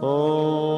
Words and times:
de 0.00 0.75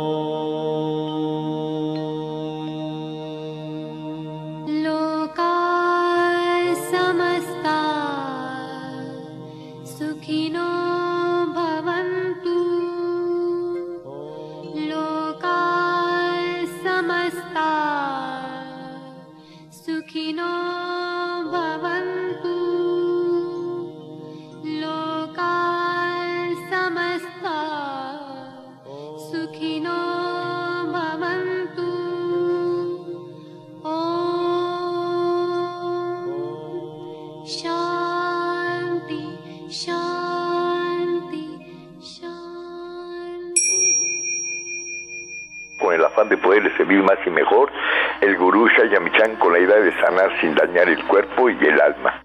sin 50.40 50.54
dañar 50.54 50.88
el 50.88 51.04
cuerpo 51.06 51.50
y 51.50 51.56
el 51.64 51.80
alma. 51.80 52.24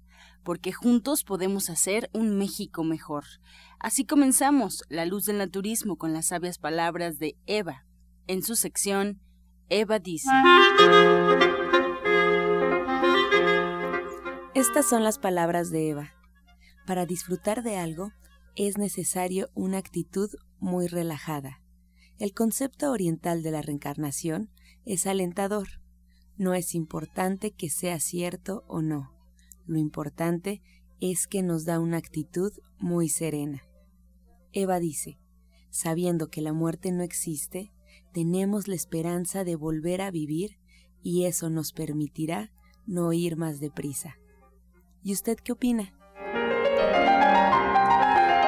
porque 0.43 0.71
juntos 0.71 1.23
podemos 1.23 1.69
hacer 1.69 2.09
un 2.13 2.37
México 2.37 2.83
mejor. 2.83 3.25
Así 3.79 4.05
comenzamos 4.05 4.83
La 4.89 5.05
Luz 5.05 5.25
del 5.25 5.37
Naturismo 5.37 5.97
con 5.97 6.13
las 6.13 6.27
sabias 6.27 6.57
palabras 6.57 7.19
de 7.19 7.35
Eva, 7.45 7.85
en 8.27 8.43
su 8.43 8.55
sección 8.55 9.19
Eva 9.69 9.99
dice. 9.99 10.29
Estas 14.53 14.85
son 14.85 15.03
las 15.03 15.17
palabras 15.17 15.71
de 15.71 15.89
Eva. 15.89 16.11
Para 16.85 17.05
disfrutar 17.05 17.63
de 17.63 17.77
algo 17.77 18.11
es 18.55 18.77
necesario 18.77 19.49
una 19.53 19.77
actitud 19.77 20.29
muy 20.59 20.87
relajada. 20.87 21.61
El 22.19 22.33
concepto 22.33 22.91
oriental 22.91 23.43
de 23.43 23.51
la 23.51 23.61
reencarnación 23.61 24.51
es 24.85 25.07
alentador. 25.07 25.67
No 26.37 26.53
es 26.53 26.75
importante 26.75 27.51
que 27.51 27.69
sea 27.69 27.99
cierto 27.99 28.63
o 28.67 28.81
no. 28.81 29.20
Lo 29.71 29.79
importante 29.79 30.61
es 30.99 31.27
que 31.27 31.43
nos 31.43 31.63
da 31.63 31.79
una 31.79 31.95
actitud 31.95 32.51
muy 32.77 33.07
serena. 33.07 33.63
Eva 34.51 34.81
dice, 34.81 35.17
sabiendo 35.69 36.27
que 36.27 36.41
la 36.41 36.51
muerte 36.51 36.91
no 36.91 37.03
existe, 37.03 37.71
tenemos 38.11 38.67
la 38.67 38.75
esperanza 38.75 39.45
de 39.45 39.55
volver 39.55 40.01
a 40.01 40.11
vivir 40.11 40.57
y 41.01 41.23
eso 41.23 41.49
nos 41.49 41.71
permitirá 41.71 42.51
no 42.85 43.13
ir 43.13 43.37
más 43.37 43.61
deprisa. 43.61 44.17
¿Y 45.03 45.13
usted 45.13 45.37
qué 45.37 45.53
opina? 45.53 45.93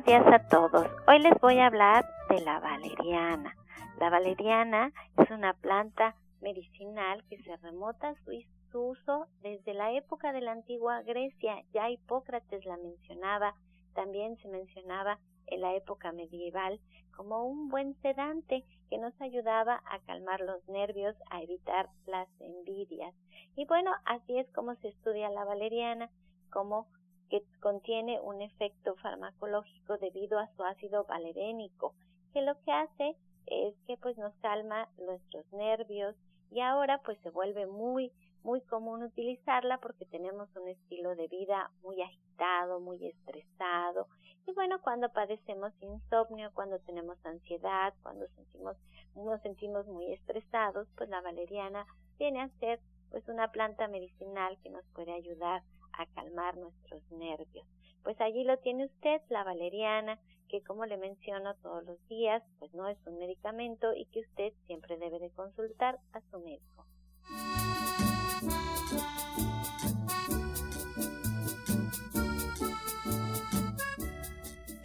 Días 0.04 0.26
a 0.26 0.38
todos. 0.48 0.86
Hoy 1.08 1.18
les 1.20 1.32
voy 1.40 1.58
a 1.58 1.66
hablar 1.66 2.06
de 2.28 2.40
la 2.42 2.60
valeriana. 2.60 3.56
La 3.98 4.10
valeriana 4.10 4.92
es 5.16 5.30
una 5.30 5.54
planta 5.54 6.14
medicinal 6.42 7.24
que 7.30 7.42
se 7.42 7.56
remota 7.56 8.14
su, 8.24 8.32
uso 8.78 9.28
desde 9.40 9.72
la 9.72 9.92
época 9.92 10.32
de 10.32 10.42
la 10.42 10.52
antigua 10.52 11.00
Grecia. 11.02 11.62
Ya 11.72 11.88
Hipócrates 11.88 12.66
la 12.66 12.76
mencionaba, 12.76 13.54
también 13.94 14.36
se 14.38 14.48
mencionaba 14.48 15.20
en 15.46 15.62
la 15.62 15.74
época 15.74 16.12
medieval 16.12 16.80
como 17.16 17.46
un 17.46 17.68
buen 17.68 17.94
sedante 18.02 18.64
que 18.90 18.98
nos 18.98 19.18
ayudaba 19.22 19.80
a 19.86 20.00
calmar 20.00 20.40
los 20.40 20.68
nervios, 20.68 21.16
a 21.30 21.40
evitar 21.40 21.88
las 22.06 22.28
envidias. 22.40 23.14
Y 23.56 23.64
bueno, 23.64 23.92
así 24.04 24.38
es 24.38 24.50
como 24.52 24.74
se 24.76 24.88
estudia 24.88 25.30
la 25.30 25.44
valeriana, 25.44 26.10
como 26.50 26.88
que 27.30 27.42
contiene 27.60 28.20
un 28.20 28.42
efecto 28.42 28.94
farmacológico 28.96 29.98
debido 29.98 30.38
a 30.38 30.48
su 30.54 30.62
ácido 30.64 31.04
valerénico, 31.04 31.94
que 32.32 32.42
lo 32.42 32.58
que 32.60 32.72
hace 32.72 33.16
es 33.46 33.74
que 33.86 33.96
pues 33.96 34.16
nos 34.18 34.34
calma 34.36 34.88
nuestros 34.98 35.44
nervios 35.52 36.14
y 36.50 36.60
ahora 36.60 37.00
pues 37.04 37.18
se 37.20 37.30
vuelve 37.30 37.66
muy 37.66 38.12
muy 38.44 38.60
común 38.60 39.02
utilizarla 39.02 39.78
porque 39.78 40.04
tenemos 40.04 40.54
un 40.54 40.68
estilo 40.68 41.16
de 41.16 41.28
vida 41.28 41.70
muy 41.82 42.02
agitado, 42.02 42.78
muy 42.78 43.06
estresado. 43.06 44.06
Y 44.46 44.52
bueno, 44.52 44.82
cuando 44.82 45.08
padecemos 45.08 45.72
insomnio, 45.80 46.50
cuando 46.52 46.78
tenemos 46.80 47.16
ansiedad, 47.24 47.94
cuando 48.02 48.26
sentimos 48.28 48.76
nos 49.16 49.40
sentimos 49.40 49.86
muy 49.86 50.12
estresados, 50.12 50.88
pues 50.96 51.08
la 51.08 51.22
valeriana 51.22 51.86
viene 52.18 52.42
a 52.42 52.48
ser 52.60 52.80
pues 53.10 53.26
una 53.28 53.50
planta 53.50 53.88
medicinal 53.88 54.58
que 54.62 54.70
nos 54.70 54.84
puede 54.92 55.12
ayudar 55.12 55.62
a 55.98 56.06
calmar 56.14 56.56
nuestros 56.56 57.02
nervios. 57.10 57.66
Pues 58.02 58.20
allí 58.20 58.44
lo 58.44 58.58
tiene 58.58 58.86
usted, 58.86 59.22
la 59.30 59.44
valeriana, 59.44 60.18
que 60.48 60.62
como 60.62 60.86
le 60.86 60.96
menciono 60.96 61.54
todos 61.56 61.84
los 61.84 62.08
días, 62.08 62.42
pues 62.58 62.72
no 62.74 62.88
es 62.88 62.98
un 63.06 63.18
medicamento 63.18 63.94
y 63.94 64.06
que 64.06 64.20
usted 64.20 64.52
siempre 64.66 64.98
debe 64.98 65.18
de 65.18 65.30
consultar 65.30 65.98
a 66.12 66.20
su 66.30 66.38
médico. 66.40 66.86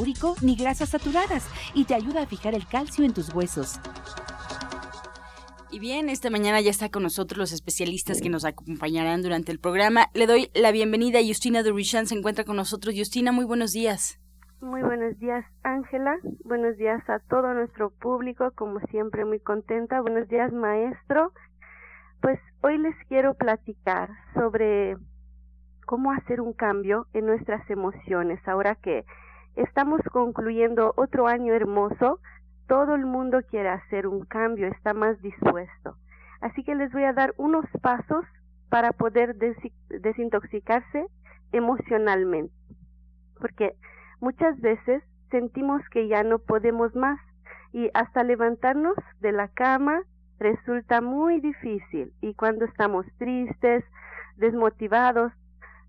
úrico 0.00 0.34
ni 0.42 0.56
grasas 0.56 0.88
saturadas 0.88 1.46
y 1.74 1.84
te 1.84 1.94
ayuda 1.94 2.22
a 2.22 2.26
fijar 2.26 2.54
el 2.54 2.66
calcio 2.66 3.04
en 3.04 3.12
tus 3.12 3.32
huesos. 3.34 3.78
Y 5.72 5.78
bien, 5.78 6.08
esta 6.08 6.30
mañana 6.30 6.60
ya 6.60 6.70
está 6.70 6.88
con 6.88 7.04
nosotros 7.04 7.38
los 7.38 7.52
especialistas 7.52 8.20
que 8.20 8.28
nos 8.28 8.44
acompañarán 8.44 9.22
durante 9.22 9.52
el 9.52 9.60
programa. 9.60 10.06
Le 10.14 10.26
doy 10.26 10.50
la 10.52 10.72
bienvenida 10.72 11.20
a 11.20 11.22
Justina 11.22 11.62
Durishan, 11.62 12.06
se 12.06 12.16
encuentra 12.16 12.44
con 12.44 12.56
nosotros. 12.56 12.94
Justina, 12.96 13.30
muy 13.30 13.44
buenos 13.44 13.72
días. 13.72 14.18
Muy 14.60 14.82
buenos 14.82 15.16
días, 15.20 15.44
Ángela. 15.62 16.18
Buenos 16.44 16.76
días 16.76 17.08
a 17.08 17.20
todo 17.20 17.54
nuestro 17.54 17.90
público, 17.90 18.50
como 18.56 18.80
siempre 18.90 19.24
muy 19.24 19.38
contenta. 19.38 20.00
Buenos 20.00 20.28
días, 20.28 20.52
maestro. 20.52 21.32
Pues 22.20 22.40
hoy 22.62 22.76
les 22.76 22.94
quiero 23.08 23.34
platicar 23.34 24.10
sobre 24.34 24.96
cómo 25.86 26.12
hacer 26.12 26.40
un 26.40 26.52
cambio 26.52 27.06
en 27.14 27.26
nuestras 27.26 27.68
emociones. 27.70 28.40
Ahora 28.46 28.74
que 28.74 29.04
estamos 29.62 30.00
concluyendo 30.12 30.94
otro 30.96 31.26
año 31.26 31.54
hermoso, 31.54 32.20
todo 32.66 32.94
el 32.94 33.04
mundo 33.04 33.40
quiere 33.48 33.68
hacer 33.68 34.06
un 34.06 34.24
cambio, 34.24 34.68
está 34.68 34.94
más 34.94 35.20
dispuesto. 35.20 35.96
Así 36.40 36.64
que 36.64 36.74
les 36.74 36.92
voy 36.92 37.04
a 37.04 37.12
dar 37.12 37.34
unos 37.36 37.66
pasos 37.82 38.24
para 38.68 38.92
poder 38.92 39.36
desintoxicarse 39.88 41.06
emocionalmente. 41.52 42.54
Porque 43.38 43.74
muchas 44.20 44.58
veces 44.60 45.02
sentimos 45.30 45.82
que 45.90 46.08
ya 46.08 46.22
no 46.22 46.38
podemos 46.38 46.94
más 46.94 47.18
y 47.72 47.90
hasta 47.94 48.22
levantarnos 48.22 48.96
de 49.20 49.32
la 49.32 49.48
cama 49.48 50.02
resulta 50.38 51.00
muy 51.00 51.40
difícil 51.40 52.12
y 52.20 52.34
cuando 52.34 52.64
estamos 52.64 53.06
tristes, 53.18 53.84
desmotivados, 54.36 55.32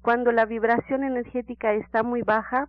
cuando 0.01 0.31
la 0.31 0.45
vibración 0.45 1.03
energética 1.03 1.73
está 1.73 2.03
muy 2.03 2.21
baja, 2.21 2.67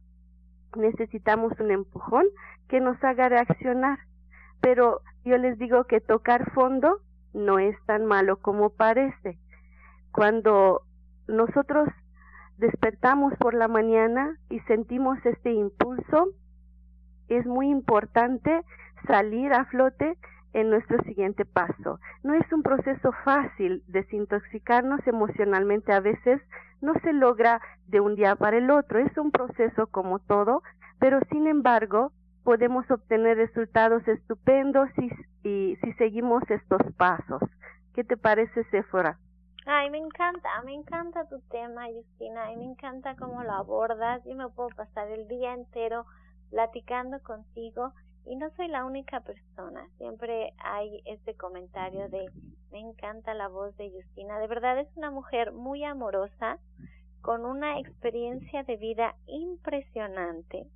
necesitamos 0.77 1.53
un 1.61 1.71
empujón 1.71 2.27
que 2.69 2.81
nos 2.81 3.03
haga 3.05 3.29
reaccionar. 3.29 3.99
Pero 4.61 5.01
yo 5.25 5.37
les 5.39 5.59
digo 5.59 5.85
que 5.85 6.01
tocar 6.01 6.53
fondo 6.53 7.01
no 7.33 7.59
es 7.59 7.77
tan 7.87 8.07
malo 8.07 8.37
como 8.37 8.71
parece. 8.71 9.39
Cuando 10.13 10.83
nosotros 11.27 11.89
despertamos 12.59 13.35
por 13.39 13.55
la 13.55 13.69
mañana 13.69 14.39
y 14.51 14.61
sentimos 14.61 15.19
este 15.25 15.53
impulso, 15.53 16.29
es 17.29 17.47
muy 17.47 17.71
importante 17.71 18.63
salir 19.07 19.53
a 19.53 19.65
flote 19.67 20.17
en 20.53 20.71
nuestro 20.71 21.03
siguiente 21.05 21.45
paso. 21.45 21.99
No 22.23 22.35
es 22.35 22.53
un 22.53 22.63
proceso 22.63 23.13
fácil 23.25 23.83
desintoxicarnos 23.87 25.07
emocionalmente. 25.07 25.93
A 25.93 26.01
veces 26.01 26.41
no 26.81 26.95
se 27.03 27.13
logra 27.13 27.61
de 27.87 28.01
un 28.01 28.15
día 28.15 28.37
para 28.37 28.59
el 28.59 28.71
otro. 28.71 28.99
Es 28.99 29.17
un 29.17 29.31
proceso 29.31 29.87
como 29.87 30.19
todo, 30.19 30.63
pero 30.99 31.21
sin 31.31 31.47
embargo 31.47 32.13
podemos 32.45 32.91
obtener 32.91 33.37
resultados 33.37 34.07
estupendos 34.09 34.89
y 35.45 35.77
si 35.77 35.93
seguimos 35.95 36.43
estos 36.51 36.83
pasos. 36.97 37.41
¿Qué 37.95 38.05
te 38.05 38.17
parece, 38.17 38.65
Sephora? 38.71 39.19
Ay, 39.65 39.91
me 39.91 39.99
encanta, 39.99 40.49
me 40.65 40.75
encanta 40.75 41.29
tu 41.29 41.41
tema, 41.43 41.87
Justina, 41.87 42.51
y 42.53 42.57
me 42.57 42.65
encanta 42.65 43.15
cómo 43.15 43.45
lo 43.45 43.53
abordas. 43.53 44.25
Yo 44.25 44.35
me 44.35 44.49
puedo 44.49 44.71
pasar 44.71 45.09
el 45.09 45.29
día 45.29 45.55
entero 45.55 46.05
platicando 46.51 47.23
contigo 47.23 47.93
y 48.27 48.37
no 48.37 48.51
soy 48.57 48.69
la 48.69 48.85
única 48.85 49.21
persona. 49.21 49.87
Siempre 49.99 50.53
hay 50.59 51.03
este 51.07 51.35
comentario 51.35 52.09
de 52.09 52.31
me 52.71 52.81
encanta 52.81 53.35
la 53.35 53.49
voz 53.49 53.77
de 53.77 53.91
Justina. 53.91 54.39
De 54.39 54.47
verdad 54.47 54.79
es 54.79 54.89
una 54.97 55.11
mujer 55.11 55.53
muy 55.53 55.85
amorosa, 55.85 56.59
con 57.21 57.45
una 57.45 57.79
experiencia 57.79 58.63
de 58.65 58.77
vida 58.77 59.15
impresionante, 59.27 60.67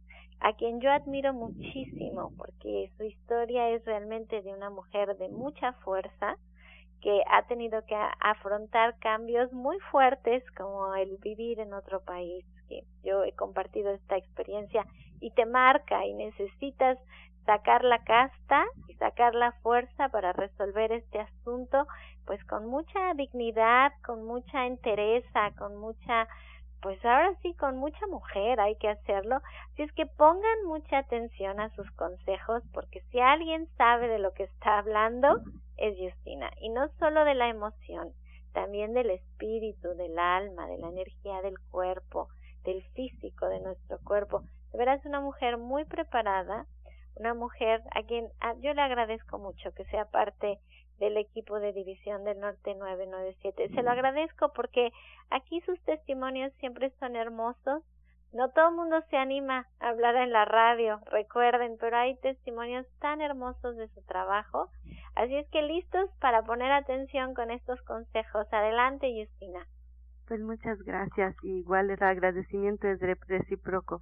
a 0.40 0.52
quien 0.52 0.80
yo 0.80 0.92
admiro 0.92 1.32
muchísimo 1.32 2.32
porque 2.36 2.90
su 2.96 3.04
historia 3.04 3.70
es 3.70 3.84
realmente 3.84 4.42
de 4.42 4.52
una 4.52 4.70
mujer 4.70 5.16
de 5.16 5.28
mucha 5.28 5.72
fuerza 5.72 6.36
que 7.00 7.22
ha 7.30 7.46
tenido 7.46 7.84
que 7.86 7.96
afrontar 8.20 8.98
cambios 8.98 9.52
muy 9.52 9.78
fuertes 9.90 10.44
como 10.56 10.94
el 10.94 11.16
vivir 11.18 11.60
en 11.60 11.72
otro 11.72 12.00
país 12.02 12.44
yo 13.02 13.24
he 13.24 13.32
compartido 13.32 13.92
esta 13.92 14.16
experiencia 14.16 14.84
y 15.20 15.30
te 15.30 15.46
marca 15.46 16.04
y 16.04 16.12
necesitas 16.14 16.98
sacar 17.46 17.84
la 17.84 18.02
casta 18.04 18.64
y 18.88 18.94
sacar 18.94 19.34
la 19.34 19.52
fuerza 19.62 20.08
para 20.10 20.32
resolver 20.32 20.92
este 20.92 21.20
asunto 21.20 21.86
pues 22.26 22.44
con 22.44 22.66
mucha 22.66 23.14
dignidad, 23.14 23.92
con 24.04 24.24
mucha 24.24 24.66
entereza, 24.66 25.52
con 25.56 25.76
mucha 25.76 26.28
pues 26.82 27.02
ahora 27.04 27.34
sí 27.42 27.54
con 27.54 27.78
mucha 27.78 28.06
mujer 28.08 28.60
hay 28.60 28.76
que 28.76 28.88
hacerlo. 28.88 29.40
Así 29.72 29.82
es 29.82 29.92
que 29.92 30.06
pongan 30.06 30.66
mucha 30.66 30.98
atención 30.98 31.58
a 31.58 31.70
sus 31.70 31.90
consejos 31.92 32.62
porque 32.72 33.00
si 33.10 33.18
alguien 33.18 33.66
sabe 33.76 34.08
de 34.08 34.18
lo 34.18 34.32
que 34.34 34.44
está 34.44 34.78
hablando 34.78 35.40
es 35.78 35.96
Justina 35.98 36.50
y 36.60 36.68
no 36.68 36.88
solo 36.98 37.24
de 37.24 37.34
la 37.34 37.48
emoción, 37.48 38.12
también 38.52 38.94
del 38.94 39.10
espíritu, 39.10 39.94
del 39.96 40.18
alma, 40.18 40.66
de 40.66 40.78
la 40.78 40.88
energía 40.88 41.42
del 41.42 41.58
cuerpo, 41.70 42.28
del 42.64 42.82
físico 42.94 43.48
de 43.48 43.60
nuestro 43.60 43.98
cuerpo. 44.04 44.42
De 44.72 44.78
verdad 44.78 44.96
es 44.96 45.06
una 45.06 45.20
mujer 45.20 45.58
muy 45.58 45.84
preparada, 45.84 46.66
una 47.16 47.34
mujer 47.34 47.82
a 47.94 48.02
quien 48.02 48.28
yo 48.60 48.74
le 48.74 48.82
agradezco 48.82 49.38
mucho 49.38 49.72
que 49.74 49.84
sea 49.86 50.04
parte 50.06 50.58
del 50.98 51.16
equipo 51.16 51.60
de 51.60 51.72
División 51.72 52.24
del 52.24 52.40
Norte 52.40 52.74
997. 52.74 53.68
Se 53.74 53.82
lo 53.82 53.90
agradezco 53.90 54.52
porque 54.54 54.92
aquí 55.30 55.60
sus 55.62 55.80
testimonios 55.84 56.52
siempre 56.54 56.90
son 56.98 57.16
hermosos. 57.16 57.82
No 58.32 58.50
todo 58.50 58.68
el 58.70 58.76
mundo 58.76 59.00
se 59.08 59.16
anima 59.16 59.66
a 59.80 59.88
hablar 59.88 60.16
en 60.16 60.32
la 60.32 60.44
radio, 60.44 61.00
recuerden, 61.06 61.76
pero 61.78 61.96
hay 61.96 62.16
testimonios 62.16 62.86
tan 62.98 63.20
hermosos 63.20 63.76
de 63.76 63.88
su 63.88 64.02
trabajo. 64.02 64.68
Así 65.14 65.36
es 65.36 65.48
que 65.50 65.62
listos 65.62 66.10
para 66.20 66.42
poner 66.42 66.70
atención 66.72 67.34
con 67.34 67.50
estos 67.50 67.80
consejos. 67.82 68.46
Adelante, 68.52 69.10
Justina. 69.14 69.66
Pues 70.26 70.40
muchas 70.40 70.82
gracias. 70.82 71.34
Igual 71.44 71.90
el 71.90 72.02
agradecimiento 72.02 72.88
es 72.88 73.00
recíproco. 73.00 74.00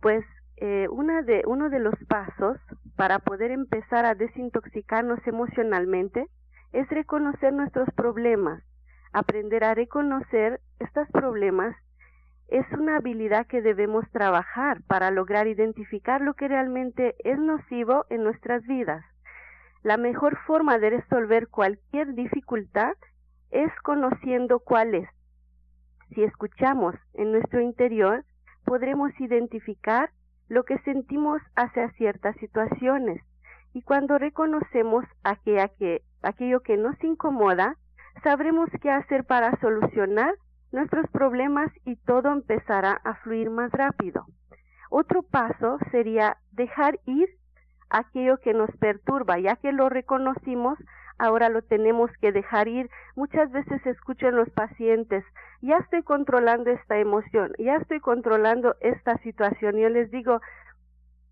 Pues 0.00 0.24
eh, 0.56 0.86
una 0.90 1.22
de, 1.22 1.42
uno 1.46 1.68
de 1.68 1.80
los 1.80 1.94
pasos 2.08 2.58
para 2.96 3.18
poder 3.18 3.50
empezar 3.50 4.04
a 4.04 4.14
desintoxicarnos 4.14 5.18
emocionalmente 5.26 6.26
es 6.72 6.88
reconocer 6.88 7.52
nuestros 7.52 7.88
problemas. 7.94 8.62
Aprender 9.12 9.64
a 9.64 9.74
reconocer 9.74 10.60
estos 10.80 11.08
problemas 11.08 11.76
es 12.48 12.66
una 12.72 12.96
habilidad 12.96 13.46
que 13.46 13.62
debemos 13.62 14.08
trabajar 14.10 14.82
para 14.86 15.10
lograr 15.10 15.46
identificar 15.46 16.20
lo 16.20 16.34
que 16.34 16.48
realmente 16.48 17.14
es 17.18 17.38
nocivo 17.38 18.06
en 18.10 18.22
nuestras 18.22 18.62
vidas. 18.66 19.04
La 19.82 19.96
mejor 19.96 20.38
forma 20.46 20.78
de 20.78 20.90
resolver 20.90 21.48
cualquier 21.48 22.14
dificultad 22.14 22.94
es 23.50 23.70
conociendo 23.82 24.60
cuál 24.60 24.94
es. 24.94 25.08
Si 26.14 26.22
escuchamos 26.22 26.94
en 27.14 27.32
nuestro 27.32 27.60
interior, 27.60 28.24
podremos 28.64 29.10
identificar 29.20 30.10
lo 30.48 30.64
que 30.64 30.78
sentimos 30.80 31.40
hacia 31.56 31.90
ciertas 31.92 32.36
situaciones. 32.36 33.22
Y 33.72 33.82
cuando 33.82 34.18
reconocemos 34.18 35.04
aquella 35.22 35.68
que, 35.68 36.02
aquello 36.22 36.60
que 36.60 36.76
nos 36.76 37.02
incomoda, 37.02 37.76
sabremos 38.22 38.68
qué 38.80 38.90
hacer 38.90 39.24
para 39.24 39.58
solucionar 39.60 40.34
nuestros 40.72 41.08
problemas 41.10 41.70
y 41.84 41.96
todo 41.96 42.32
empezará 42.32 43.00
a 43.04 43.14
fluir 43.16 43.50
más 43.50 43.70
rápido. 43.72 44.26
Otro 44.90 45.22
paso 45.22 45.78
sería 45.90 46.36
dejar 46.52 47.00
ir 47.06 47.28
aquello 47.90 48.38
que 48.38 48.54
nos 48.54 48.70
perturba, 48.78 49.38
ya 49.38 49.56
que 49.56 49.72
lo 49.72 49.88
reconocimos, 49.88 50.78
ahora 51.18 51.48
lo 51.48 51.62
tenemos 51.62 52.10
que 52.20 52.32
dejar 52.32 52.68
ir. 52.68 52.90
Muchas 53.16 53.50
veces 53.52 53.84
escucho 53.86 54.30
los 54.30 54.50
pacientes, 54.50 55.24
ya 55.62 55.78
estoy 55.78 56.02
controlando 56.02 56.70
esta 56.70 56.98
emoción, 56.98 57.52
ya 57.58 57.76
estoy 57.76 58.00
controlando 58.00 58.76
esta 58.80 59.16
situación. 59.18 59.76
Yo 59.76 59.88
les 59.88 60.10
digo, 60.10 60.40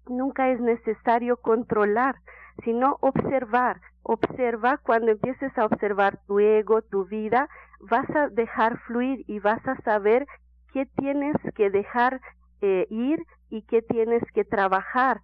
nunca 0.09 0.51
es 0.51 0.61
necesario 0.61 1.37
controlar, 1.37 2.17
sino 2.65 2.99
observar. 3.01 3.81
Observa 4.03 4.79
cuando 4.79 5.13
empieces 5.13 5.57
a 5.57 5.65
observar 5.65 6.19
tu 6.27 6.41
ego, 6.41 6.83
tu 6.83 7.05
vida, 7.05 7.49
vas 7.81 8.09
a 8.11 8.29
dejar 8.29 8.79
fluir 8.81 9.25
y 9.29 9.39
vas 9.39 9.67
a 9.67 9.77
saber 9.83 10.27
qué 10.73 10.87
tienes 10.87 11.37
que 11.55 11.71
dejar 11.71 12.21
eh, 12.61 12.87
ir 12.91 13.25
y 13.51 13.63
qué 13.63 13.83
tienes 13.83 14.23
que 14.33 14.45
trabajar, 14.45 15.21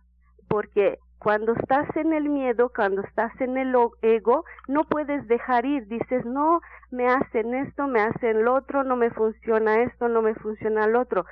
porque 0.49 0.99
cuando 1.19 1.53
estás 1.55 1.89
en 1.97 2.13
el 2.13 2.29
miedo, 2.29 2.71
cuando 2.75 3.03
estás 3.03 3.33
en 3.41 3.57
el 3.57 3.75
ego, 4.03 4.45
no 4.69 4.85
puedes 4.85 5.27
dejar 5.27 5.67
ir. 5.67 5.89
Dices, 5.89 6.25
no, 6.25 6.61
me 6.91 7.09
hacen 7.09 7.55
esto, 7.55 7.89
me 7.89 8.01
hacen 8.01 8.45
lo 8.45 8.55
otro, 8.55 8.85
no 8.85 8.97
me 8.97 9.11
funciona 9.11 9.83
esto, 9.83 10.09
no 10.09 10.23
me 10.23 10.35
funciona 10.35 10.87
lo 10.87 11.01
otro. 11.01 11.27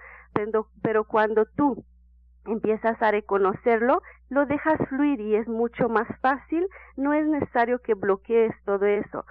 Pero, 0.82 1.04
cuando 1.04 1.46
tú 1.56 1.84
empiezas 2.46 3.00
a 3.00 3.10
reconocerlo, 3.10 4.02
lo 4.28 4.46
dejas 4.46 4.78
fluir 4.88 5.20
y 5.20 5.36
es 5.36 5.46
mucho 5.46 5.88
más 5.88 6.08
fácil. 6.20 6.66
No 6.96 7.12
es 7.12 7.26
necesario 7.26 7.78
que 7.80 7.94
bloquees 7.94 8.52
todo 8.64 8.86
eso. 8.86 9.24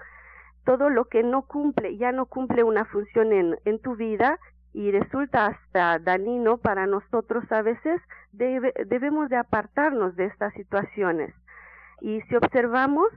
Todo 0.64 0.88
lo 0.88 1.04
que 1.04 1.22
no 1.22 1.42
cumple, 1.42 1.96
ya 1.96 2.12
no 2.12 2.26
cumple 2.26 2.64
una 2.64 2.86
función 2.86 3.32
en, 3.32 3.58
en 3.64 3.78
tu 3.78 3.94
vida, 3.94 4.38
y 4.76 4.90
resulta 4.90 5.46
hasta 5.46 5.98
dañino 5.98 6.58
para 6.58 6.86
nosotros 6.86 7.50
a 7.50 7.62
veces, 7.62 7.98
debemos 8.32 9.30
de 9.30 9.36
apartarnos 9.36 10.14
de 10.16 10.26
estas 10.26 10.52
situaciones. 10.52 11.34
Y 12.02 12.20
si 12.28 12.36
observamos, 12.36 13.08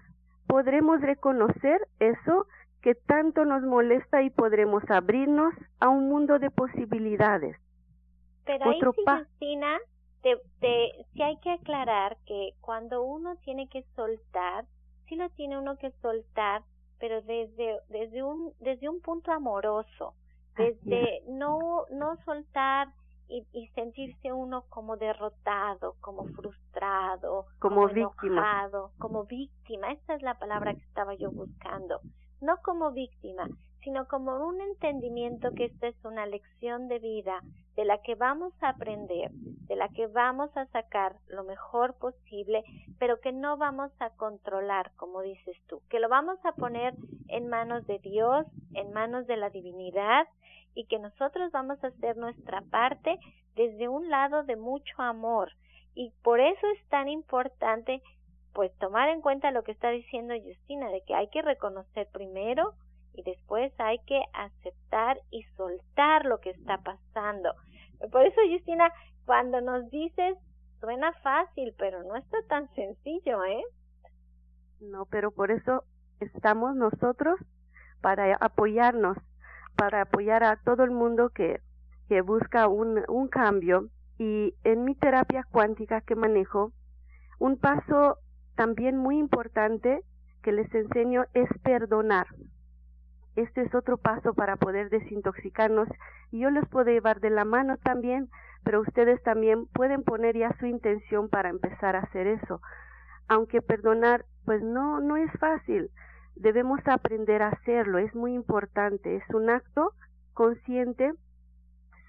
podremos 0.48 1.02
reconocer 1.02 1.86
eso 2.00 2.48
que 2.82 2.96
tanto 2.96 3.44
nos 3.44 3.62
molesta 3.64 4.22
y 4.22 4.30
podremos 4.30 4.90
abrirnos 4.90 5.54
a 5.82 5.90
un 5.90 6.08
mundo 6.08 6.40
de 6.40 6.50
posibilidades. 6.50 7.58
Pero 8.46 8.70
ahí 8.70 8.80
sí, 8.80 9.04
Justina, 9.06 9.80
te, 10.22 10.38
te, 10.62 11.06
sí 11.12 11.22
hay 11.22 11.36
que 11.42 11.52
aclarar 11.52 12.16
que 12.26 12.52
cuando 12.62 13.04
uno 13.04 13.36
tiene 13.44 13.68
que 13.68 13.84
soltar, 13.98 14.64
sí 15.10 15.18
lo 15.18 15.30
tiene 15.32 15.60
uno 15.60 15.76
que 15.76 15.92
soltar, 16.02 16.64
pero 17.02 17.22
desde, 17.22 17.80
desde, 17.90 18.24
un, 18.24 18.54
desde 18.62 18.88
un 18.88 19.02
punto 19.02 19.34
amoroso, 19.34 20.14
desde 20.60 21.24
no, 21.28 21.86
no 21.92 22.18
soltar 22.26 22.90
y, 23.30 23.46
y, 23.54 23.68
sentirse 23.70 24.34
uno 24.34 24.66
como 24.70 24.98
derrotado, 24.98 25.96
como 26.02 26.26
frustrado, 26.26 27.46
como, 27.60 27.88
víctima. 27.88 28.70
como 28.98 29.26
víctima. 29.26 29.92
Esa 29.92 30.16
es 30.16 30.22
la 30.24 30.40
palabra 30.40 30.74
que 30.74 30.82
estaba 30.82 31.14
yo 31.14 31.32
buscando. 31.32 32.02
No 32.42 32.58
como 32.64 32.92
víctima, 32.92 33.48
sino 33.84 34.08
como 34.08 34.46
un 34.48 34.60
entendimiento 34.62 35.52
que 35.54 35.66
esta 35.66 35.88
es 35.88 35.96
una 36.04 36.26
lección 36.26 36.88
de 36.88 37.00
vida 37.00 37.42
de 37.76 37.86
la 37.86 38.02
que 38.02 38.16
vamos 38.16 38.52
a 38.62 38.70
aprender, 38.70 39.32
de 39.32 39.76
la 39.76 39.88
que 39.90 40.08
vamos 40.08 40.50
a 40.58 40.66
sacar 40.68 41.16
lo 41.28 41.44
mejor 41.44 41.94
posible, 41.98 42.64
pero 43.00 43.22
que 43.22 43.32
no 43.32 43.56
vamos 43.56 43.92
a 44.00 44.10
controlar, 44.12 44.92
como 44.98 45.22
dices 45.22 45.56
tú, 45.68 45.82
que 45.90 46.00
lo 46.00 46.10
vamos 46.10 46.38
a 46.44 46.52
poner 46.54 46.94
en 47.30 47.48
manos 47.48 47.88
de 47.88 48.00
Dios, 48.00 48.46
en 48.74 48.92
manos 48.92 49.28
de 49.28 49.38
la 49.38 49.50
divinidad, 49.50 50.28
y 50.76 50.86
que 50.86 51.00
nosotros 51.00 51.52
vamos 51.52 51.84
a 51.84 51.88
hacer 51.88 52.18
nuestra 52.18 52.62
parte 52.62 53.18
desde 53.56 53.88
un 53.88 54.10
lado 54.10 54.44
de 54.44 54.56
mucho 54.56 55.02
amor. 55.02 55.52
Y 55.96 56.12
por 56.24 56.40
eso 56.40 56.68
es 56.76 56.88
tan 56.90 57.10
importante 57.10 58.02
pues 58.54 58.76
tomar 58.78 59.10
en 59.10 59.22
cuenta 59.22 59.52
lo 59.52 59.64
que 59.64 59.72
está 59.72 59.90
diciendo 59.90 60.34
Justina, 60.44 60.90
de 60.90 61.02
que 61.02 61.16
hay 61.16 61.30
que 61.30 61.42
reconocer 61.42 62.08
primero 62.12 62.74
y 63.14 63.24
después 63.24 63.72
hay 63.80 64.00
que 64.00 64.22
aceptar 64.34 65.20
y 65.30 65.44
soltar 65.56 66.26
lo 66.26 66.40
que 66.40 66.52
está 66.52 66.78
pasando. 66.78 67.54
Por 68.12 68.26
eso, 68.26 68.40
Justina, 68.50 68.92
cuando 69.26 69.62
nos 69.62 69.90
dices, 69.90 70.38
suena 70.80 71.14
fácil, 71.22 71.74
pero 71.78 72.04
no 72.04 72.16
está 72.16 72.38
tan 72.48 72.74
sencillo, 72.76 73.44
¿eh? 73.44 73.64
No, 74.80 75.06
pero 75.06 75.32
por 75.32 75.52
eso 75.52 75.84
estamos 76.20 76.76
nosotros 76.76 77.40
para 78.02 78.36
apoyarnos, 78.36 79.18
para 79.80 80.02
apoyar 80.02 80.44
a 80.44 80.58
todo 80.58 80.84
el 80.84 80.92
mundo 80.92 81.30
que, 81.30 81.62
busca 82.26 82.68
un, 82.68 83.04
un 83.08 83.28
cambio. 83.28 83.90
Y 84.18 84.54
en 84.64 84.84
mi 84.84 84.96
terapia 84.96 85.46
cuántica 85.50 86.02
que 86.02 86.16
manejo, 86.16 86.74
un 87.40 87.58
paso 87.58 88.18
también 88.56 88.98
muy 88.98 89.18
importante 89.18 90.02
que 90.44 90.52
les 90.52 90.74
enseño 90.76 91.26
es 91.34 91.48
perdonar. 91.64 92.28
Este 93.36 93.62
es 93.62 93.74
otro 93.74 93.98
paso 93.98 94.34
para 94.34 94.58
poder 94.58 94.90
desintoxicarnos 94.90 95.88
yo 96.32 96.52
les 96.52 96.68
puedo 96.68 96.92
llevar 96.92 97.20
de 97.22 97.30
la 97.30 97.46
mano 97.46 97.78
también, 97.78 98.30
pero 98.64 98.82
ustedes 98.82 99.22
también 99.24 99.66
pueden 99.68 100.04
poner 100.04 100.38
ya 100.38 100.56
su 100.60 100.68
intención 100.68 101.30
para 101.30 101.50
empezar 101.50 101.96
a 101.96 102.02
hacer 102.02 102.28
eso. 102.28 102.62
Aunque 103.28 103.62
perdonar, 103.62 104.26
pues 104.46 104.62
no, 104.62 105.00
no 105.00 105.18
es 105.18 105.32
fácil. 105.40 105.90
Debemos 106.40 106.80
aprender 106.88 107.42
a 107.42 107.50
hacerlo, 107.50 107.98
es 107.98 108.16
muy 108.16 108.34
importante. 108.34 109.18
Es 109.18 109.30
un 109.34 109.50
acto 109.50 109.92
consciente, 110.34 111.12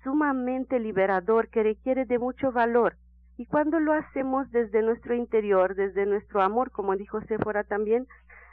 sumamente 0.04 0.78
liberador, 0.78 1.48
que 1.48 1.64
requiere 1.64 2.04
de 2.04 2.20
mucho 2.20 2.52
valor. 2.52 2.96
Y 3.36 3.46
cuando 3.46 3.80
lo 3.80 3.92
hacemos 3.92 4.48
desde 4.52 4.82
nuestro 4.82 5.16
interior, 5.16 5.74
desde 5.74 6.06
nuestro 6.06 6.42
amor, 6.42 6.70
como 6.70 6.94
dijo 6.94 7.20
Sephora 7.22 7.64
también, 7.64 8.06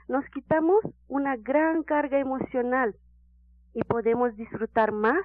nos 0.08 0.26
quitamos 0.30 0.80
una 1.08 1.36
gran 1.36 1.84
carga 1.84 2.18
emocional 2.18 2.96
y 3.76 3.84
podemos 3.84 4.36
disfrutar 4.36 4.92
más 4.92 5.20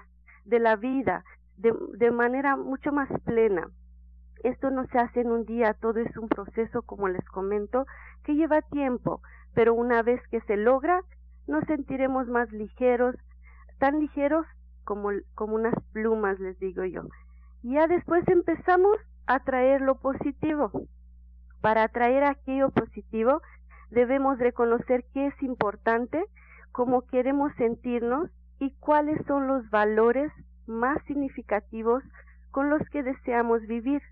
de 0.44 0.58
la 0.58 0.76
vida 0.76 1.24
de, 1.56 1.72
de 1.96 2.10
manera 2.10 2.56
mucho 2.56 2.92
más 2.92 3.08
plena. 3.24 3.70
Esto 4.44 4.70
no 4.70 4.86
se 4.88 4.98
hace 4.98 5.22
en 5.22 5.30
un 5.30 5.46
día, 5.46 5.72
todo 5.72 6.00
es 6.00 6.14
un 6.18 6.28
proceso, 6.28 6.82
como 6.82 7.08
les 7.08 7.24
comento, 7.28 7.86
que 8.24 8.34
lleva 8.34 8.60
tiempo, 8.60 9.22
pero 9.54 9.74
una 9.74 10.02
vez 10.02 10.20
que 10.30 10.40
se 10.42 10.56
logra, 10.56 11.02
nos 11.46 11.64
sentiremos 11.64 12.28
más 12.28 12.50
ligeros, 12.52 13.16
tan 13.78 14.00
ligeros 14.00 14.46
como, 14.84 15.10
unas 15.38 15.74
plumas, 15.92 16.38
les 16.40 16.58
digo 16.58 16.84
yo. 16.84 17.02
Ya 17.62 17.86
después 17.86 18.26
empezamos 18.28 18.96
a 19.26 19.40
traer 19.40 19.80
lo 19.80 19.96
positivo. 19.96 20.70
Para 21.60 21.84
atraer 21.84 22.24
aquello 22.24 22.70
positivo, 22.70 23.40
debemos 23.90 24.38
reconocer 24.38 25.04
qué 25.12 25.28
es 25.28 25.42
importante, 25.42 26.24
cómo 26.72 27.02
queremos 27.02 27.52
sentirnos 27.56 28.30
y 28.58 28.72
cuáles 28.80 29.24
son 29.26 29.46
los 29.46 29.68
valores 29.70 30.32
más 30.66 30.98
significativos 31.06 32.02
con 32.50 32.70
los 32.70 32.82
que 32.90 33.02
deseamos 33.02 33.62
vivir. 33.66 34.02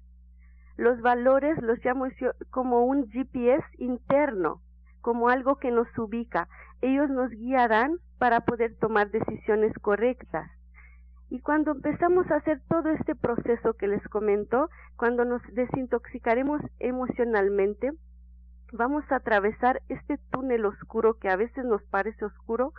Los 0.77 1.01
valores 1.01 1.61
los 1.63 1.79
llamo 1.85 2.07
como 2.51 2.85
un 2.85 3.11
GPS 3.11 3.65
interno, 3.79 4.61
como 5.01 5.29
algo 5.29 5.57
que 5.57 5.71
nos 5.71 5.87
ubica. 5.99 6.49
Ellos 6.81 7.11
nos 7.11 7.31
guiarán 7.31 7.99
para 8.19 8.41
poder 8.41 8.77
tomar 8.77 9.11
decisiones 9.11 9.73
correctas. 9.81 10.51
Y 11.31 11.41
cuando 11.41 11.73
empezamos 11.73 12.31
a 12.31 12.37
hacer 12.37 12.61
todo 12.69 12.91
este 12.91 13.15
proceso 13.15 13.75
que 13.75 13.87
les 13.87 14.03
comento, 14.09 14.69
cuando 14.97 15.25
nos 15.25 15.43
desintoxicaremos 15.53 16.61
emocionalmente, 16.81 17.93
vamos 18.73 19.05
a 19.11 19.17
atravesar 19.17 19.81
este 19.89 20.19
túnel 20.31 20.65
oscuro 20.65 21.15
que 21.15 21.29
a 21.29 21.37
veces 21.37 21.65
nos 21.65 21.83
parece 21.85 22.25
oscuro 22.25 22.73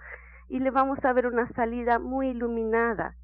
y 0.49 0.59
le 0.59 0.69
vamos 0.69 1.03
a 1.05 1.13
ver 1.13 1.27
una 1.27 1.47
salida 1.53 1.97
muy 1.97 2.29
iluminada. 2.29 3.15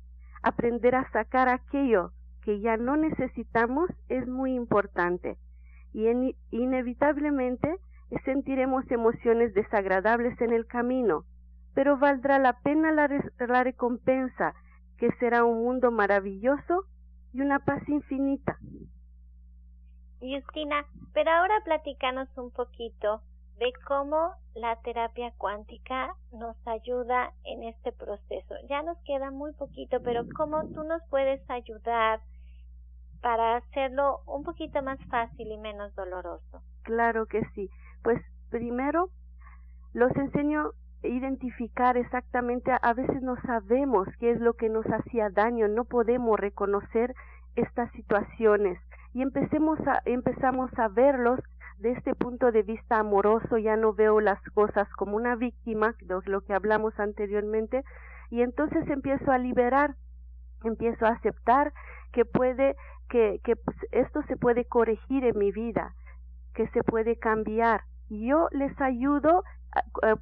Aprender 0.44 0.96
a 0.96 1.10
sacar 1.12 1.50
aquello 1.50 2.12
que 2.42 2.62
ya 2.62 2.77
no 2.77 2.96
necesitamos 2.96 3.89
es 4.08 4.27
muy 4.27 4.54
importante 4.54 5.38
y 5.94 6.36
inevitablemente 6.51 7.75
sentiremos 8.24 8.90
emociones 8.92 9.54
desagradables 9.54 10.40
en 10.42 10.54
el 10.54 10.66
camino, 10.66 11.24
pero 11.74 11.98
valdrá 11.98 12.40
la 12.40 12.54
pena 12.62 12.92
la, 12.92 13.10
la 13.40 13.64
recompensa, 13.64 14.54
que 14.98 15.12
será 15.20 15.44
un 15.44 15.64
mundo 15.64 15.92
maravilloso 15.92 16.86
y 17.34 17.42
una 17.42 17.60
paz 17.60 17.88
infinita. 17.88 18.58
Justina, 20.20 20.86
pero 21.14 21.32
ahora 21.32 21.62
platicanos 21.64 22.28
un 22.38 22.52
poquito 22.52 23.22
de 23.60 23.72
cómo 23.88 24.34
la 24.56 24.76
terapia 24.82 25.34
cuántica 25.38 26.16
nos 26.32 26.56
ayuda 26.68 27.34
en 27.44 27.64
este 27.64 27.92
proceso. 27.92 28.56
Ya 28.70 28.82
nos 28.84 28.98
queda 29.00 29.32
muy 29.32 29.54
poquito, 29.54 30.02
pero 30.04 30.26
cómo 30.36 30.64
tú 30.70 30.84
nos 30.84 31.02
puedes 31.10 31.48
ayudar 31.50 32.22
para 33.22 33.58
hacerlo 33.58 34.22
un 34.28 34.44
poquito 34.44 34.82
más 34.82 35.00
fácil 35.10 35.52
y 35.52 35.58
menos 35.58 35.94
doloroso. 35.96 36.62
Claro 36.84 37.26
que 37.26 37.42
sí. 37.56 37.70
Pues 38.08 38.22
primero 38.50 39.10
los 39.92 40.16
enseño 40.16 40.72
a 41.04 41.08
identificar 41.08 41.98
exactamente, 41.98 42.72
a 42.82 42.94
veces 42.94 43.22
no 43.22 43.36
sabemos 43.42 44.08
qué 44.22 44.32
es 44.32 44.40
lo 44.40 44.54
que 44.54 44.70
nos 44.70 44.86
hacía 44.86 45.30
daño, 45.30 45.68
no 45.68 45.84
podemos 45.84 46.40
reconocer 46.40 47.14
estas 47.58 47.92
situaciones 47.92 48.80
y 49.14 49.24
empecemos 49.24 49.78
a, 49.86 50.02
empezamos 50.06 50.72
a 50.80 50.88
verlos 50.88 51.42
de 51.80 51.92
este 51.92 52.16
punto 52.16 52.54
de 52.54 52.64
vista 52.64 52.98
amoroso, 52.98 53.58
ya 53.58 53.76
no 53.76 53.92
veo 53.92 54.22
las 54.22 54.42
cosas 54.54 54.88
como 54.94 55.18
una 55.18 55.36
víctima, 55.36 55.94
lo 56.28 56.40
que 56.40 56.54
hablamos 56.54 56.98
anteriormente, 57.02 57.84
y 58.30 58.42
entonces 58.42 58.90
empiezo 58.90 59.34
a 59.34 59.38
liberar, 59.38 59.96
empiezo 60.64 61.06
a 61.06 61.10
aceptar 61.10 61.74
que 62.14 62.24
puede, 62.24 62.78
que, 63.10 63.42
que 63.44 63.58
pues, 63.58 63.76
esto 63.92 64.22
se 64.30 64.38
puede 64.38 64.64
corregir 64.64 65.26
en 65.26 65.38
mi 65.38 65.52
vida, 65.52 65.94
que 66.54 66.70
se 66.70 66.86
puede 66.86 67.18
cambiar. 67.18 67.82
Yo 68.10 68.48
les 68.52 68.80
ayudo, 68.82 69.44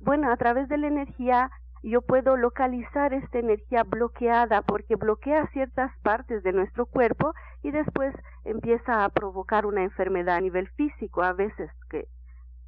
bueno, 0.01 0.31
a 0.31 0.37
través 0.37 0.67
de 0.69 0.77
la 0.77 0.87
energía 0.87 1.51
yo 1.83 2.01
puedo 2.01 2.35
localizar 2.35 3.13
esta 3.13 3.37
energía 3.37 3.83
bloqueada 3.83 4.63
porque 4.63 4.95
bloquea 4.95 5.45
ciertas 5.53 5.91
partes 6.01 6.41
de 6.41 6.51
nuestro 6.51 6.87
cuerpo 6.87 7.35
y 7.61 7.69
después 7.69 8.15
empieza 8.43 9.05
a 9.05 9.09
provocar 9.09 9.67
una 9.67 9.83
enfermedad 9.83 10.37
a 10.37 10.41
nivel 10.41 10.67
físico 10.69 11.21
a 11.21 11.33
veces 11.33 11.69
que 11.91 12.07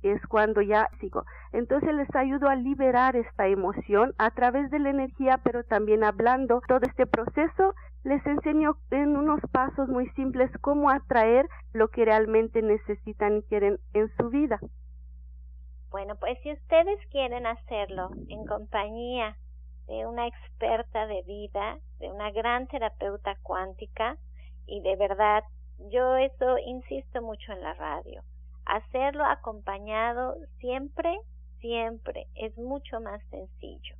es 0.04 0.26
cuando 0.28 0.62
ya 0.62 0.90
sigo. 1.00 1.26
Entonces 1.52 1.96
les 1.96 2.14
ayudo 2.16 2.48
a 2.48 2.56
liberar 2.56 3.16
esta 3.16 3.48
emoción 3.48 4.14
a 4.20 4.30
través 4.30 4.70
de 4.70 4.78
la 4.78 4.92
energía, 4.92 5.40
pero 5.44 5.64
también 5.64 6.04
hablando 6.04 6.62
todo 6.68 6.82
este 6.84 7.08
proceso, 7.08 7.74
les 8.04 8.24
enseño 8.26 8.78
en 8.92 9.18
unos 9.18 9.42
pasos 9.52 9.90
muy 9.90 10.08
simples 10.12 10.52
cómo 10.62 10.92
atraer 10.92 11.50
lo 11.74 11.88
que 11.90 12.06
realmente 12.06 12.62
necesitan 12.62 13.38
y 13.38 13.42
quieren 13.44 13.80
en 13.94 14.10
su 14.18 14.30
vida. 14.30 14.60
Bueno, 15.90 16.16
pues 16.16 16.38
si 16.44 16.52
ustedes 16.52 17.00
quieren 17.12 17.46
hacerlo 17.46 18.10
en 18.28 18.46
compañía 18.46 19.38
de 19.88 20.06
una 20.06 20.28
experta 20.28 21.08
de 21.08 21.24
vida, 21.24 21.80
de 22.00 22.12
una 22.12 22.32
gran 22.32 22.68
terapeuta 22.68 23.38
cuántica, 23.42 24.18
y 24.66 24.82
de 24.82 24.96
verdad, 24.98 25.44
yo 25.92 26.18
eso 26.18 26.58
insisto 26.58 27.22
mucho 27.22 27.54
en 27.54 27.62
la 27.62 27.74
radio, 27.74 28.22
hacerlo 28.66 29.24
acompañado 29.26 30.36
siempre 30.60 31.18
siempre 31.60 32.28
es 32.36 32.58
mucho 32.58 33.00
más 33.00 33.22
sencillo. 33.30 33.96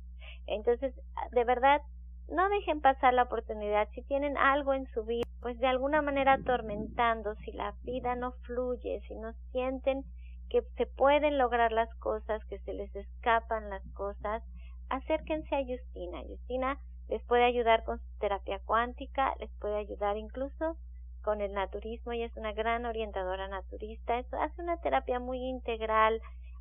Entonces, 0.46 0.94
de 1.32 1.44
verdad, 1.44 1.82
no 2.28 2.48
dejen 2.48 2.80
pasar 2.80 3.14
la 3.14 3.24
oportunidad. 3.24 3.88
Si 3.94 4.02
tienen 4.02 4.36
algo 4.36 4.74
en 4.74 4.86
su 4.92 5.04
vida, 5.04 5.24
pues 5.40 5.58
de 5.58 5.66
alguna 5.66 6.02
manera 6.02 6.34
atormentando, 6.34 7.34
si 7.36 7.52
la 7.52 7.74
vida 7.82 8.14
no 8.16 8.32
fluye, 8.42 9.00
si 9.08 9.14
no 9.14 9.32
sienten 9.52 10.04
que 10.48 10.62
se 10.76 10.86
pueden 10.86 11.38
lograr 11.38 11.72
las 11.72 11.92
cosas, 11.96 12.44
que 12.46 12.58
se 12.60 12.72
les 12.72 12.94
escapan 12.94 13.70
las 13.70 13.82
cosas, 13.94 14.42
acérquense 14.88 15.54
a 15.54 15.64
Justina. 15.64 16.22
Justina 16.28 16.78
les 17.08 17.22
puede 17.24 17.44
ayudar 17.44 17.84
con 17.84 17.98
su 17.98 18.18
terapia 18.18 18.60
cuántica, 18.64 19.34
les 19.40 19.50
puede 19.60 19.76
ayudar 19.76 20.16
incluso 20.16 20.76
con 21.22 21.40
el 21.40 21.52
naturismo. 21.52 22.12
Ella 22.12 22.26
es 22.26 22.36
una 22.36 22.52
gran 22.52 22.86
orientadora 22.86 23.48
naturista, 23.48 24.18
hace 24.18 24.62
una 24.62 24.80
terapia 24.80 25.20
muy 25.20 25.38
integral, 25.38 26.20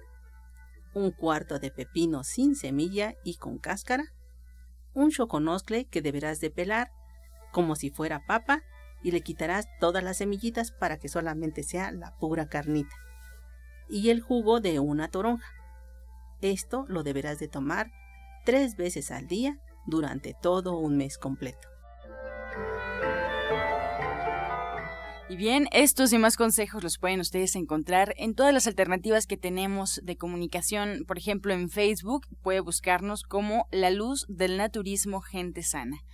un 0.95 1.11
cuarto 1.11 1.59
de 1.59 1.71
pepino 1.71 2.23
sin 2.23 2.55
semilla 2.55 3.15
y 3.25 3.37
con 3.37 3.59
cáscara, 3.59 4.05
un 4.93 5.11
choconoscle 5.11 5.87
que 5.87 6.03
deberás 6.03 6.41
de 6.41 6.51
pelar 6.51 6.91
como 7.53 7.75
si 7.77 7.91
fuera 7.91 8.25
papa 8.27 8.63
y 9.03 9.11
le 9.11 9.21
quitarás 9.23 9.67
todas 9.81 10.03
las 10.03 10.19
semillitas 10.19 10.73
para 10.73 10.99
que 10.99 11.09
solamente 11.09 11.63
sea 11.63 11.93
la 11.93 12.17
pura 12.19 12.49
carnita. 12.49 13.04
Y 13.89 14.11
el 14.11 14.21
jugo 14.21 14.61
de 14.61 14.81
una 14.81 15.09
toronja. 15.09 15.49
Esto 16.41 16.85
lo 16.89 17.03
deberás 17.03 17.39
de 17.39 17.49
tomar 17.49 17.91
tres 18.45 18.77
veces 18.77 19.11
al 19.11 19.27
día 19.27 19.59
durante 19.87 20.35
todo 20.41 20.77
un 20.79 20.97
mes 20.97 21.19
completo. 21.19 21.69
Y 25.29 25.37
bien, 25.37 25.69
estos 25.73 26.13
y 26.13 26.19
más 26.19 26.37
consejos 26.37 26.83
los 26.83 26.99
pueden 26.99 27.21
ustedes 27.21 27.57
encontrar 27.57 28.15
en 28.19 28.35
todas 28.35 28.53
las 28.53 28.67
alternativas 28.67 29.27
que 29.27 29.39
tenemos 29.39 30.01
de 30.05 30.17
comunicación. 30.17 31.05
Por 31.07 31.17
ejemplo, 31.17 31.55
en 31.55 31.71
Facebook 31.71 32.27
puede 32.43 32.61
buscarnos 32.61 33.23
como 33.23 33.67
La 33.73 33.91
Luz 33.91 34.27
del 34.29 34.59
Naturismo 34.59 35.23
Gente 35.23 35.63
Sana 35.63 36.05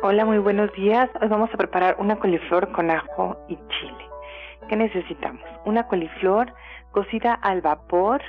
Hola, 0.08 0.24
muy 0.24 0.38
buenos 0.38 0.72
días. 0.74 1.10
Hoy 1.20 1.26
vamos 1.26 1.50
a 1.52 1.56
preparar 1.56 1.96
una 1.98 2.14
coliflor 2.20 2.70
con 2.70 2.92
ajo 2.92 3.36
y 3.48 3.56
chile. 3.56 4.08
¿Qué 4.68 4.76
necesitamos? 4.76 5.42
Una 5.64 5.88
coliflor 5.88 6.54
cocida 6.92 7.34
al 7.34 7.60
vapor 7.60 8.22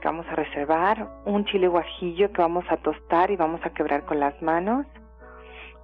que 0.00 0.08
vamos 0.08 0.26
a 0.26 0.34
reservar, 0.34 1.08
un 1.24 1.44
chile 1.44 1.68
guajillo 1.68 2.32
que 2.32 2.42
vamos 2.42 2.64
a 2.68 2.78
tostar 2.78 3.30
y 3.30 3.36
vamos 3.36 3.60
a 3.64 3.70
quebrar 3.70 4.06
con 4.06 4.18
las 4.18 4.42
manos, 4.42 4.86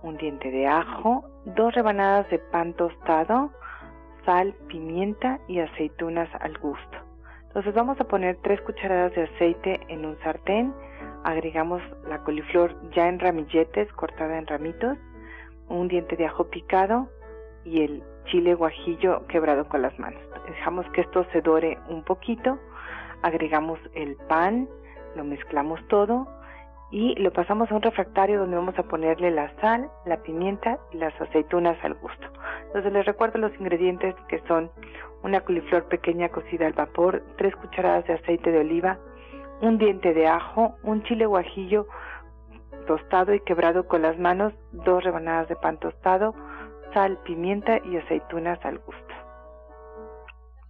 un 0.03 0.17
diente 0.17 0.51
de 0.51 0.67
ajo, 0.67 1.25
dos 1.45 1.73
rebanadas 1.77 2.29
de 2.31 2.41
pan 2.41 2.75
tostado, 2.75 3.53
sal, 4.25 4.53
pimienta 4.67 5.39
y 5.47 5.61
aceitunas 5.61 6.29
al 6.41 6.59
gusto. 6.59 6.99
Entonces 7.47 7.73
vamos 7.73 8.01
a 8.01 8.05
poner 8.09 8.37
tres 8.43 8.61
cucharadas 8.63 9.15
de 9.15 9.23
aceite 9.23 9.81
en 9.87 10.07
un 10.07 10.19
sartén, 10.25 10.75
agregamos 11.25 11.83
la 12.07 12.23
coliflor 12.23 12.75
ya 12.93 13.09
en 13.09 13.19
ramilletes, 13.19 13.93
cortada 13.95 14.39
en 14.39 14.47
ramitos, 14.47 14.97
un 15.69 15.89
diente 15.89 16.17
de 16.17 16.27
ajo 16.27 16.45
picado 16.49 17.09
y 17.65 17.83
el 17.83 18.03
chile 18.27 18.55
guajillo 18.55 19.27
quebrado 19.27 19.69
con 19.69 19.83
las 19.83 19.99
manos. 19.99 20.23
Dejamos 20.47 20.87
que 20.91 21.01
esto 21.01 21.27
se 21.33 21.41
dore 21.41 21.79
un 21.89 22.05
poquito, 22.05 22.59
agregamos 23.23 23.79
el 23.95 24.17
pan, 24.29 24.69
lo 25.17 25.25
mezclamos 25.25 25.81
todo 25.89 26.29
y 26.91 27.15
lo 27.17 27.33
pasamos 27.33 27.71
a 27.71 27.75
un 27.75 27.83
refractario 27.83 28.39
donde 28.39 28.57
vamos 28.57 28.79
a 28.79 28.83
ponerle 28.83 29.31
la 29.31 29.51
sal, 29.61 29.91
la 30.05 30.23
pimienta 30.23 30.79
y 30.93 30.99
las 30.99 31.19
aceitunas 31.21 31.77
al 31.83 31.95
gusto. 31.95 32.29
Entonces 32.67 32.93
les 32.93 33.07
recuerdo 33.07 33.39
los 33.39 33.55
ingredientes 33.59 34.15
que 34.29 34.41
son 34.47 34.71
una 35.23 35.41
coliflor 35.41 35.89
pequeña 35.89 36.29
cocida 36.29 36.67
al 36.67 36.75
vapor, 36.75 37.23
tres 37.39 37.57
cucharadas 37.57 38.07
de 38.07 38.15
aceite 38.15 38.53
de 38.53 38.59
oliva, 38.59 38.99
un 39.61 39.79
diente 39.79 40.13
de 40.15 40.27
ajo, 40.27 40.77
un 40.83 41.03
chile 41.05 41.27
guajillo 41.27 41.87
tostado 42.87 43.35
y 43.35 43.41
quebrado 43.41 43.87
con 43.87 44.03
las 44.03 44.19
manos, 44.19 44.53
dos 44.73 45.03
rebanadas 45.03 45.49
de 45.49 45.57
pan 45.57 45.79
tostado, 45.79 46.35
sal, 46.93 47.19
pimienta 47.25 47.79
y 47.85 47.97
aceitunas 47.97 48.59
al 48.65 48.79
gusto. 48.79 49.15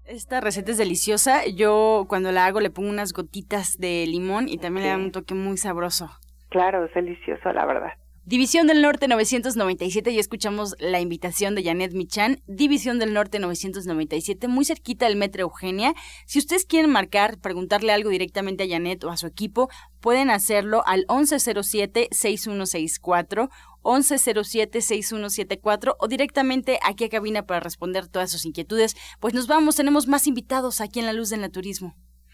Esta 0.05 0.41
receta 0.41 0.71
es 0.71 0.79
deliciosa. 0.79 1.47
Yo 1.47 2.05
cuando 2.09 2.31
la 2.31 2.47
hago 2.47 2.61
le 2.61 2.71
pongo 2.71 2.91
unas 2.91 3.13
gotitas 3.13 3.79
de 3.79 4.05
limón 4.07 4.49
y 4.49 4.59
también 4.59 4.85
le 4.85 4.91
da 4.91 4.97
un 4.97 5.13
toque 5.13 5.35
muy 5.35 5.57
sabroso. 5.57 6.11
Claro, 6.51 6.85
es 6.85 6.95
delicioso, 6.95 7.53
la 7.53 7.65
verdad. 7.65 7.93
División 8.27 8.67
del 8.67 8.81
Norte 8.81 9.07
997, 9.07 10.15
ya 10.15 10.19
escuchamos 10.19 10.77
la 10.79 10.99
invitación 10.99 11.55
de 11.55 11.63
Janet 11.63 11.93
Michan. 11.93 12.41
División 12.47 12.99
del 12.99 13.13
Norte 13.13 13.39
997, 13.39 14.49
muy 14.49 14.65
cerquita 14.65 15.05
del 15.05 15.17
Metro 15.17 15.43
Eugenia. 15.43 15.93
Si 16.25 16.39
ustedes 16.39 16.65
quieren 16.65 16.91
marcar, 16.91 17.39
preguntarle 17.39 17.93
algo 17.93 18.09
directamente 18.09 18.65
a 18.65 18.67
Janet 18.67 19.05
o 19.05 19.11
a 19.11 19.19
su 19.19 19.27
equipo, 19.27 19.69
pueden 20.01 20.31
hacerlo 20.31 20.83
al 20.87 21.05
1107-6164, 21.09 23.51
1107-6174 23.83 25.97
o 25.99 26.09
directamente 26.09 26.79
aquí 26.83 27.05
a 27.05 27.11
cabina 27.11 27.45
para 27.45 27.61
responder 27.61 28.09
todas 28.09 28.31
sus 28.31 28.47
inquietudes. 28.47 28.97
Pues 29.21 29.35
nos 29.35 29.49
vamos, 29.49 29.77
tenemos 29.77 30.07
más 30.07 30.27
invitados 30.27 30.81
aquí 30.81 30.99
en 30.99 31.05
La 31.05 31.13
Luz 31.13 31.29
del 31.29 31.43
Naturismo. 31.43 31.95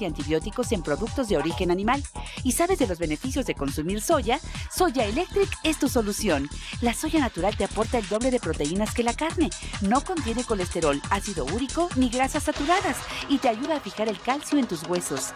y 0.00 0.04
antibióticos 0.04 0.72
en 0.72 0.82
productos 0.82 1.28
de 1.28 1.36
origen 1.36 1.70
animal. 1.70 2.02
¿Y 2.44 2.52
sabes 2.52 2.78
de 2.78 2.86
los 2.86 2.98
beneficios 2.98 3.46
de 3.46 3.54
consumir 3.54 4.00
soya? 4.00 4.40
Soya 4.74 5.04
Electric 5.04 5.48
es 5.62 5.78
tu 5.78 5.88
solución. 5.88 6.48
La 6.80 6.94
soya 6.94 7.20
natural 7.20 7.56
te 7.56 7.64
aporta 7.64 7.98
el 7.98 8.08
doble 8.08 8.30
de 8.30 8.40
proteínas 8.40 8.94
que 8.94 9.02
la 9.02 9.14
carne. 9.14 9.50
No 9.82 10.02
contiene 10.02 10.44
colesterol, 10.44 11.00
ácido 11.10 11.44
úrico 11.44 11.88
ni 11.96 12.08
grasas 12.08 12.42
saturadas 12.42 12.96
y 13.28 13.38
te 13.38 13.48
ayuda 13.48 13.76
a 13.76 13.80
fijar 13.80 14.08
el 14.08 14.20
calcio 14.20 14.58
en 14.58 14.66
tus 14.66 14.82
huesos. 14.88 15.32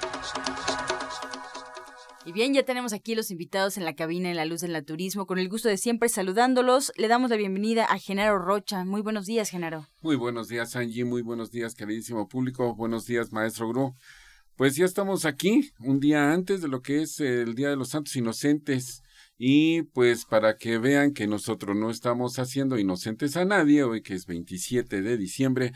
Y 2.25 2.31
bien, 2.31 2.55
ya 2.55 2.63
tenemos 2.63 2.93
aquí 2.93 3.17
los 3.17 3.33
invitados 3.33 3.77
en 3.77 3.85
la 3.85 3.97
cabina 3.97 4.31
en 4.31 4.37
la 4.37 4.45
luz 4.45 4.61
del 4.61 4.73
naturismo. 4.73 5.27
Con 5.27 5.41
el 5.41 5.49
gusto 5.49 5.69
de 5.69 5.77
siempre 5.77 6.09
saludándolos, 6.09 6.93
le 6.97 7.09
damos 7.09 7.31
la 7.31 7.37
bienvenida 7.37 7.85
a 7.85 7.99
Genaro 7.99 8.39
Rocha. 8.39 8.85
Muy 8.85 9.01
buenos 9.01 9.27
días, 9.27 9.51
Genaro. 9.51 9.89
Muy 10.03 10.15
buenos 10.15 10.47
días, 10.47 10.77
Angie. 10.77 11.05
Muy 11.05 11.23
buenos 11.23 11.51
días, 11.51 11.75
queridísimo 11.75 12.29
público. 12.29 12.77
Buenos 12.77 13.07
días, 13.07 13.33
maestro 13.33 13.69
Gru. 13.69 13.97
Pues 14.57 14.77
ya 14.77 14.85
estamos 14.85 15.25
aquí, 15.25 15.73
un 15.81 15.99
día 15.99 16.33
antes 16.33 16.61
de 16.61 16.69
lo 16.69 16.83
que 16.83 17.03
es 17.03 17.21
el 17.21 17.55
Día 17.55 17.71
de 17.71 17.77
los 17.77 17.89
Santos 17.89 18.17
Inocentes. 18.17 19.03
Y 19.39 19.83
pues 19.83 20.25
para 20.25 20.57
que 20.57 20.79
vean 20.79 21.15
que 21.15 21.27
nosotros 21.27 21.75
no 21.75 21.91
estamos 21.91 22.39
haciendo 22.39 22.79
inocentes 22.79 23.37
a 23.37 23.45
nadie, 23.45 23.83
hoy 23.83 24.03
que 24.03 24.15
es 24.15 24.27
27 24.27 25.03
de 25.03 25.17
diciembre, 25.17 25.73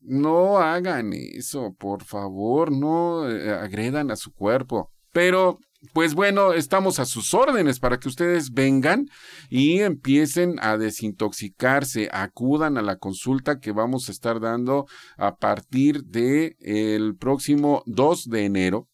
no 0.00 0.58
hagan 0.58 1.12
eso, 1.12 1.74
por 1.78 2.04
favor, 2.04 2.72
no 2.72 3.28
eh, 3.30 3.52
agredan 3.52 4.10
a 4.10 4.16
su 4.16 4.32
cuerpo. 4.32 4.90
Pero 5.12 5.58
pues 5.94 6.14
bueno, 6.14 6.52
estamos 6.52 6.98
a 6.98 7.06
sus 7.06 7.32
órdenes 7.32 7.80
para 7.80 7.98
que 7.98 8.08
ustedes 8.08 8.52
vengan 8.52 9.06
y 9.48 9.80
empiecen 9.80 10.56
a 10.60 10.76
desintoxicarse, 10.76 12.10
acudan 12.12 12.76
a 12.76 12.82
la 12.82 12.96
consulta 12.96 13.60
que 13.60 13.72
vamos 13.72 14.08
a 14.08 14.12
estar 14.12 14.40
dando 14.40 14.86
a 15.16 15.36
partir 15.36 16.04
de 16.04 16.56
el 16.60 17.16
próximo 17.16 17.82
2 17.86 18.28
de 18.28 18.44
enero 18.44 18.89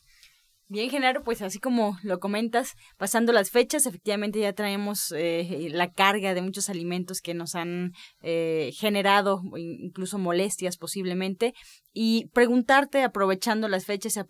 Bien, 0.70 0.90
Genaro, 0.90 1.24
pues 1.24 1.40
así 1.40 1.61
como 1.61 1.98
lo 2.02 2.20
comentas, 2.20 2.74
pasando 2.98 3.33
las 3.33 3.50
fechas, 3.50 3.87
efectivamente 3.87 4.38
ya 4.38 4.52
traemos 4.52 5.14
eh, 5.16 5.68
la 5.70 5.90
carga 5.90 6.35
de 6.35 6.42
muchos 6.42 6.68
alimentos 6.68 7.22
que 7.22 7.33
nos 7.33 7.54
han 7.54 7.92
eh, 8.20 8.72
generado 8.74 9.40
incluso 9.57 10.18
molestias 10.18 10.76
posiblemente. 10.76 11.54
Y 11.94 12.26
preguntarte, 12.35 13.02
aprovechando 13.02 13.66
las 13.68 13.87
fechas 13.87 14.18
y 14.18 14.20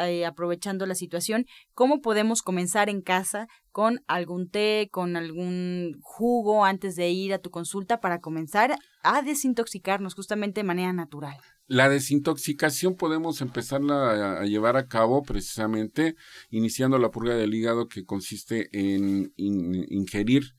eh, 0.00 0.26
aprovechando 0.26 0.84
la 0.84 0.96
situación, 0.96 1.46
¿cómo 1.74 2.00
podemos 2.00 2.42
comenzar 2.42 2.88
en 2.88 3.00
casa 3.00 3.46
con 3.70 4.00
algún 4.08 4.50
té, 4.50 4.88
con 4.90 5.16
algún 5.16 6.00
jugo 6.02 6.64
antes 6.64 6.96
de 6.96 7.10
ir 7.10 7.32
a 7.32 7.38
tu 7.38 7.50
consulta 7.50 8.00
para 8.00 8.18
comenzar 8.18 8.76
a 9.04 9.22
desintoxicarnos 9.22 10.16
justamente 10.16 10.58
de 10.58 10.64
manera 10.64 10.92
natural? 10.92 11.38
La 11.66 11.88
desintoxicación 11.88 12.94
podemos 12.94 13.40
empezarla 13.40 14.40
a, 14.40 14.44
llevar 14.44 14.76
a 14.76 14.86
cabo 14.86 15.22
precisamente 15.22 16.14
iniciando 16.50 16.98
la 16.98 17.10
purga 17.10 17.34
del 17.34 17.54
hígado 17.54 17.88
que 17.88 18.04
consiste 18.04 18.68
en 18.72 19.32
ingerir 19.36 20.54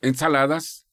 ensaladas, 0.00 0.86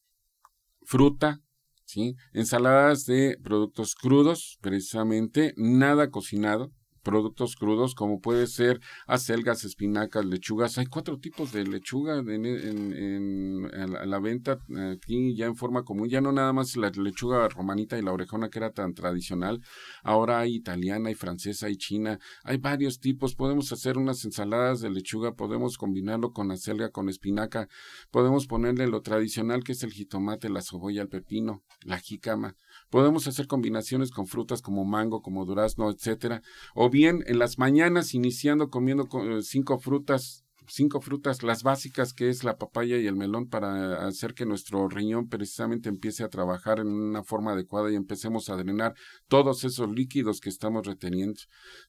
fruta, 0.84 1.42
¿sí? 1.86 2.16
ensaladas 2.34 3.06
de 3.06 3.38
productos 3.42 3.96
crudos, 3.96 4.58
precisamente, 4.62 5.54
nada 5.56 6.10
cocinado, 6.10 6.74
productos 7.06 7.56
crudos 7.56 7.94
como 7.94 8.20
puede 8.20 8.48
ser 8.48 8.82
acelgas, 9.06 9.63
espinacas, 9.63 10.26
lechugas. 10.26 10.78
Hay 10.80 10.88
cuatro 10.88 11.20
tipos 11.20 11.54
de 11.54 11.63
lechuga 11.63 12.18
en, 12.18 12.46
en, 12.46 13.70
la 14.10 14.20
venta 14.20 14.58
aquí 14.91 15.36
ya 15.36 15.46
en 15.46 15.56
forma 15.56 15.84
común. 15.84 16.10
Ya 16.10 16.20
no 16.20 16.32
nada 16.32 16.52
más 16.52 16.76
la 16.76 16.89
lechuga 16.89 17.48
romanita 17.48 17.98
y 17.98 18.02
la 18.02 18.12
orejona 18.12 18.50
que 18.50 18.60
era 18.60 18.72
tan 18.72 18.94
tradicional. 18.96 19.62
Ahora 20.04 20.39
hay 20.39 20.56
italiana, 20.56 21.10
hay 21.10 21.15
francesa, 21.15 21.68
hay 21.68 21.78
china. 21.78 22.20
Hay 22.44 22.58
varios 22.58 23.00
tipos. 23.00 23.36
Podemos 23.36 23.72
hacer 23.72 23.98
unas 23.98 24.26
ensaladas 24.26 24.82
de 24.82 24.89
lechuga, 24.89 25.36
podemos 25.36 25.78
combinarlo 25.78 26.34
con 26.34 26.52
acelga, 26.52 26.89
con 26.89 27.08
espinaca. 27.08 27.70
Podemos 28.10 28.48
ponerle 28.48 28.88
lo 28.88 29.02
tradicional 29.02 29.63
que 29.63 29.74
es 29.74 29.84
el 29.84 29.94
jitomate, 29.94 30.50
la 30.50 30.63
cebolla, 30.63 31.04
el 31.04 31.10
pepino, 31.10 31.63
la 31.84 32.00
jícama. 32.00 32.56
Podemos 32.89 33.28
hacer 33.28 33.48
combinaciones 33.48 34.12
con 34.12 34.28
frutas 34.28 34.62
como 34.62 34.86
mango, 34.86 35.21
como 35.21 35.45
durazno, 35.45 35.89
etcétera. 35.89 36.41
O 36.74 36.89
bien 36.89 37.24
en 37.28 37.39
las 37.39 37.58
mañanas 37.58 38.13
iniciando 38.13 38.69
comiendo 38.69 39.08
eh, 39.21 39.41
cinco 39.41 39.80
frutas 39.80 40.45
cinco 40.67 41.01
frutas, 41.01 41.43
las 41.43 41.63
básicas 41.63 42.13
que 42.13 42.30
es 42.30 42.43
la 42.43 42.58
papaya 42.58 42.97
y 42.97 43.08
el 43.08 43.15
melón 43.15 43.47
para 43.47 44.08
hacer 44.08 44.34
que 44.34 44.45
nuestro 44.45 44.88
riñón 44.88 45.28
precisamente 45.28 45.89
empiece 45.89 46.23
a 46.23 46.30
trabajar 46.30 46.80
en 46.80 46.88
una 46.88 47.23
forma 47.23 47.51
adecuada 47.51 47.91
y 47.91 47.95
empecemos 47.95 48.49
a 48.49 48.56
drenar 48.56 48.95
todos 49.28 49.63
esos 49.63 49.89
líquidos 49.89 50.39
que 50.39 50.49
estamos 50.49 50.86
reteniendo. 50.88 51.41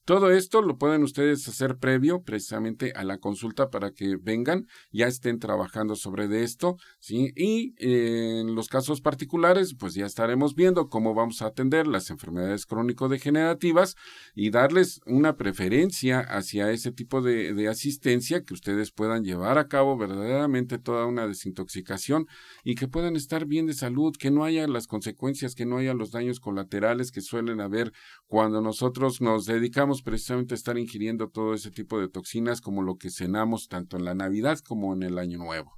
Todo 0.05 0.31
esto 0.31 0.61
lo 0.61 0.77
pueden 0.77 1.03
ustedes 1.03 1.47
hacer 1.47 1.77
previo 1.77 2.23
precisamente 2.23 2.91
a 2.95 3.03
la 3.03 3.17
consulta 3.17 3.69
para 3.69 3.91
que 3.91 4.17
vengan, 4.21 4.67
ya 4.91 5.07
estén 5.07 5.39
trabajando 5.39 5.95
sobre 5.95 6.27
esto, 6.43 6.77
¿sí? 6.99 7.31
Y 7.35 7.75
eh, 7.77 8.41
en 8.41 8.55
los 8.55 8.67
casos 8.67 9.01
particulares, 9.01 9.75
pues 9.77 9.93
ya 9.93 10.05
estaremos 10.05 10.55
viendo 10.55 10.89
cómo 10.89 11.13
vamos 11.13 11.41
a 11.41 11.47
atender 11.47 11.87
las 11.87 12.09
enfermedades 12.09 12.65
crónico-degenerativas 12.65 13.95
y 14.35 14.49
darles 14.49 15.01
una 15.05 15.37
preferencia 15.37 16.19
hacia 16.19 16.71
ese 16.71 16.91
tipo 16.91 17.21
de, 17.21 17.53
de 17.53 17.67
asistencia 17.67 18.43
que 18.43 18.53
ustedes 18.53 18.66
ustedes 18.67 18.91
puedan 18.91 19.23
llevar 19.23 19.57
a 19.57 19.69
cabo 19.69 19.95
verdaderamente 19.95 20.77
toda 20.77 21.05
una 21.05 21.25
desintoxicación 21.25 22.27
y 22.65 22.75
que 22.75 22.89
puedan 22.89 23.15
estar 23.15 23.45
bien 23.45 23.65
de 23.65 23.73
salud, 23.73 24.13
que 24.19 24.29
no 24.29 24.43
haya 24.43 24.67
las 24.67 24.87
consecuencias, 24.87 25.55
que 25.55 25.65
no 25.65 25.77
haya 25.77 25.93
los 25.93 26.11
daños 26.11 26.41
colaterales 26.41 27.13
que 27.13 27.21
suelen 27.21 27.61
haber 27.61 27.93
cuando 28.25 28.61
nosotros 28.61 29.21
nos 29.21 29.45
dedicamos 29.45 30.01
precisamente 30.01 30.53
a 30.53 30.57
estar 30.57 30.77
ingiriendo 30.77 31.29
todo 31.29 31.53
ese 31.53 31.71
tipo 31.71 31.97
de 31.97 32.09
toxinas 32.09 32.59
como 32.59 32.81
lo 32.81 32.97
que 32.97 33.09
cenamos 33.09 33.69
tanto 33.69 33.95
en 33.95 34.03
la 34.03 34.15
Navidad 34.15 34.59
como 34.59 34.93
en 34.93 35.03
el 35.03 35.17
Año 35.17 35.37
Nuevo 35.37 35.77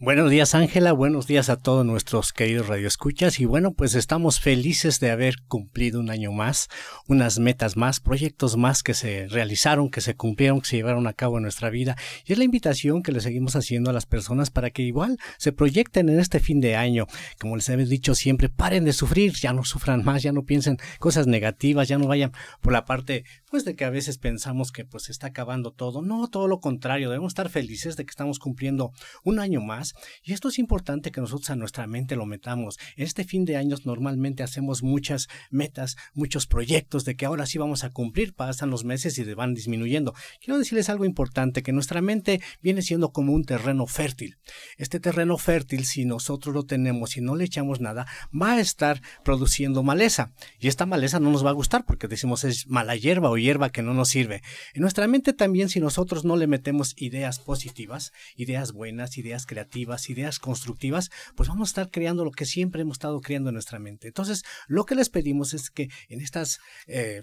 Buenos 0.00 0.30
días, 0.30 0.54
Ángela. 0.54 0.92
Buenos 0.92 1.26
días 1.26 1.48
a 1.48 1.60
todos 1.60 1.86
nuestros 1.86 2.32
queridos 2.32 2.66
radioescuchas. 2.66 3.33
Y 3.38 3.46
bueno, 3.46 3.72
pues 3.72 3.94
estamos 3.94 4.40
felices 4.40 5.00
de 5.00 5.10
haber 5.10 5.36
cumplido 5.48 6.00
un 6.00 6.10
año 6.10 6.32
más, 6.32 6.68
unas 7.06 7.38
metas 7.38 7.76
más, 7.76 8.00
proyectos 8.00 8.56
más 8.56 8.82
que 8.82 8.94
se 8.94 9.26
realizaron, 9.28 9.90
que 9.90 10.00
se 10.00 10.14
cumplieron, 10.14 10.60
que 10.60 10.68
se 10.68 10.76
llevaron 10.76 11.06
a 11.06 11.12
cabo 11.12 11.38
en 11.38 11.42
nuestra 11.42 11.70
vida. 11.70 11.96
Y 12.24 12.32
es 12.32 12.38
la 12.38 12.44
invitación 12.44 13.02
que 13.02 13.12
le 13.12 13.20
seguimos 13.20 13.56
haciendo 13.56 13.90
a 13.90 13.92
las 13.92 14.06
personas 14.06 14.50
para 14.50 14.70
que 14.70 14.82
igual 14.82 15.18
se 15.38 15.52
proyecten 15.52 16.08
en 16.08 16.20
este 16.20 16.40
fin 16.40 16.60
de 16.60 16.76
año. 16.76 17.06
Como 17.40 17.56
les 17.56 17.68
he 17.68 17.76
dicho 17.76 18.14
siempre, 18.14 18.48
paren 18.48 18.84
de 18.84 18.92
sufrir, 18.92 19.32
ya 19.34 19.52
no 19.52 19.64
sufran 19.64 20.04
más, 20.04 20.22
ya 20.22 20.32
no 20.32 20.44
piensen 20.44 20.78
cosas 20.98 21.26
negativas, 21.26 21.88
ya 21.88 21.98
no 21.98 22.06
vayan 22.06 22.32
por 22.60 22.72
la 22.72 22.84
parte, 22.84 23.24
pues 23.54 23.64
de 23.64 23.76
que 23.76 23.84
a 23.84 23.90
veces 23.90 24.18
pensamos 24.18 24.72
que 24.72 24.84
pues 24.84 25.04
se 25.04 25.12
está 25.12 25.28
acabando 25.28 25.70
todo. 25.70 26.02
No, 26.02 26.26
todo 26.26 26.48
lo 26.48 26.58
contrario, 26.58 27.08
debemos 27.08 27.30
estar 27.30 27.48
felices 27.48 27.96
de 27.96 28.04
que 28.04 28.10
estamos 28.10 28.40
cumpliendo 28.40 28.90
un 29.22 29.38
año 29.38 29.60
más 29.60 29.94
y 30.24 30.32
esto 30.32 30.48
es 30.48 30.58
importante 30.58 31.12
que 31.12 31.20
nosotros 31.20 31.50
a 31.50 31.54
nuestra 31.54 31.86
mente 31.86 32.16
lo 32.16 32.26
metamos. 32.26 32.80
En 32.96 33.04
este 33.04 33.22
fin 33.22 33.44
de 33.44 33.56
años 33.56 33.86
normalmente 33.86 34.42
hacemos 34.42 34.82
muchas 34.82 35.28
metas, 35.50 35.96
muchos 36.14 36.48
proyectos 36.48 37.04
de 37.04 37.14
que 37.14 37.26
ahora 37.26 37.46
sí 37.46 37.58
vamos 37.58 37.84
a 37.84 37.90
cumplir, 37.90 38.34
pasan 38.34 38.70
los 38.70 38.82
meses 38.82 39.16
y 39.18 39.34
van 39.34 39.54
disminuyendo. 39.54 40.14
Quiero 40.40 40.58
decirles 40.58 40.88
algo 40.88 41.04
importante, 41.04 41.62
que 41.62 41.70
nuestra 41.70 42.02
mente 42.02 42.40
viene 42.60 42.82
siendo 42.82 43.12
como 43.12 43.32
un 43.32 43.44
terreno 43.44 43.86
fértil. 43.86 44.36
Este 44.78 44.98
terreno 44.98 45.38
fértil, 45.38 45.84
si 45.84 46.04
nosotros 46.04 46.52
lo 46.52 46.64
tenemos 46.64 47.16
y 47.16 47.20
no 47.20 47.36
le 47.36 47.44
echamos 47.44 47.78
nada, 47.78 48.08
va 48.34 48.54
a 48.54 48.60
estar 48.60 49.00
produciendo 49.22 49.84
maleza. 49.84 50.32
Y 50.58 50.66
esta 50.66 50.86
maleza 50.86 51.20
no 51.20 51.30
nos 51.30 51.46
va 51.46 51.50
a 51.50 51.52
gustar 51.52 51.86
porque 51.86 52.08
decimos 52.08 52.42
es 52.42 52.66
mala 52.66 52.96
hierba 52.96 53.30
o 53.30 53.43
hierba 53.44 53.70
que 53.70 53.82
no 53.82 53.94
nos 53.94 54.08
sirve. 54.08 54.42
En 54.74 54.82
nuestra 54.82 55.06
mente 55.06 55.32
también 55.32 55.68
si 55.68 55.80
nosotros 55.80 56.24
no 56.24 56.36
le 56.36 56.46
metemos 56.46 56.94
ideas 56.96 57.38
positivas, 57.38 58.12
ideas 58.36 58.72
buenas, 58.72 59.18
ideas 59.18 59.46
creativas, 59.46 60.10
ideas 60.10 60.38
constructivas, 60.38 61.10
pues 61.36 61.48
vamos 61.48 61.68
a 61.68 61.70
estar 61.70 61.90
creando 61.90 62.24
lo 62.24 62.30
que 62.30 62.46
siempre 62.46 62.82
hemos 62.82 62.96
estado 62.96 63.20
creando 63.20 63.50
en 63.50 63.54
nuestra 63.54 63.78
mente. 63.78 64.08
Entonces, 64.08 64.44
lo 64.66 64.84
que 64.84 64.94
les 64.94 65.10
pedimos 65.10 65.54
es 65.54 65.70
que 65.70 65.88
en 66.08 66.20
estas 66.20 66.58
eh, 66.86 67.22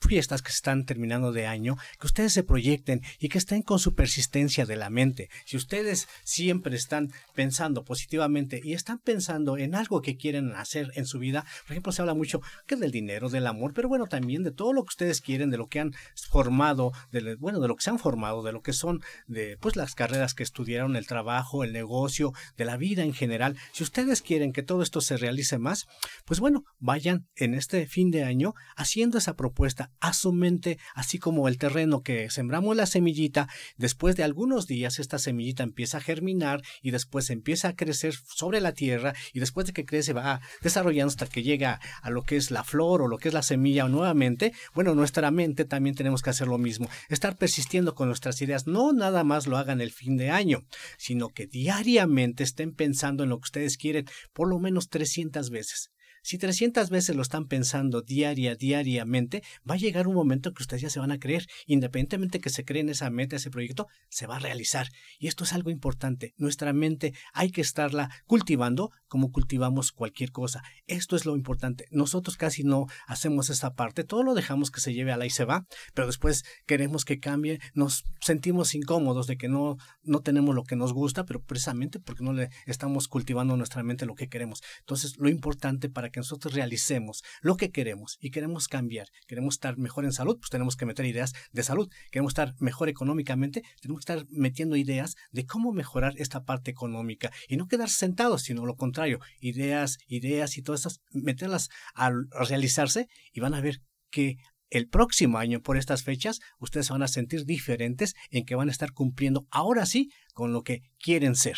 fiestas 0.00 0.42
que 0.42 0.50
están 0.50 0.84
terminando 0.84 1.32
de 1.32 1.46
año, 1.46 1.76
que 1.98 2.06
ustedes 2.06 2.32
se 2.32 2.42
proyecten 2.42 3.02
y 3.18 3.28
que 3.28 3.38
estén 3.38 3.62
con 3.62 3.78
su 3.78 3.94
persistencia 3.94 4.64
de 4.66 4.76
la 4.76 4.90
mente. 4.90 5.28
Si 5.44 5.56
ustedes 5.56 6.08
siempre 6.24 6.76
están 6.76 7.12
pensando 7.34 7.84
positivamente 7.84 8.60
y 8.62 8.74
están 8.74 8.98
pensando 8.98 9.58
en 9.58 9.74
algo 9.74 10.00
que 10.00 10.16
quieren 10.16 10.52
hacer 10.52 10.92
en 10.94 11.06
su 11.06 11.18
vida, 11.18 11.44
por 11.66 11.72
ejemplo, 11.72 11.92
se 11.92 12.02
habla 12.02 12.14
mucho 12.14 12.40
que 12.66 12.76
del 12.76 12.90
dinero, 12.90 13.28
del 13.28 13.46
amor, 13.46 13.72
pero 13.74 13.88
bueno, 13.88 14.06
también 14.06 14.42
de 14.42 14.52
todo 14.52 14.72
lo 14.72 14.82
que 14.82 14.88
ustedes 14.88 15.20
quieren, 15.20 15.50
de 15.50 15.58
lo 15.58 15.66
que 15.66 15.80
han 15.80 15.92
formado, 16.30 16.92
de, 17.10 17.36
bueno, 17.36 17.60
de 17.60 17.68
lo 17.68 17.76
que 17.76 17.82
se 17.82 17.90
han 17.90 17.98
formado, 17.98 18.42
de 18.42 18.52
lo 18.52 18.62
que 18.62 18.72
son 18.72 19.00
de 19.26 19.56
pues 19.58 19.76
las 19.76 19.94
carreras 19.94 20.34
que 20.34 20.42
estudiaron, 20.42 20.96
el 20.96 21.06
trabajo, 21.06 21.64
el 21.64 21.72
negocio, 21.72 22.32
de 22.56 22.64
la 22.64 22.76
vida 22.76 23.02
en 23.02 23.14
general. 23.14 23.56
Si 23.72 23.82
ustedes 23.82 24.22
quieren 24.22 24.52
que 24.52 24.62
todo 24.62 24.82
esto 24.82 25.00
se 25.00 25.16
realice 25.16 25.58
más, 25.58 25.86
pues 26.24 26.40
bueno, 26.40 26.64
vayan 26.78 27.26
en 27.36 27.54
este 27.54 27.86
fin 27.86 28.10
de 28.10 28.24
año 28.24 28.54
haciendo 28.76 29.18
esa 29.18 29.34
propuesta 29.34 29.87
a 30.00 30.12
su 30.12 30.32
mente, 30.32 30.78
así 30.94 31.18
como 31.18 31.48
el 31.48 31.58
terreno 31.58 32.02
que 32.02 32.30
sembramos 32.30 32.76
la 32.76 32.86
semillita, 32.86 33.48
después 33.76 34.16
de 34.16 34.22
algunos 34.22 34.66
días 34.66 34.98
esta 34.98 35.18
semillita 35.18 35.62
empieza 35.62 35.98
a 35.98 36.00
germinar 36.00 36.62
y 36.82 36.90
después 36.90 37.30
empieza 37.30 37.68
a 37.68 37.76
crecer 37.76 38.14
sobre 38.14 38.60
la 38.60 38.72
tierra 38.72 39.14
y 39.32 39.40
después 39.40 39.66
de 39.66 39.72
que 39.72 39.84
crece 39.84 40.12
va 40.12 40.40
desarrollando 40.62 41.10
hasta 41.10 41.26
que 41.26 41.42
llega 41.42 41.80
a 42.02 42.10
lo 42.10 42.22
que 42.22 42.36
es 42.36 42.50
la 42.50 42.64
flor 42.64 43.02
o 43.02 43.08
lo 43.08 43.18
que 43.18 43.28
es 43.28 43.34
la 43.34 43.42
semilla 43.42 43.88
nuevamente, 43.88 44.52
bueno, 44.74 44.94
nuestra 44.94 45.30
mente 45.30 45.64
también 45.64 45.96
tenemos 45.96 46.22
que 46.22 46.30
hacer 46.30 46.48
lo 46.48 46.58
mismo, 46.58 46.88
estar 47.08 47.36
persistiendo 47.36 47.94
con 47.94 48.08
nuestras 48.08 48.40
ideas, 48.42 48.66
no 48.66 48.92
nada 48.92 49.24
más 49.24 49.46
lo 49.46 49.56
hagan 49.56 49.80
el 49.80 49.92
fin 49.92 50.16
de 50.16 50.30
año, 50.30 50.64
sino 50.96 51.28
que 51.28 51.46
diariamente 51.46 52.44
estén 52.44 52.74
pensando 52.74 53.24
en 53.24 53.30
lo 53.30 53.38
que 53.38 53.46
ustedes 53.46 53.76
quieren 53.76 54.06
por 54.32 54.48
lo 54.48 54.58
menos 54.58 54.88
300 54.88 55.50
veces. 55.50 55.90
Si 56.22 56.38
300 56.38 56.90
veces 56.90 57.16
lo 57.16 57.22
están 57.22 57.46
pensando 57.46 58.02
diaria, 58.02 58.54
diariamente, 58.54 59.42
va 59.68 59.74
a 59.74 59.78
llegar 59.78 60.08
un 60.08 60.14
momento 60.14 60.52
que 60.52 60.62
ustedes 60.62 60.82
ya 60.82 60.90
se 60.90 61.00
van 61.00 61.12
a 61.12 61.18
creer. 61.18 61.46
Independientemente 61.66 62.40
que 62.40 62.50
se 62.50 62.64
creen 62.64 62.88
esa 62.88 63.10
meta, 63.10 63.36
ese 63.36 63.50
proyecto, 63.50 63.86
se 64.08 64.26
va 64.26 64.36
a 64.36 64.40
realizar. 64.40 64.88
Y 65.18 65.28
esto 65.28 65.44
es 65.44 65.52
algo 65.52 65.70
importante. 65.70 66.34
Nuestra 66.36 66.72
mente 66.72 67.14
hay 67.32 67.50
que 67.50 67.60
estarla 67.60 68.10
cultivando 68.26 68.90
como 69.08 69.32
cultivamos 69.32 69.92
cualquier 69.92 70.30
cosa. 70.30 70.62
Esto 70.86 71.16
es 71.16 71.24
lo 71.24 71.34
importante. 71.34 71.86
Nosotros 71.90 72.36
casi 72.36 72.62
no 72.62 72.86
hacemos 73.06 73.50
esta 73.50 73.74
parte. 73.74 74.04
Todo 74.04 74.22
lo 74.22 74.34
dejamos 74.34 74.70
que 74.70 74.80
se 74.80 74.92
lleve 74.92 75.12
a 75.12 75.16
la 75.16 75.26
y 75.26 75.30
se 75.30 75.44
va, 75.44 75.66
pero 75.94 76.06
después 76.06 76.44
queremos 76.66 77.04
que 77.04 77.18
cambie. 77.18 77.60
Nos 77.74 78.04
sentimos 78.20 78.74
incómodos 78.74 79.26
de 79.26 79.36
que 79.36 79.48
no, 79.48 79.76
no 80.02 80.20
tenemos 80.20 80.54
lo 80.54 80.64
que 80.64 80.76
nos 80.76 80.92
gusta, 80.92 81.24
pero 81.24 81.42
precisamente 81.42 81.98
porque 81.98 82.24
no 82.24 82.32
le 82.32 82.50
estamos 82.66 83.08
cultivando 83.08 83.56
nuestra 83.56 83.82
mente 83.82 84.06
lo 84.06 84.14
que 84.14 84.28
queremos. 84.28 84.62
Entonces, 84.80 85.16
lo 85.18 85.28
importante 85.28 85.88
para 85.88 86.10
que 86.10 86.17
nosotros 86.18 86.54
realicemos 86.54 87.22
lo 87.40 87.56
que 87.56 87.70
queremos 87.70 88.16
y 88.20 88.30
queremos 88.30 88.68
cambiar, 88.68 89.08
queremos 89.26 89.54
estar 89.54 89.78
mejor 89.78 90.04
en 90.04 90.12
salud, 90.12 90.38
pues 90.38 90.50
tenemos 90.50 90.76
que 90.76 90.86
meter 90.86 91.06
ideas 91.06 91.32
de 91.52 91.62
salud, 91.62 91.90
queremos 92.10 92.30
estar 92.30 92.54
mejor 92.58 92.88
económicamente, 92.88 93.62
tenemos 93.80 94.04
que 94.04 94.12
estar 94.12 94.26
metiendo 94.30 94.76
ideas 94.76 95.16
de 95.30 95.46
cómo 95.46 95.72
mejorar 95.72 96.14
esta 96.16 96.44
parte 96.44 96.70
económica 96.70 97.32
y 97.48 97.56
no 97.56 97.66
quedar 97.66 97.90
sentados, 97.90 98.42
sino 98.42 98.66
lo 98.66 98.76
contrario, 98.76 99.20
ideas, 99.40 99.98
ideas 100.06 100.58
y 100.58 100.62
todas 100.62 100.80
esas, 100.80 101.00
meterlas 101.10 101.68
a 101.94 102.10
realizarse 102.48 103.08
y 103.32 103.40
van 103.40 103.54
a 103.54 103.60
ver 103.60 103.80
que 104.10 104.36
el 104.70 104.88
próximo 104.88 105.38
año 105.38 105.62
por 105.62 105.76
estas 105.76 106.02
fechas 106.02 106.40
ustedes 106.58 106.90
van 106.90 107.02
a 107.02 107.08
sentir 107.08 107.44
diferentes 107.44 108.14
en 108.30 108.44
que 108.44 108.54
van 108.54 108.68
a 108.68 108.72
estar 108.72 108.92
cumpliendo 108.92 109.46
ahora 109.50 109.86
sí 109.86 110.10
con 110.34 110.52
lo 110.52 110.62
que 110.62 110.82
quieren 110.98 111.34
ser. 111.34 111.56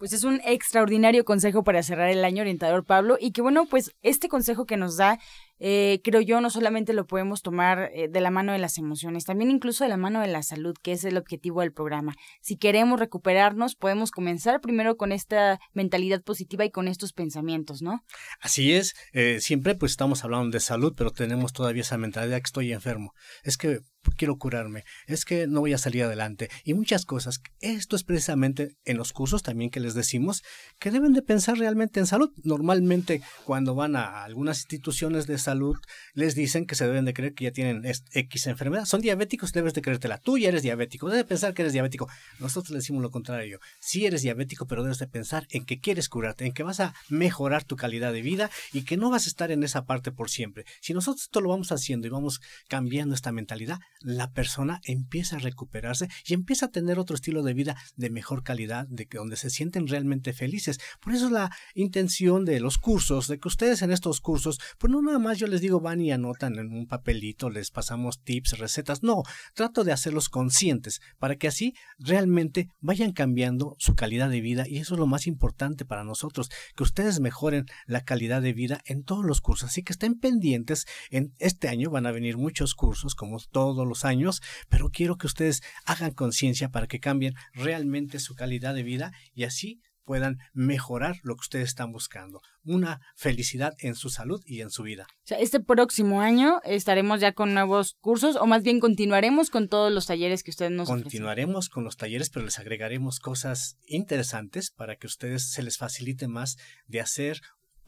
Pues 0.00 0.14
es 0.14 0.24
un 0.24 0.40
extraordinario 0.46 1.26
consejo 1.26 1.62
para 1.62 1.82
cerrar 1.82 2.08
el 2.08 2.24
año, 2.24 2.40
orientador 2.40 2.86
Pablo, 2.86 3.18
y 3.20 3.32
que 3.32 3.42
bueno, 3.42 3.66
pues 3.66 3.94
este 4.00 4.30
consejo 4.30 4.64
que 4.64 4.78
nos 4.78 4.96
da 4.96 5.18
eh, 5.62 6.00
creo 6.02 6.22
yo, 6.22 6.40
no 6.40 6.48
solamente 6.48 6.94
lo 6.94 7.06
podemos 7.06 7.42
tomar 7.42 7.90
eh, 7.92 8.08
de 8.08 8.20
la 8.22 8.30
mano 8.30 8.52
de 8.52 8.58
las 8.58 8.78
emociones, 8.78 9.26
también 9.26 9.50
incluso 9.50 9.84
de 9.84 9.90
la 9.90 9.98
mano 9.98 10.22
de 10.22 10.26
la 10.28 10.42
salud, 10.42 10.74
que 10.82 10.92
es 10.92 11.04
el 11.04 11.18
objetivo 11.18 11.60
del 11.60 11.70
programa. 11.70 12.16
Si 12.40 12.56
queremos 12.56 12.98
recuperarnos, 12.98 13.74
podemos 13.74 14.10
comenzar 14.10 14.62
primero 14.62 14.96
con 14.96 15.12
esta 15.12 15.60
mentalidad 15.74 16.22
positiva 16.22 16.64
y 16.64 16.70
con 16.70 16.88
estos 16.88 17.12
pensamientos, 17.12 17.82
¿no? 17.82 18.02
Así 18.40 18.72
es, 18.72 18.94
eh, 19.12 19.36
siempre 19.40 19.74
pues 19.74 19.92
estamos 19.92 20.24
hablando 20.24 20.50
de 20.50 20.60
salud, 20.60 20.94
pero 20.96 21.10
tenemos 21.10 21.52
todavía 21.52 21.82
esa 21.82 21.98
mentalidad 21.98 22.38
que 22.38 22.46
estoy 22.46 22.72
enfermo. 22.72 23.12
Es 23.44 23.58
que 23.58 23.80
quiero 24.16 24.36
curarme, 24.36 24.84
es 25.06 25.24
que 25.24 25.46
no 25.46 25.60
voy 25.60 25.72
a 25.72 25.78
salir 25.78 26.04
adelante 26.04 26.50
y 26.64 26.74
muchas 26.74 27.04
cosas. 27.04 27.40
Esto 27.60 27.96
es 27.96 28.04
precisamente 28.04 28.76
en 28.84 28.96
los 28.96 29.12
cursos 29.12 29.42
también 29.42 29.70
que 29.70 29.80
les 29.80 29.94
decimos 29.94 30.42
que 30.78 30.90
deben 30.90 31.12
de 31.12 31.22
pensar 31.22 31.58
realmente 31.58 32.00
en 32.00 32.06
salud. 32.06 32.30
Normalmente 32.42 33.22
cuando 33.44 33.74
van 33.74 33.96
a 33.96 34.24
algunas 34.24 34.60
instituciones 34.60 35.26
de 35.26 35.38
salud, 35.38 35.76
les 36.14 36.34
dicen 36.34 36.66
que 36.66 36.74
se 36.74 36.86
deben 36.86 37.04
de 37.04 37.14
creer 37.14 37.34
que 37.34 37.44
ya 37.44 37.52
tienen 37.52 37.82
X 37.84 38.46
enfermedad. 38.46 38.84
Son 38.84 39.00
diabéticos, 39.00 39.52
debes 39.52 39.74
de 39.74 39.82
creértela. 39.82 40.18
Tú 40.18 40.38
ya 40.38 40.48
eres 40.48 40.62
diabético, 40.62 41.08
debes 41.08 41.24
pensar 41.24 41.54
que 41.54 41.62
eres 41.62 41.72
diabético. 41.72 42.08
Nosotros 42.38 42.70
le 42.70 42.78
decimos 42.78 43.02
lo 43.02 43.10
contrario. 43.10 43.60
Sí 43.80 44.06
eres 44.06 44.22
diabético, 44.22 44.66
pero 44.66 44.82
debes 44.82 44.98
de 44.98 45.06
pensar 45.06 45.46
en 45.50 45.64
que 45.64 45.80
quieres 45.80 46.08
curarte, 46.08 46.46
en 46.46 46.52
que 46.52 46.62
vas 46.62 46.80
a 46.80 46.94
mejorar 47.08 47.64
tu 47.64 47.76
calidad 47.76 48.12
de 48.12 48.22
vida 48.22 48.50
y 48.72 48.82
que 48.82 48.96
no 48.96 49.10
vas 49.10 49.26
a 49.26 49.28
estar 49.28 49.50
en 49.50 49.62
esa 49.62 49.84
parte 49.84 50.12
por 50.12 50.30
siempre. 50.30 50.64
Si 50.80 50.94
nosotros 50.94 51.22
esto 51.22 51.40
lo 51.40 51.50
vamos 51.50 51.72
haciendo 51.72 52.06
y 52.06 52.10
vamos 52.10 52.40
cambiando 52.68 53.14
esta 53.14 53.32
mentalidad, 53.32 53.78
la 54.00 54.32
persona 54.32 54.80
empieza 54.84 55.36
a 55.36 55.40
recuperarse 55.40 56.08
y 56.24 56.34
empieza 56.34 56.66
a 56.66 56.70
tener 56.70 56.98
otro 56.98 57.16
estilo 57.16 57.42
de 57.42 57.54
vida 57.54 57.76
de 57.96 58.10
mejor 58.10 58.42
calidad, 58.42 58.86
de 58.88 59.06
que 59.06 59.18
donde 59.18 59.36
se 59.36 59.50
sienten 59.50 59.86
realmente 59.86 60.32
felices. 60.32 60.78
Por 61.00 61.14
eso 61.14 61.26
es 61.26 61.32
la 61.32 61.50
intención 61.74 62.44
de 62.44 62.60
los 62.60 62.78
cursos, 62.78 63.28
de 63.28 63.38
que 63.38 63.48
ustedes 63.48 63.82
en 63.82 63.90
estos 63.90 64.20
cursos, 64.20 64.58
pues 64.78 64.90
no 64.90 65.02
nada 65.02 65.18
más 65.18 65.38
yo 65.38 65.46
les 65.46 65.60
digo 65.60 65.80
van 65.80 66.00
y 66.00 66.12
anotan 66.12 66.58
en 66.58 66.72
un 66.72 66.86
papelito, 66.86 67.50
les 67.50 67.70
pasamos 67.70 68.22
tips, 68.22 68.58
recetas. 68.58 69.02
No, 69.02 69.22
trato 69.54 69.84
de 69.84 69.92
hacerlos 69.92 70.28
conscientes 70.28 71.00
para 71.18 71.36
que 71.36 71.48
así 71.48 71.74
realmente 71.98 72.68
vayan 72.80 73.12
cambiando 73.12 73.76
su 73.78 73.94
calidad 73.94 74.30
de 74.30 74.40
vida 74.40 74.66
y 74.66 74.78
eso 74.78 74.94
es 74.94 75.00
lo 75.00 75.06
más 75.06 75.26
importante 75.26 75.84
para 75.84 76.04
nosotros, 76.04 76.50
que 76.76 76.82
ustedes 76.82 77.20
mejoren 77.20 77.66
la 77.86 78.02
calidad 78.02 78.42
de 78.42 78.52
vida 78.52 78.80
en 78.86 79.04
todos 79.04 79.24
los 79.24 79.40
cursos. 79.40 79.70
Así 79.70 79.82
que 79.82 79.92
estén 79.92 80.18
pendientes. 80.18 80.86
En 81.10 81.34
este 81.38 81.68
año 81.68 81.90
van 81.90 82.06
a 82.06 82.12
venir 82.12 82.36
muchos 82.36 82.74
cursos, 82.74 83.14
como 83.14 83.38
todos 83.50 83.86
los 83.90 84.06
años, 84.06 84.40
pero 84.70 84.88
quiero 84.88 85.18
que 85.18 85.26
ustedes 85.26 85.62
hagan 85.84 86.12
conciencia 86.12 86.70
para 86.70 86.86
que 86.86 87.00
cambien 87.00 87.34
realmente 87.52 88.18
su 88.18 88.34
calidad 88.34 88.74
de 88.74 88.82
vida 88.82 89.12
y 89.34 89.44
así 89.44 89.82
puedan 90.10 90.38
mejorar 90.52 91.18
lo 91.22 91.36
que 91.36 91.42
ustedes 91.42 91.68
están 91.68 91.92
buscando. 91.92 92.40
Una 92.64 93.00
felicidad 93.14 93.74
en 93.78 93.94
su 93.94 94.10
salud 94.10 94.42
y 94.44 94.60
en 94.60 94.70
su 94.70 94.82
vida. 94.82 95.06
O 95.08 95.26
sea, 95.26 95.38
este 95.38 95.60
próximo 95.60 96.20
año 96.20 96.60
estaremos 96.64 97.20
ya 97.20 97.32
con 97.32 97.54
nuevos 97.54 97.96
cursos 98.00 98.34
o 98.34 98.44
más 98.46 98.64
bien 98.64 98.80
continuaremos 98.80 99.50
con 99.50 99.68
todos 99.68 99.92
los 99.92 100.06
talleres 100.06 100.42
que 100.42 100.50
ustedes 100.50 100.72
nos 100.72 100.88
Continuaremos 100.88 101.68
con 101.68 101.84
los 101.84 101.96
talleres, 101.96 102.28
pero 102.28 102.44
les 102.44 102.58
agregaremos 102.58 103.20
cosas 103.20 103.76
interesantes 103.86 104.72
para 104.72 104.96
que 104.96 105.06
ustedes 105.06 105.52
se 105.52 105.62
les 105.62 105.78
facilite 105.78 106.26
más 106.26 106.56
de 106.88 107.00
hacer 107.00 107.40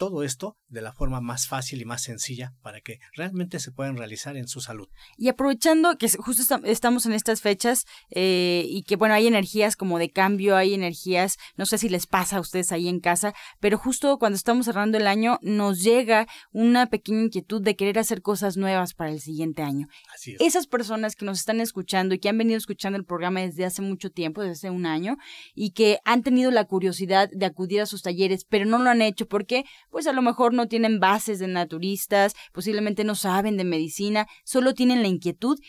todo 0.03 0.25
esto 0.25 0.57
de 0.67 0.83
la 0.83 0.93
forma 0.93 1.21
más 1.21 1.47
fácil 1.47 1.81
y 1.81 1.85
más 1.85 2.03
sencilla 2.03 2.55
para 2.61 2.81
que 2.81 2.99
realmente 3.15 3.61
se 3.61 3.71
puedan 3.71 3.97
realizar 3.97 4.37
en 4.37 4.49
su 4.49 4.61
salud. 4.61 4.89
Y 5.17 5.29
aprovechando 5.29 5.97
que 5.97 6.09
justo 6.09 6.43
estamos 6.65 7.07
en 7.07 7.13
estas 7.13 7.41
fechas 7.41 7.85
eh, 8.11 8.65
y 8.67 8.83
que 8.83 8.97
bueno, 8.97 9.15
hay 9.15 9.29
energías 9.29 9.77
como 9.77 10.01
de 10.01 10.11
cambio, 10.11 10.57
hay 10.57 10.75
energías, 10.75 11.37
no 11.57 11.67
sé 11.67 11.79
si 11.79 11.89
les 11.89 12.09
pasa 12.09 12.39
a 12.39 12.41
ustedes 12.41 12.73
ahí 12.73 12.89
en 12.89 12.99
casa, 12.99 13.33
pero 13.61 13.79
justo 13.79 14.19
cuando 14.19 14.35
estamos 14.35 14.67
cerrando 14.67 14.99
el 14.99 15.07
año 15.07 15.39
nos 15.41 15.85
llega 15.85 16.27
una 16.51 16.87
pequeña 16.87 17.23
inquietud 17.23 17.63
de 17.63 17.77
querer 17.77 18.01
hacer 18.01 18.23
cosas 18.23 18.57
nuevas 18.57 18.95
para 18.95 19.13
el 19.13 19.21
siguiente 19.21 19.63
año. 19.63 19.87
Así 20.13 20.33
es. 20.33 20.41
Esas 20.41 20.67
personas 20.67 21.15
que 21.15 21.25
nos 21.25 21.39
están 21.39 21.61
escuchando 21.61 22.17
y 22.17 22.19
que 22.19 22.29
han 22.29 22.39
venido 22.39 22.59
escuchando 22.59 22.99
el 22.99 23.05
programa 23.05 23.39
desde 23.39 23.65
hace 23.65 23.83
mucho 23.83 24.11
tiempo, 24.11 24.41
desde 24.41 24.53
hace 24.55 24.71
un 24.71 24.85
año, 24.85 25.17
y 25.55 25.71
que 25.71 26.01
han 26.05 26.25
tenido 26.25 26.51
la 26.51 26.65
curiosidad 26.65 27.29
de 27.33 27.47
acudir 27.47 27.81
a 27.81 27.87
sus 27.87 28.03
talleres, 28.03 28.45
pero 28.45 28.65
no 28.65 28.79
lo 28.79 28.91
han 28.91 29.01
hecho 29.01 29.29
porque 29.29 29.65
pues 29.93 30.09
a 30.09 30.13
lo 30.13 30.23
mejor 30.23 30.55
no 30.55 30.67
tienen 30.67 30.99
bases 30.99 31.39
de 31.39 31.47
naturistas, 31.47 32.35
posiblemente 32.53 33.05
no 33.05 33.15
saben 33.15 33.57
de 33.57 33.65
medicina, 33.65 34.27
solo 34.43 34.75
tienen 34.75 35.03
la 35.03 35.09
inquietud. 35.09 35.61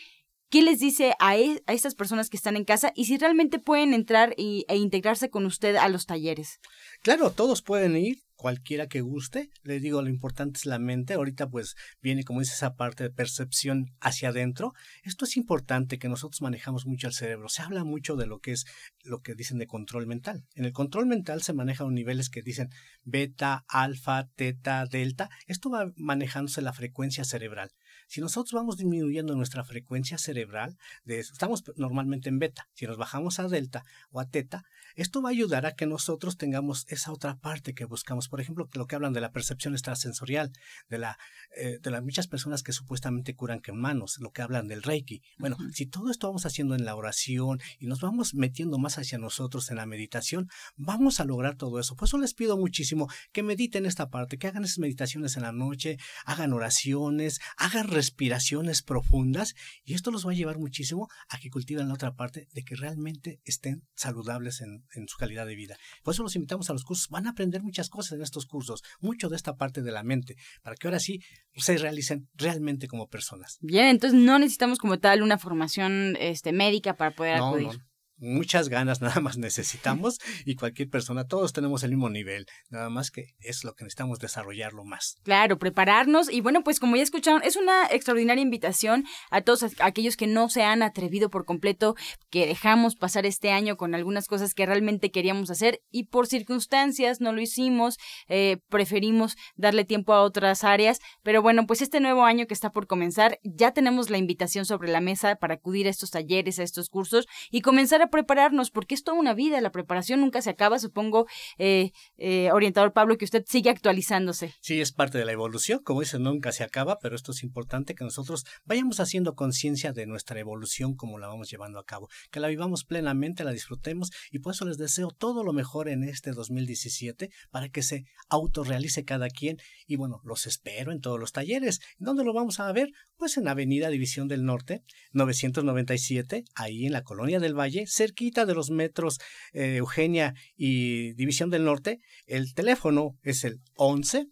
¿Qué 0.48 0.62
les 0.62 0.80
dice 0.80 1.14
a, 1.20 1.36
e, 1.36 1.62
a 1.66 1.72
estas 1.72 1.94
personas 1.94 2.30
que 2.30 2.36
están 2.36 2.56
en 2.56 2.64
casa 2.64 2.90
y 2.96 3.04
si 3.04 3.18
realmente 3.18 3.58
pueden 3.58 3.92
entrar 3.92 4.34
e 4.38 4.76
integrarse 4.76 5.28
con 5.28 5.46
usted 5.46 5.76
a 5.76 5.88
los 5.88 6.06
talleres? 6.06 6.58
Claro, 7.02 7.30
todos 7.30 7.60
pueden 7.60 7.96
ir, 7.96 8.23
cualquiera 8.44 8.88
que 8.88 9.00
guste. 9.00 9.48
Les 9.62 9.80
digo, 9.80 10.02
lo 10.02 10.10
importante 10.10 10.58
es 10.58 10.66
la 10.66 10.78
mente. 10.78 11.14
Ahorita 11.14 11.48
pues 11.48 11.76
viene, 12.02 12.24
como 12.24 12.40
dice, 12.40 12.52
esa 12.52 12.74
parte 12.74 13.02
de 13.02 13.08
percepción 13.08 13.86
hacia 14.00 14.28
adentro. 14.28 14.74
Esto 15.02 15.24
es 15.24 15.38
importante 15.38 15.98
que 15.98 16.10
nosotros 16.10 16.42
manejamos 16.42 16.84
mucho 16.84 17.06
el 17.06 17.14
cerebro. 17.14 17.48
Se 17.48 17.62
habla 17.62 17.84
mucho 17.84 18.16
de 18.16 18.26
lo 18.26 18.40
que 18.40 18.52
es 18.52 18.66
lo 19.02 19.22
que 19.22 19.34
dicen 19.34 19.56
de 19.56 19.66
control 19.66 20.06
mental. 20.06 20.44
En 20.56 20.66
el 20.66 20.72
control 20.72 21.06
mental 21.06 21.40
se 21.40 21.54
manejan 21.54 21.94
niveles 21.94 22.28
que 22.28 22.42
dicen 22.42 22.68
beta, 23.02 23.64
alfa, 23.66 24.28
teta, 24.36 24.84
delta. 24.84 25.30
Esto 25.46 25.70
va 25.70 25.90
manejándose 25.96 26.60
la 26.60 26.74
frecuencia 26.74 27.24
cerebral. 27.24 27.70
Si 28.06 28.20
nosotros 28.20 28.52
vamos 28.52 28.76
disminuyendo 28.76 29.34
nuestra 29.34 29.64
frecuencia 29.64 30.18
cerebral, 30.18 30.76
estamos 31.06 31.64
normalmente 31.76 32.28
en 32.28 32.38
beta, 32.38 32.68
si 32.74 32.86
nos 32.86 32.96
bajamos 32.96 33.38
a 33.38 33.48
delta 33.48 33.84
o 34.10 34.20
a 34.20 34.26
teta, 34.26 34.64
esto 34.94 35.22
va 35.22 35.30
a 35.30 35.32
ayudar 35.32 35.66
a 35.66 35.74
que 35.74 35.86
nosotros 35.86 36.36
tengamos 36.36 36.86
esa 36.88 37.12
otra 37.12 37.36
parte 37.36 37.74
que 37.74 37.84
buscamos. 37.84 38.28
Por 38.28 38.40
ejemplo, 38.40 38.68
lo 38.74 38.86
que 38.86 38.94
hablan 38.94 39.12
de 39.12 39.20
la 39.20 39.32
percepción 39.32 39.74
extrasensorial, 39.74 40.52
de, 40.88 40.98
la, 40.98 41.18
eh, 41.56 41.78
de 41.82 41.90
las 41.90 42.02
muchas 42.02 42.28
personas 42.28 42.62
que 42.62 42.72
supuestamente 42.72 43.34
curan 43.34 43.60
con 43.60 43.80
manos, 43.80 44.18
lo 44.20 44.30
que 44.30 44.42
hablan 44.42 44.68
del 44.68 44.82
Reiki. 44.82 45.22
Bueno, 45.38 45.56
si 45.72 45.86
todo 45.86 46.10
esto 46.10 46.28
vamos 46.28 46.46
haciendo 46.46 46.74
en 46.74 46.84
la 46.84 46.94
oración 46.94 47.60
y 47.78 47.86
nos 47.86 48.00
vamos 48.00 48.34
metiendo 48.34 48.78
más 48.78 48.98
hacia 48.98 49.18
nosotros 49.18 49.70
en 49.70 49.76
la 49.76 49.86
meditación, 49.86 50.48
vamos 50.76 51.18
a 51.18 51.24
lograr 51.24 51.56
todo 51.56 51.80
eso. 51.80 51.96
Por 51.96 52.06
eso 52.06 52.18
les 52.18 52.34
pido 52.34 52.56
muchísimo 52.56 53.08
que 53.32 53.42
mediten 53.42 53.86
esta 53.86 54.10
parte, 54.10 54.38
que 54.38 54.46
hagan 54.46 54.64
esas 54.64 54.78
meditaciones 54.78 55.36
en 55.36 55.42
la 55.42 55.52
noche, 55.52 55.98
hagan 56.24 56.52
oraciones, 56.52 57.40
hagan 57.56 57.88
respiraciones 57.94 58.82
profundas 58.82 59.54
y 59.84 59.94
esto 59.94 60.10
los 60.10 60.26
va 60.26 60.32
a 60.32 60.34
llevar 60.34 60.58
muchísimo 60.58 61.08
a 61.28 61.38
que 61.38 61.50
cultiven 61.50 61.88
la 61.88 61.94
otra 61.94 62.14
parte 62.14 62.48
de 62.52 62.64
que 62.64 62.76
realmente 62.76 63.40
estén 63.44 63.82
saludables 63.94 64.60
en, 64.60 64.84
en 64.94 65.08
su 65.08 65.16
calidad 65.16 65.46
de 65.46 65.54
vida. 65.54 65.76
Por 66.02 66.14
eso 66.14 66.22
los 66.22 66.36
invitamos 66.36 66.68
a 66.70 66.72
los 66.72 66.84
cursos. 66.84 67.08
Van 67.08 67.26
a 67.26 67.30
aprender 67.30 67.62
muchas 67.62 67.88
cosas 67.88 68.12
en 68.12 68.22
estos 68.22 68.46
cursos, 68.46 68.82
mucho 69.00 69.28
de 69.28 69.36
esta 69.36 69.56
parte 69.56 69.82
de 69.82 69.92
la 69.92 70.02
mente, 70.02 70.36
para 70.62 70.76
que 70.76 70.86
ahora 70.86 71.00
sí 71.00 71.20
se 71.56 71.78
realicen 71.78 72.28
realmente 72.34 72.88
como 72.88 73.08
personas. 73.08 73.58
Bien, 73.60 73.86
entonces 73.86 74.18
no 74.18 74.38
necesitamos 74.38 74.78
como 74.78 74.98
tal 74.98 75.22
una 75.22 75.38
formación 75.38 76.16
este, 76.18 76.52
médica 76.52 76.96
para 76.96 77.14
poder 77.14 77.36
acudir 77.36 77.80
muchas 78.16 78.68
ganas 78.68 79.00
nada 79.00 79.20
más 79.20 79.38
necesitamos 79.38 80.18
y 80.44 80.56
cualquier 80.56 80.88
persona, 80.88 81.26
todos 81.26 81.52
tenemos 81.52 81.82
el 81.82 81.90
mismo 81.90 82.10
nivel, 82.10 82.46
nada 82.70 82.90
más 82.90 83.10
que 83.10 83.34
es 83.40 83.64
lo 83.64 83.74
que 83.74 83.84
necesitamos 83.84 84.18
desarrollarlo 84.18 84.84
más. 84.84 85.16
Claro, 85.22 85.58
prepararnos 85.58 86.30
y 86.30 86.40
bueno, 86.40 86.62
pues 86.62 86.80
como 86.80 86.96
ya 86.96 87.02
escucharon, 87.02 87.42
es 87.44 87.56
una 87.56 87.86
extraordinaria 87.86 88.42
invitación 88.42 89.04
a 89.30 89.42
todos 89.42 89.64
aquellos 89.80 90.16
que 90.16 90.26
no 90.26 90.48
se 90.48 90.62
han 90.62 90.82
atrevido 90.82 91.30
por 91.30 91.44
completo, 91.44 91.94
que 92.30 92.46
dejamos 92.46 92.96
pasar 92.96 93.26
este 93.26 93.50
año 93.50 93.76
con 93.76 93.94
algunas 93.94 94.26
cosas 94.26 94.54
que 94.54 94.66
realmente 94.66 95.10
queríamos 95.10 95.50
hacer 95.50 95.82
y 95.90 96.04
por 96.04 96.26
circunstancias 96.26 97.20
no 97.20 97.32
lo 97.32 97.40
hicimos, 97.40 97.98
eh, 98.28 98.58
preferimos 98.68 99.36
darle 99.56 99.84
tiempo 99.84 100.12
a 100.12 100.22
otras 100.22 100.64
áreas, 100.64 101.00
pero 101.22 101.42
bueno, 101.42 101.66
pues 101.66 101.82
este 101.82 102.00
nuevo 102.00 102.24
año 102.24 102.46
que 102.46 102.54
está 102.54 102.70
por 102.70 102.86
comenzar, 102.86 103.38
ya 103.42 103.72
tenemos 103.72 104.10
la 104.10 104.18
invitación 104.18 104.64
sobre 104.64 104.90
la 104.90 105.00
mesa 105.00 105.36
para 105.36 105.54
acudir 105.54 105.86
a 105.86 105.90
estos 105.90 106.10
talleres, 106.10 106.58
a 106.58 106.62
estos 106.62 106.88
cursos 106.88 107.26
y 107.50 107.60
comenzar 107.60 108.02
a 108.02 108.03
prepararnos, 108.08 108.70
porque 108.70 108.94
es 108.94 109.04
toda 109.04 109.18
una 109.18 109.34
vida, 109.34 109.60
la 109.60 109.72
preparación 109.72 110.20
nunca 110.20 110.42
se 110.42 110.50
acaba, 110.50 110.78
supongo, 110.78 111.26
eh, 111.58 111.92
eh, 112.16 112.50
orientador 112.52 112.92
Pablo, 112.92 113.16
que 113.16 113.24
usted 113.24 113.44
sigue 113.46 113.70
actualizándose. 113.70 114.54
Sí, 114.60 114.80
es 114.80 114.92
parte 114.92 115.18
de 115.18 115.24
la 115.24 115.32
evolución, 115.32 115.80
como 115.82 116.00
dice, 116.00 116.18
nunca 116.18 116.52
se 116.52 116.64
acaba, 116.64 116.98
pero 116.98 117.16
esto 117.16 117.32
es 117.32 117.42
importante 117.42 117.94
que 117.94 118.04
nosotros 118.04 118.44
vayamos 118.64 119.00
haciendo 119.00 119.34
conciencia 119.34 119.92
de 119.92 120.06
nuestra 120.06 120.40
evolución 120.40 120.94
como 120.94 121.18
la 121.18 121.28
vamos 121.28 121.50
llevando 121.50 121.78
a 121.78 121.84
cabo, 121.84 122.08
que 122.30 122.40
la 122.40 122.48
vivamos 122.48 122.84
plenamente, 122.84 123.44
la 123.44 123.52
disfrutemos 123.52 124.10
y 124.30 124.40
por 124.40 124.54
eso 124.54 124.64
les 124.64 124.78
deseo 124.78 125.10
todo 125.10 125.44
lo 125.44 125.52
mejor 125.52 125.88
en 125.88 126.04
este 126.04 126.32
2017 126.32 127.30
para 127.50 127.68
que 127.68 127.82
se 127.82 128.04
autorrealice 128.28 129.04
cada 129.04 129.28
quien 129.28 129.58
y 129.86 129.96
bueno, 129.96 130.20
los 130.24 130.46
espero 130.46 130.92
en 130.92 131.00
todos 131.00 131.18
los 131.20 131.32
talleres. 131.32 131.80
¿Dónde 131.98 132.24
lo 132.24 132.32
vamos 132.32 132.60
a 132.60 132.72
ver? 132.72 132.90
Pues 133.16 133.36
en 133.36 133.48
Avenida 133.48 133.88
División 133.88 134.28
del 134.28 134.44
Norte, 134.44 134.82
997, 135.12 136.44
ahí 136.54 136.86
en 136.86 136.92
la 136.92 137.02
Colonia 137.02 137.40
del 137.40 137.58
Valle, 137.58 137.86
cerquita 137.94 138.46
de 138.46 138.54
los 138.54 138.70
metros 138.70 139.18
eh, 139.52 139.76
Eugenia 139.76 140.34
y 140.56 141.12
División 141.14 141.50
del 141.50 141.64
Norte. 141.64 142.00
El 142.26 142.54
teléfono 142.54 143.18
es 143.22 143.44
el 143.44 143.60
11 143.76 144.26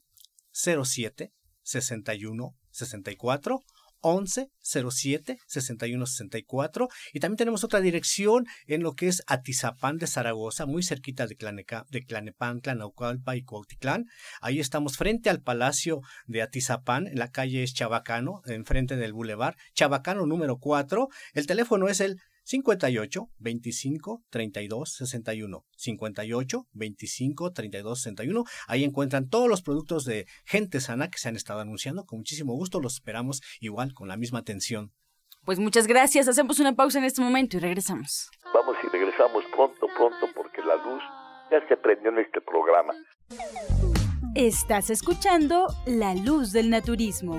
07 0.52 1.32
61 1.62 2.56
64 2.70 3.62
11 4.02 4.50
07 4.60 5.38
61 5.46 6.06
64 6.06 6.88
y 7.12 7.20
también 7.20 7.36
tenemos 7.36 7.64
otra 7.64 7.80
dirección 7.80 8.46
en 8.66 8.82
lo 8.82 8.94
que 8.94 9.08
es 9.08 9.22
Atizapán 9.26 9.96
de 9.96 10.06
Zaragoza, 10.06 10.66
muy 10.66 10.82
cerquita 10.82 11.26
de, 11.26 11.36
Claneca, 11.36 11.86
de 11.88 12.04
Clanepantla, 12.04 12.74
Naucalpa 12.74 13.36
y 13.36 13.44
Cuautitlán. 13.44 14.06
Ahí 14.40 14.60
estamos 14.60 14.96
frente 14.96 15.30
al 15.30 15.40
Palacio 15.40 16.00
de 16.26 16.42
Atizapán, 16.42 17.06
en 17.06 17.18
la 17.18 17.30
calle 17.30 17.62
es 17.62 17.74
Chabacano, 17.74 18.42
enfrente 18.46 18.96
del 18.96 19.12
Boulevard, 19.12 19.54
Chabacano 19.74 20.26
número 20.26 20.58
4. 20.58 21.08
El 21.34 21.46
teléfono 21.46 21.88
es 21.88 22.00
el 22.00 22.18
58 22.44 23.28
25 23.38 24.22
32 24.30 24.92
61. 24.92 25.64
58 25.76 26.66
25 26.72 27.52
32 27.52 28.02
61. 28.02 28.44
Ahí 28.68 28.84
encuentran 28.84 29.28
todos 29.28 29.48
los 29.48 29.62
productos 29.62 30.04
de 30.04 30.26
Gente 30.44 30.80
Sana 30.80 31.08
que 31.08 31.18
se 31.18 31.28
han 31.28 31.36
estado 31.36 31.60
anunciando. 31.60 32.04
Con 32.04 32.18
muchísimo 32.20 32.54
gusto 32.54 32.80
los 32.80 32.94
esperamos 32.94 33.42
igual 33.60 33.94
con 33.94 34.08
la 34.08 34.16
misma 34.16 34.40
atención. 34.40 34.92
Pues 35.44 35.58
muchas 35.58 35.86
gracias. 35.86 36.28
Hacemos 36.28 36.60
una 36.60 36.74
pausa 36.74 36.98
en 36.98 37.04
este 37.04 37.20
momento 37.20 37.56
y 37.56 37.60
regresamos. 37.60 38.30
Vamos 38.54 38.76
y 38.84 38.88
regresamos 38.88 39.44
pronto, 39.54 39.86
pronto, 39.96 40.26
porque 40.36 40.62
la 40.62 40.76
luz 40.76 41.02
ya 41.50 41.66
se 41.68 41.76
prendió 41.76 42.10
en 42.10 42.18
este 42.18 42.40
programa. 42.40 42.94
Estás 44.34 44.90
escuchando 44.90 45.66
La 45.84 46.14
Luz 46.14 46.52
del 46.52 46.70
Naturismo. 46.70 47.38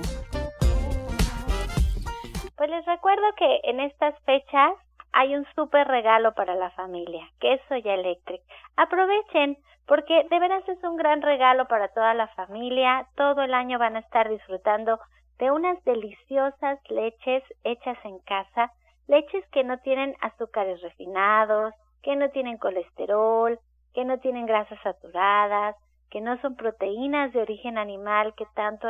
Pues 2.56 2.70
les 2.70 2.86
recuerdo 2.86 3.22
que 3.36 3.60
en 3.64 3.80
estas 3.80 4.14
fechas 4.24 4.74
hay 5.14 5.36
un 5.36 5.46
súper 5.54 5.86
regalo 5.86 6.34
para 6.34 6.56
la 6.56 6.70
familia, 6.70 7.24
que 7.38 7.54
es 7.54 7.60
Soya 7.68 7.94
Electric. 7.94 8.42
Aprovechen, 8.76 9.56
porque 9.86 10.26
de 10.28 10.38
veras 10.40 10.68
es 10.68 10.82
un 10.82 10.96
gran 10.96 11.22
regalo 11.22 11.66
para 11.66 11.88
toda 11.88 12.14
la 12.14 12.26
familia. 12.28 13.06
Todo 13.14 13.42
el 13.42 13.54
año 13.54 13.78
van 13.78 13.94
a 13.94 14.00
estar 14.00 14.28
disfrutando 14.28 14.98
de 15.38 15.52
unas 15.52 15.82
deliciosas 15.84 16.80
leches 16.90 17.44
hechas 17.62 17.96
en 18.04 18.18
casa, 18.20 18.72
leches 19.06 19.46
que 19.52 19.62
no 19.62 19.78
tienen 19.78 20.16
azúcares 20.20 20.82
refinados, 20.82 21.74
que 22.02 22.16
no 22.16 22.30
tienen 22.30 22.58
colesterol, 22.58 23.58
que 23.94 24.04
no 24.04 24.18
tienen 24.18 24.46
grasas 24.46 24.80
saturadas, 24.82 25.76
que 26.10 26.20
no 26.20 26.40
son 26.40 26.56
proteínas 26.56 27.32
de 27.32 27.40
origen 27.40 27.78
animal 27.78 28.34
que 28.34 28.46
tanto 28.56 28.88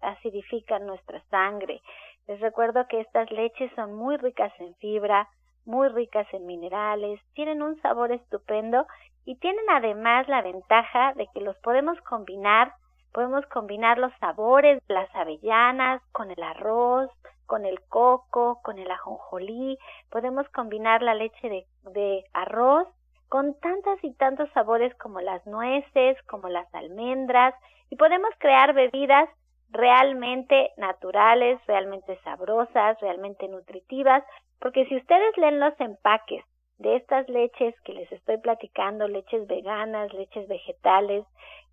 acidifican 0.00 0.86
nuestra 0.86 1.20
sangre. 1.28 1.80
Les 2.28 2.40
recuerdo 2.40 2.86
que 2.86 3.00
estas 3.00 3.30
leches 3.32 3.72
son 3.74 3.94
muy 3.94 4.16
ricas 4.16 4.52
en 4.60 4.74
fibra, 4.76 5.28
muy 5.66 5.88
ricas 5.88 6.26
en 6.32 6.46
minerales, 6.46 7.20
tienen 7.34 7.62
un 7.62 7.80
sabor 7.82 8.12
estupendo 8.12 8.86
y 9.24 9.36
tienen 9.36 9.64
además 9.70 10.28
la 10.28 10.42
ventaja 10.42 11.12
de 11.14 11.26
que 11.34 11.40
los 11.40 11.56
podemos 11.58 12.00
combinar, 12.02 12.72
podemos 13.12 13.44
combinar 13.46 13.98
los 13.98 14.12
sabores, 14.20 14.82
las 14.88 15.12
avellanas 15.14 16.00
con 16.12 16.30
el 16.30 16.42
arroz, 16.42 17.10
con 17.46 17.64
el 17.64 17.80
coco, 17.88 18.60
con 18.62 18.78
el 18.78 18.90
ajonjolí, 18.90 19.78
podemos 20.10 20.48
combinar 20.50 21.02
la 21.02 21.14
leche 21.14 21.48
de, 21.48 21.66
de 21.92 22.24
arroz 22.32 22.88
con 23.28 23.58
tantas 23.58 24.02
y 24.04 24.14
tantos 24.14 24.48
sabores 24.52 24.94
como 24.96 25.20
las 25.20 25.44
nueces, 25.46 26.16
como 26.28 26.48
las 26.48 26.72
almendras, 26.74 27.54
y 27.90 27.96
podemos 27.96 28.30
crear 28.38 28.72
bebidas 28.72 29.28
realmente 29.70 30.70
naturales, 30.76 31.60
realmente 31.66 32.18
sabrosas, 32.24 32.98
realmente 33.00 33.48
nutritivas, 33.48 34.22
porque 34.60 34.86
si 34.86 34.96
ustedes 34.96 35.36
leen 35.36 35.60
los 35.60 35.78
empaques 35.80 36.44
de 36.78 36.96
estas 36.96 37.28
leches 37.28 37.74
que 37.80 37.94
les 37.94 38.10
estoy 38.12 38.38
platicando, 38.38 39.08
leches 39.08 39.46
veganas, 39.46 40.12
leches 40.12 40.46
vegetales, 40.48 41.24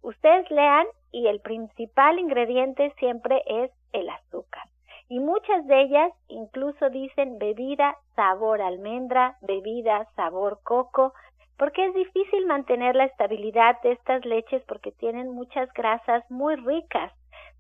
ustedes 0.02 0.50
lean 0.50 0.86
y 1.12 1.28
el 1.28 1.39
principal 1.41 2.20
ingrediente 2.20 2.94
siempre 3.00 3.41
es 3.46 3.72
el 3.91 4.10
azúcar. 4.10 4.64
Y 5.10 5.20
muchas 5.20 5.66
de 5.68 5.82
ellas 5.82 6.12
incluso 6.28 6.89
dicen 6.89 7.38
bebida 7.38 7.98
sabor 8.16 8.62
almendra, 8.62 9.38
bebida 9.41 10.08
sabor 10.16 10.60
coco, 10.64 11.14
porque 11.58 11.86
es 11.86 11.94
difícil 11.94 12.46
mantener 12.48 12.96
la 12.96 13.06
estabilidad 13.06 13.80
de 13.84 13.91
estas 13.91 14.26
leches 14.26 14.64
porque 14.68 14.91
tienen 14.91 15.30
muchas 15.30 15.72
grasas 15.74 16.24
muy 16.30 16.56
ricas 16.56 17.12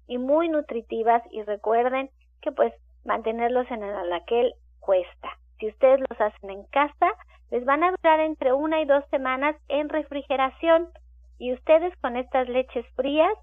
y 0.07 0.17
muy 0.17 0.49
nutritivas 0.49 1.23
y 1.31 1.43
recuerden 1.43 2.09
que 2.41 2.51
pues 2.51 2.73
mantenerlos 3.05 3.69
en 3.71 3.83
el 3.83 3.95
alaquel 3.95 4.53
cuesta. 4.79 5.29
Si 5.59 5.67
ustedes 5.67 5.99
los 6.09 6.19
hacen 6.19 6.49
en 6.49 6.63
casa, 6.65 7.11
les 7.51 7.65
van 7.65 7.83
a 7.83 7.91
durar 7.91 8.19
entre 8.19 8.53
una 8.53 8.81
y 8.81 8.85
dos 8.85 9.03
semanas 9.11 9.55
en 9.67 9.89
refrigeración 9.89 10.89
y 11.37 11.53
ustedes 11.53 11.95
con 11.97 12.17
estas 12.17 12.49
leches 12.49 12.85
frías 12.95 13.33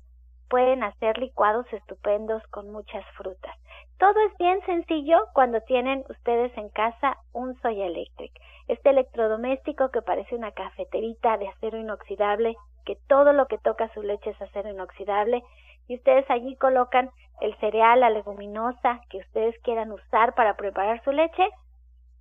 pueden 0.49 0.83
hacer 0.83 1.17
licuados 1.19 1.65
estupendos 1.73 2.43
con 2.49 2.71
muchas 2.71 3.05
frutas. 3.17 3.57
Todo 3.99 4.15
es 4.27 4.37
bien 4.39 4.61
sencillo 4.67 5.19
cuando 5.33 5.61
tienen 5.61 6.05
ustedes 6.09 6.57
en 6.59 6.69
casa 6.71 7.17
un 7.33 7.55
Soya 7.63 7.87
Electric, 7.87 8.33
este 8.67 8.91
electrodoméstico 8.91 9.91
que 9.91 10.03
parece 10.03 10.35
una 10.35 10.51
cafeterita 10.53 11.39
de 11.39 11.49
acero 11.49 11.79
inoxidable, 11.79 12.57
que 12.85 12.97
todo 13.09 13.33
lo 13.33 13.47
que 13.47 13.59
toca 13.59 13.93
su 13.95 14.03
leche 14.03 14.31
es 14.31 14.43
acero 14.43 14.71
inoxidable, 14.71 15.45
y 15.91 15.97
ustedes 15.97 16.25
allí 16.31 16.55
colocan 16.55 17.11
el 17.41 17.53
cereal, 17.57 17.99
la 17.99 18.11
leguminosa 18.11 19.01
que 19.11 19.19
ustedes 19.19 19.59
quieran 19.65 19.91
usar 19.91 20.37
para 20.37 20.55
preparar 20.55 21.03
su 21.03 21.11
leche, 21.11 21.43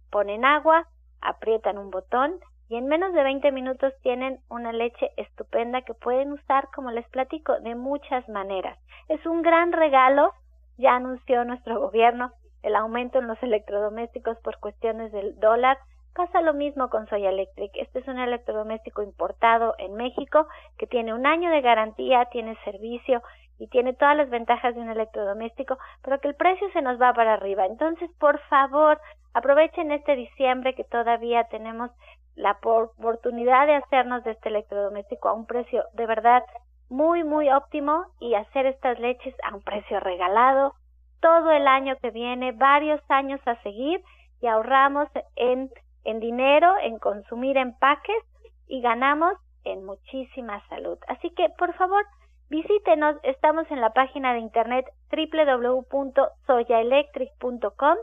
ponen 0.10 0.44
agua, 0.44 0.88
aprietan 1.22 1.78
un 1.78 1.92
botón 1.92 2.40
y 2.68 2.78
en 2.78 2.88
menos 2.88 3.14
de 3.14 3.22
20 3.22 3.52
minutos 3.52 3.94
tienen 4.02 4.40
una 4.50 4.74
leche 4.74 5.12
estupenda 5.18 5.84
que 5.84 5.94
pueden 5.94 6.32
usar, 6.32 6.70
como 6.74 6.90
les 6.90 7.08
platico, 7.10 7.60
de 7.60 7.76
muchas 7.76 8.28
maneras. 8.28 8.76
Es 9.08 9.24
un 9.28 9.44
gran 9.44 9.72
regalo, 9.72 10.34
ya 10.80 10.96
anunció 10.96 11.46
nuestro 11.46 11.80
gobierno 11.80 12.32
el 12.64 12.76
aumento 12.76 13.20
en 13.20 13.28
los 13.28 13.42
electrodomésticos 13.44 14.40
por 14.40 14.60
cuestiones 14.60 15.12
del 15.12 15.40
dólar. 15.40 15.78
Pasa 16.16 16.42
lo 16.42 16.56
mismo 16.56 16.90
con 16.90 17.08
Soya 17.08 17.30
Electric. 17.30 17.72
Este 17.76 18.00
es 18.00 18.08
un 18.08 18.18
electrodoméstico 18.18 19.04
importado 19.04 19.76
en 19.78 19.94
México 19.94 20.48
que 20.80 20.88
tiene 20.88 21.14
un 21.14 21.28
año 21.28 21.52
de 21.52 21.62
garantía, 21.62 22.26
tiene 22.32 22.58
servicio 22.66 23.22
y 23.60 23.68
tiene 23.68 23.94
todas 23.94 24.16
las 24.16 24.30
ventajas 24.30 24.74
de 24.74 24.82
un 24.82 24.90
electrodoméstico, 24.90 25.78
pero 26.02 26.20
que 26.20 26.30
el 26.30 26.36
precio 26.36 26.68
se 26.72 26.82
nos 26.82 27.00
va 27.00 27.14
para 27.14 27.34
arriba. 27.34 27.66
Entonces, 27.66 28.10
por 28.20 28.40
favor, 28.48 29.00
aprovechen 29.34 29.92
este 29.92 30.16
diciembre 30.16 30.74
que 30.74 30.86
todavía 30.86 31.44
tenemos 31.46 31.92
la 32.36 32.58
oportunidad 32.64 33.68
de 33.68 33.76
hacernos 33.76 34.24
de 34.24 34.32
este 34.32 34.50
electrodoméstico 34.50 35.28
a 35.28 35.34
un 35.34 35.46
precio 35.46 35.84
de 35.94 36.06
verdad 36.06 36.44
muy, 36.90 37.24
muy 37.24 37.50
óptimo 37.50 38.06
y 38.20 38.34
hacer 38.34 38.66
estas 38.66 38.98
leches 39.00 39.36
a 39.44 39.54
un 39.54 39.62
precio 39.62 40.00
regalado 40.00 40.74
todo 41.20 41.52
el 41.52 41.68
año 41.68 41.98
que 42.02 42.12
viene, 42.12 42.54
varios 42.54 43.02
años 43.10 43.42
a 43.46 43.62
seguir 43.62 44.02
y 44.42 44.48
ahorramos 44.48 45.10
en, 45.36 45.70
en 46.06 46.20
dinero, 46.20 46.74
en 46.82 46.98
consumir 46.98 47.58
empaques 47.58 48.24
y 48.68 48.82
ganamos 48.82 49.34
en 49.66 49.86
muchísima 49.86 50.66
salud. 50.70 50.98
Así 51.08 51.30
que, 51.32 51.50
por 51.58 51.74
favor, 51.74 52.06
Visítenos, 52.50 53.16
estamos 53.22 53.70
en 53.70 53.80
la 53.80 53.94
página 53.94 54.34
de 54.34 54.40
internet 54.40 54.92
www.soyaelectric.com. 55.12 57.98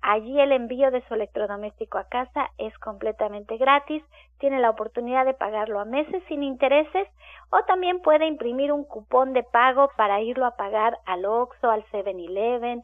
Allí 0.00 0.40
el 0.40 0.52
envío 0.52 0.90
de 0.90 1.06
su 1.06 1.12
electrodoméstico 1.12 1.98
a 1.98 2.08
casa 2.08 2.48
es 2.56 2.72
completamente 2.78 3.58
gratis. 3.58 4.02
Tiene 4.38 4.58
la 4.58 4.70
oportunidad 4.70 5.26
de 5.26 5.34
pagarlo 5.34 5.80
a 5.80 5.84
meses 5.84 6.22
sin 6.28 6.42
intereses 6.42 7.08
o 7.50 7.62
también 7.66 8.00
puede 8.00 8.26
imprimir 8.26 8.72
un 8.72 8.84
cupón 8.84 9.34
de 9.34 9.42
pago 9.42 9.90
para 9.98 10.22
irlo 10.22 10.46
a 10.46 10.56
pagar 10.56 10.96
al 11.04 11.26
Oxxo, 11.26 11.70
al 11.70 11.84
7-Eleven, 11.92 12.82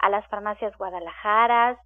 a 0.00 0.10
las 0.10 0.26
farmacias 0.26 0.76
Guadalajara. 0.76 1.78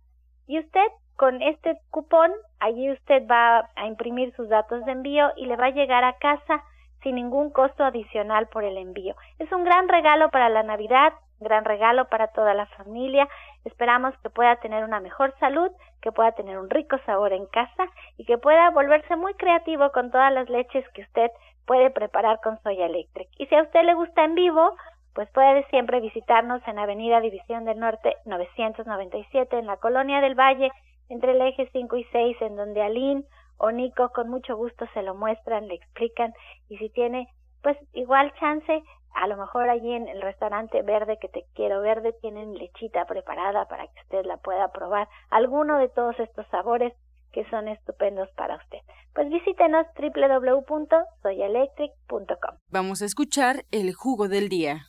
Y 0.47 0.59
usted 0.59 0.87
con 1.17 1.43
este 1.43 1.79
cupón, 1.91 2.33
allí 2.61 2.91
usted 2.91 3.27
va 3.31 3.69
a 3.77 3.87
imprimir 3.87 4.35
sus 4.37 4.49
datos 4.49 4.87
de 4.87 4.93
envío 4.93 5.33
y 5.37 5.45
le 5.45 5.57
va 5.57 5.67
a 5.67 5.71
llegar 5.71 6.03
a 6.03 6.17
casa 6.17 6.65
sin 7.03 7.17
ningún 7.17 7.51
costo 7.51 7.85
adicional 7.85 8.49
por 8.49 8.65
el 8.65 8.77
envío. 8.77 9.15
Es 9.39 9.51
un 9.53 9.65
gran 9.65 9.89
regalo 9.89 10.31
para 10.31 10.49
la 10.49 10.63
Navidad, 10.63 11.13
gran 11.41 11.65
regalo 11.65 12.09
para 12.09 12.29
toda 12.29 12.55
la 12.55 12.67
familia. 12.67 13.29
Esperamos 13.65 14.15
que 14.23 14.31
pueda 14.31 14.57
tener 14.57 14.85
una 14.85 15.01
mejor 15.01 15.35
salud, 15.41 15.71
que 16.03 16.13
pueda 16.13 16.33
tener 16.33 16.59
un 16.59 16.71
rico 16.71 16.99
sabor 17.07 17.33
en 17.33 17.47
casa 17.47 17.87
y 18.17 18.25
que 18.25 18.39
pueda 18.39 18.71
volverse 18.71 19.17
muy 19.17 19.35
creativo 19.35 19.91
con 19.93 20.11
todas 20.11 20.33
las 20.33 20.49
leches 20.49 20.87
que 20.91 21.03
usted 21.03 21.31
puede 21.67 21.91
preparar 21.91 22.41
con 22.41 22.61
Soya 22.63 22.87
Electric. 22.87 23.29
Y 23.39 23.47
si 23.47 23.55
a 23.55 23.63
usted 23.63 23.83
le 23.83 23.95
gusta 23.95 24.25
en 24.25 24.35
vivo, 24.35 24.77
pues 25.15 25.29
puede 25.31 25.65
siempre 25.69 26.01
visitarnos 26.01 26.67
en 26.67 26.79
Avenida 26.79 27.21
División 27.21 27.65
del 27.65 27.79
Norte 27.79 28.17
997 28.27 29.59
en 29.59 29.67
la 29.67 29.77
Colonia 29.77 30.21
del 30.21 30.35
Valle, 30.35 30.71
entre 31.09 31.33
el 31.33 31.41
eje 31.43 31.69
5 31.73 31.97
y 31.97 32.05
6, 32.05 32.37
en 32.43 32.57
donde 32.57 32.83
Aline 32.83 33.25
o 33.61 33.71
Nico 33.71 34.11
con 34.11 34.29
mucho 34.31 34.57
gusto 34.57 34.87
se 34.95 35.03
lo 35.03 35.15
muestran, 35.15 35.69
le 35.69 35.75
explican 35.75 36.33
y 36.69 36.79
si 36.79 36.89
tiene 36.89 37.29
pues 37.63 37.77
igual 37.93 38.33
chance, 38.41 38.83
a 39.15 39.27
lo 39.27 39.37
mejor 39.37 39.69
allí 39.69 39.93
en 39.93 40.09
el 40.09 40.23
restaurante 40.23 40.81
verde 40.81 41.19
que 41.21 41.29
te 41.29 41.45
quiero 41.55 41.83
verde 41.83 42.15
tienen 42.23 42.55
lechita 42.55 43.05
preparada 43.05 43.67
para 43.67 43.87
que 43.87 44.01
usted 44.01 44.25
la 44.25 44.39
pueda 44.39 44.73
probar, 44.73 45.09
alguno 45.29 45.77
de 45.77 45.91
todos 45.91 46.19
estos 46.19 46.47
sabores 46.47 46.95
que 47.33 47.45
son 47.51 47.69
estupendos 47.69 48.31
para 48.35 48.57
usted. 48.57 48.79
Pues 49.15 49.29
visítenos 49.29 49.87
www.soyaelectric.com. 49.95 52.57
Vamos 52.71 53.03
a 53.03 53.05
escuchar 53.05 53.67
el 53.71 53.93
jugo 53.93 54.29
del 54.29 54.49
día. 54.49 54.87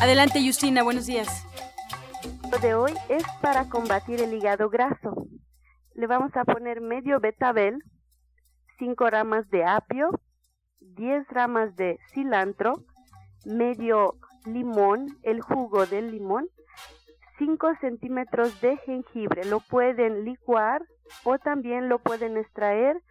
Adelante, 0.00 0.40
Justina, 0.44 0.84
buenos 0.84 1.06
días 1.06 1.45
de 2.50 2.74
hoy 2.74 2.92
es 3.08 3.24
para 3.42 3.68
combatir 3.68 4.22
el 4.22 4.32
hígado 4.32 4.70
graso. 4.70 5.26
Le 5.94 6.06
vamos 6.06 6.30
a 6.36 6.44
poner 6.44 6.80
medio 6.80 7.18
betabel, 7.18 7.82
5 8.78 9.10
ramas 9.10 9.50
de 9.50 9.64
apio, 9.64 10.10
10 10.78 11.26
ramas 11.28 11.74
de 11.74 11.98
cilantro, 12.12 12.84
medio 13.44 14.14
limón, 14.44 15.18
el 15.24 15.40
jugo 15.40 15.86
del 15.86 16.12
limón, 16.12 16.48
5 17.38 17.74
centímetros 17.80 18.60
de 18.60 18.76
jengibre. 18.78 19.44
Lo 19.44 19.58
pueden 19.58 20.24
licuar 20.24 20.82
o 21.24 21.38
también 21.38 21.88
lo 21.88 21.98
pueden 21.98 22.36
extraer 22.36 23.02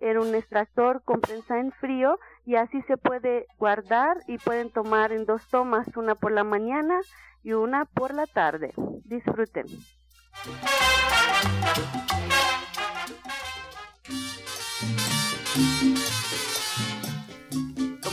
en 0.00 0.18
un 0.18 0.34
extractor 0.34 1.04
con 1.04 1.20
prensa 1.20 1.60
en 1.60 1.70
frío 1.72 2.18
y 2.50 2.56
así 2.56 2.82
se 2.88 2.96
puede 2.96 3.46
guardar 3.58 4.16
y 4.26 4.36
pueden 4.38 4.72
tomar 4.72 5.12
en 5.12 5.24
dos 5.24 5.46
tomas, 5.46 5.86
una 5.96 6.16
por 6.16 6.32
la 6.32 6.42
mañana 6.42 6.98
y 7.44 7.52
una 7.52 7.84
por 7.84 8.12
la 8.12 8.26
tarde. 8.26 8.72
Disfruten. 9.04 9.66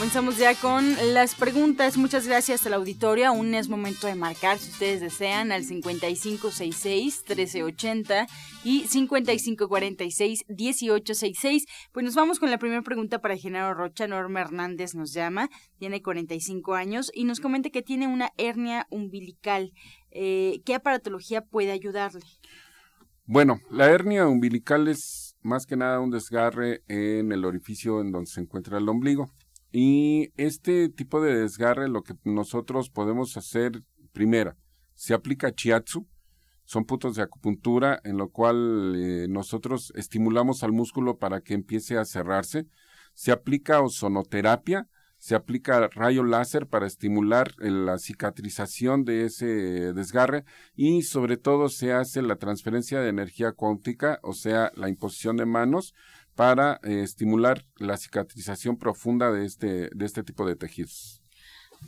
Comenzamos 0.08 0.38
ya 0.38 0.56
con 0.56 0.96
las 1.14 1.36
preguntas. 1.36 1.98
Muchas 1.98 2.26
gracias 2.26 2.66
al 2.66 2.76
auditorio. 2.76 3.28
Aún 3.28 3.54
es 3.54 3.68
momento 3.68 4.08
de 4.08 4.16
marcar, 4.16 4.58
si 4.58 4.72
ustedes 4.72 5.02
desean, 5.02 5.52
al 5.52 5.66
5566-1380 5.66 8.26
y 8.64 8.86
5546-1866. 8.86 11.66
Pues 11.92 12.06
nos 12.06 12.16
vamos 12.16 12.40
con 12.40 12.50
la 12.50 12.58
primera 12.58 12.84
pregunta 12.84 13.20
para 13.20 13.36
Genaro 13.36 13.74
Rocha. 13.74 14.08
Norma 14.08 14.40
Hernández 14.40 14.96
nos 14.96 15.12
llama, 15.12 15.50
tiene 15.78 16.02
45 16.02 16.76
años 16.76 17.12
y 17.14 17.26
nos 17.26 17.42
comenta 17.42 17.70
que 17.70 17.82
tiene 17.82 18.08
una 18.08 18.32
hernia 18.38 18.88
umbilical. 18.90 19.74
Eh, 20.12 20.62
¿Qué 20.64 20.74
aparatología 20.74 21.42
puede 21.42 21.74
ayudarle? 21.74 22.22
Bueno, 23.26 23.60
la 23.70 23.92
hernia 23.92 24.26
umbilical 24.26 24.88
es 24.88 25.36
más 25.42 25.66
que 25.66 25.76
nada 25.76 26.00
un 26.00 26.12
desgarre 26.12 26.82
en 26.88 27.34
el 27.34 27.44
orificio 27.44 28.00
en 28.00 28.14
donde 28.14 28.32
se 28.32 28.40
encuentra 28.40 28.78
el 28.78 28.88
ombligo. 28.88 29.34
Y 29.72 30.32
este 30.38 30.90
tipo 30.90 31.22
de 31.22 31.36
desgarre, 31.36 31.90
lo 31.90 32.04
que 32.04 32.16
nosotros 32.24 32.90
podemos 32.90 33.36
hacer, 33.38 33.84
primera, 34.14 34.58
se 34.96 35.14
aplica 35.14 35.54
chiatsu, 35.54 36.08
son 36.68 36.84
puntos 36.84 37.16
de 37.16 37.24
acupuntura 37.24 38.02
en 38.04 38.18
lo 38.18 38.30
cual 38.30 38.94
eh, 38.98 39.28
nosotros 39.30 39.94
estimulamos 39.96 40.64
al 40.64 40.74
músculo 40.74 41.18
para 41.18 41.40
que 41.40 41.54
empiece 41.54 41.98
a 41.98 42.04
cerrarse. 42.04 42.68
Se 43.14 43.32
aplica 43.32 43.82
ozonoterapia, 43.82 44.90
se 45.18 45.36
aplica 45.36 45.88
rayo 45.88 46.24
láser 46.24 46.68
para 46.68 46.86
estimular 46.86 47.54
la 47.58 47.98
cicatrización 47.98 49.06
de 49.06 49.26
ese 49.26 49.46
desgarre 49.94 50.44
y 50.76 51.04
sobre 51.04 51.38
todo 51.38 51.70
se 51.70 51.94
hace 51.94 52.22
la 52.22 52.36
transferencia 52.36 53.00
de 53.00 53.10
energía 53.10 53.54
cuántica, 53.54 54.20
o 54.22 54.34
sea, 54.34 54.72
la 54.76 54.90
imposición 54.90 55.38
de 55.38 55.46
manos 55.46 55.94
para 56.38 56.80
eh, 56.84 57.02
estimular 57.02 57.66
la 57.78 57.98
cicatrización 57.98 58.78
profunda 58.78 59.32
de 59.32 59.44
este, 59.44 59.90
de 59.94 60.06
este 60.06 60.24
tipo 60.24 60.48
de 60.48 60.56
tejidos. 60.56 61.22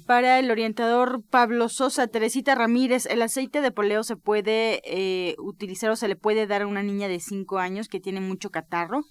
Para 0.08 0.40
el 0.40 0.50
orientador 0.50 1.24
Pablo 1.30 1.70
Sosa, 1.70 2.08
Teresita 2.08 2.56
Ramírez, 2.56 3.06
¿el 3.06 3.22
aceite 3.22 3.62
de 3.62 3.72
poleo 3.72 4.04
se 4.04 4.16
puede 4.16 4.82
eh, 4.86 5.36
utilizar 5.38 5.92
o 5.92 5.96
se 5.96 6.08
le 6.08 6.16
puede 6.16 6.48
dar 6.48 6.64
a 6.64 6.68
una 6.68 6.82
niña 6.82 7.08
de 7.08 7.20
5 7.20 7.60
años 7.60 7.88
que 7.88 8.00
tiene 8.00 8.22
mucho 8.22 8.50
catarro? 8.50 9.04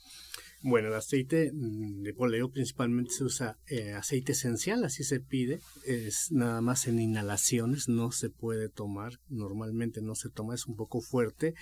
Bueno, 0.61 0.89
el 0.89 0.95
aceite 0.95 1.53
mm, 1.53 2.03
de 2.03 2.15
poleo 2.15 2.51
principalmente 2.51 3.13
se 3.13 3.23
usa 3.23 3.59
eh, 3.69 3.93
aceite 3.93 4.33
esencial, 4.33 4.85
así 4.85 5.05
se 5.05 5.21
pide, 5.21 5.61
es 5.85 6.33
nada 6.33 6.61
más 6.61 6.89
en 6.89 6.99
inhalaciones, 6.99 7.89
no 7.89 8.11
se 8.11 8.29
puede 8.29 8.69
tomar, 8.69 9.21
normalmente 9.29 10.03
no 10.03 10.17
se 10.17 10.31
toma, 10.31 10.57
es 10.57 10.67
un 10.67 10.75
poco 10.75 11.01
fuerte. 11.01 11.55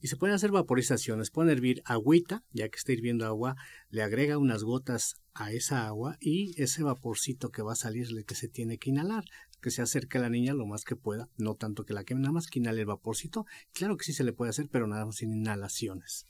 Y 0.00 0.06
se 0.06 0.16
pueden 0.16 0.36
hacer 0.36 0.52
vaporizaciones, 0.52 1.30
pueden 1.30 1.50
hervir 1.50 1.82
agüita, 1.84 2.44
ya 2.52 2.68
que 2.68 2.76
está 2.76 2.92
hirviendo 2.92 3.26
agua, 3.26 3.56
le 3.90 4.02
agrega 4.02 4.38
unas 4.38 4.62
gotas 4.62 5.16
a 5.34 5.50
esa 5.50 5.88
agua 5.88 6.16
y 6.20 6.54
ese 6.62 6.84
vaporcito 6.84 7.50
que 7.50 7.62
va 7.62 7.72
a 7.72 7.76
salirle 7.76 8.22
que 8.22 8.36
se 8.36 8.46
tiene 8.46 8.78
que 8.78 8.90
inhalar, 8.90 9.24
que 9.60 9.72
se 9.72 9.82
acerque 9.82 10.18
a 10.18 10.20
la 10.20 10.30
niña 10.30 10.54
lo 10.54 10.64
más 10.64 10.84
que 10.84 10.94
pueda, 10.94 11.28
no 11.38 11.56
tanto 11.56 11.84
que 11.84 11.92
la 11.92 12.04
queme, 12.04 12.20
nada 12.20 12.32
más 12.32 12.46
que 12.46 12.60
inhale 12.60 12.82
el 12.82 12.86
vaporcito, 12.86 13.46
claro 13.72 13.96
que 13.96 14.04
sí 14.04 14.12
se 14.12 14.22
le 14.22 14.32
puede 14.32 14.50
hacer, 14.50 14.68
pero 14.70 14.86
nada 14.86 15.06
más 15.06 15.16
sin 15.16 15.34
inhalaciones. 15.34 16.28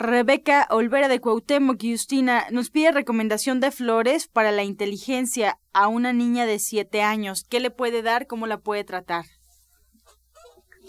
Rebeca 0.00 0.66
Olvera 0.70 1.08
de 1.08 1.20
Cuauhtémoc 1.20 1.78
Justina 1.82 2.44
nos 2.50 2.70
pide 2.70 2.90
recomendación 2.90 3.60
de 3.60 3.70
flores 3.70 4.28
para 4.28 4.50
la 4.50 4.62
inteligencia 4.62 5.58
a 5.74 5.88
una 5.88 6.14
niña 6.14 6.46
de 6.46 6.58
7 6.58 7.02
años. 7.02 7.44
¿Qué 7.44 7.60
le 7.60 7.70
puede 7.70 8.00
dar? 8.00 8.26
¿Cómo 8.26 8.46
la 8.46 8.56
puede 8.56 8.82
tratar? 8.82 9.26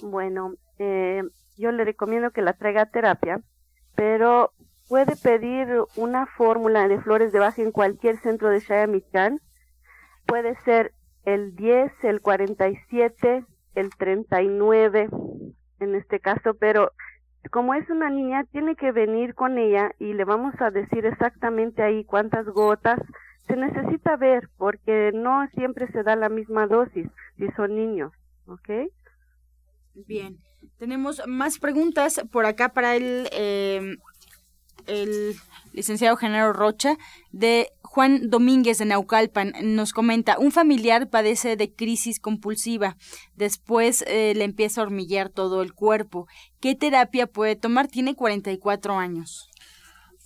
Bueno, 0.01 0.53
eh, 0.79 1.23
yo 1.57 1.73
le 1.73 1.83
recomiendo 1.83 2.31
que 2.31 2.41
la 2.41 2.53
traiga 2.53 2.83
a 2.83 2.89
terapia, 2.89 3.41
pero 3.95 4.53
puede 4.87 5.17
pedir 5.17 5.67
una 5.97 6.25
fórmula 6.25 6.87
de 6.87 7.01
flores 7.01 7.33
de 7.33 7.39
baja 7.39 7.61
en 7.61 7.73
cualquier 7.73 8.17
centro 8.21 8.49
de 8.49 8.61
Shayamichan. 8.61 9.41
Puede 10.25 10.55
ser 10.63 10.93
el 11.25 11.53
10, 11.57 11.91
el 12.03 12.21
47, 12.21 13.43
el 13.75 13.89
39 13.89 15.09
en 15.81 15.95
este 15.95 16.21
caso, 16.21 16.53
pero 16.53 16.93
como 17.49 17.73
es 17.73 17.89
una 17.89 18.09
niña, 18.09 18.43
tiene 18.51 18.75
que 18.75 18.91
venir 18.91 19.33
con 19.33 19.57
ella 19.57 19.91
y 19.99 20.13
le 20.13 20.25
vamos 20.25 20.53
a 20.59 20.69
decir 20.69 21.05
exactamente 21.05 21.81
ahí 21.81 22.03
cuántas 22.03 22.45
gotas. 22.45 22.99
Se 23.47 23.55
necesita 23.55 24.15
ver 24.15 24.49
porque 24.57 25.11
no 25.13 25.47
siempre 25.55 25.91
se 25.91 26.03
da 26.03 26.15
la 26.15 26.29
misma 26.29 26.67
dosis 26.67 27.07
si 27.37 27.49
son 27.55 27.75
niños, 27.75 28.13
¿ok? 28.45 28.69
Bien, 29.93 30.37
tenemos 30.77 31.21
más 31.27 31.57
preguntas 31.59 32.21
por 32.31 32.45
acá 32.45 32.69
para 32.69 32.95
el, 32.95 33.27
eh, 33.31 33.97
el 34.87 35.35
licenciado 35.73 36.15
Genaro 36.15 36.53
Rocha 36.53 36.97
de 37.31 37.71
Juan 37.93 38.29
Domínguez 38.29 38.77
de 38.77 38.85
Naucalpan 38.85 39.51
nos 39.63 39.91
comenta, 39.91 40.39
un 40.39 40.53
familiar 40.53 41.09
padece 41.09 41.57
de 41.57 41.73
crisis 41.73 42.21
compulsiva, 42.21 42.95
después 43.35 44.05
eh, 44.07 44.31
le 44.33 44.45
empieza 44.45 44.79
a 44.79 44.85
hormiguear 44.85 45.27
todo 45.27 45.61
el 45.61 45.73
cuerpo. 45.73 46.25
¿Qué 46.61 46.73
terapia 46.73 47.27
puede 47.27 47.57
tomar? 47.57 47.89
Tiene 47.89 48.15
44 48.15 48.97
años. 48.97 49.49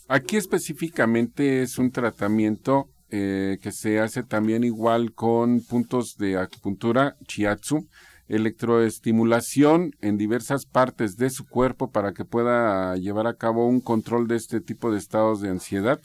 Aquí 0.07 0.38
específicamente 0.38 1.63
es 1.63 1.80
un 1.80 1.89
tratamiento 1.89 2.91
eh, 3.09 3.57
que 3.59 3.72
se 3.72 3.99
hace 3.99 4.22
también 4.22 4.63
igual 4.63 5.13
con 5.13 5.59
puntos 5.61 6.18
de 6.18 6.38
acupuntura, 6.38 7.16
chiatsu, 7.26 7.88
electroestimulación 8.28 9.95
en 10.01 10.18
diversas 10.18 10.68
partes 10.68 11.18
de 11.18 11.32
su 11.32 11.47
cuerpo 11.47 11.89
para 11.89 12.13
que 12.13 12.26
pueda 12.26 12.95
llevar 12.97 13.26
a 13.26 13.38
cabo 13.38 13.68
un 13.68 13.82
control 13.82 14.28
de 14.28 14.36
este 14.36 14.61
tipo 14.61 14.91
de 14.91 14.99
estados 14.99 15.41
de 15.41 15.49
ansiedad. 15.49 15.99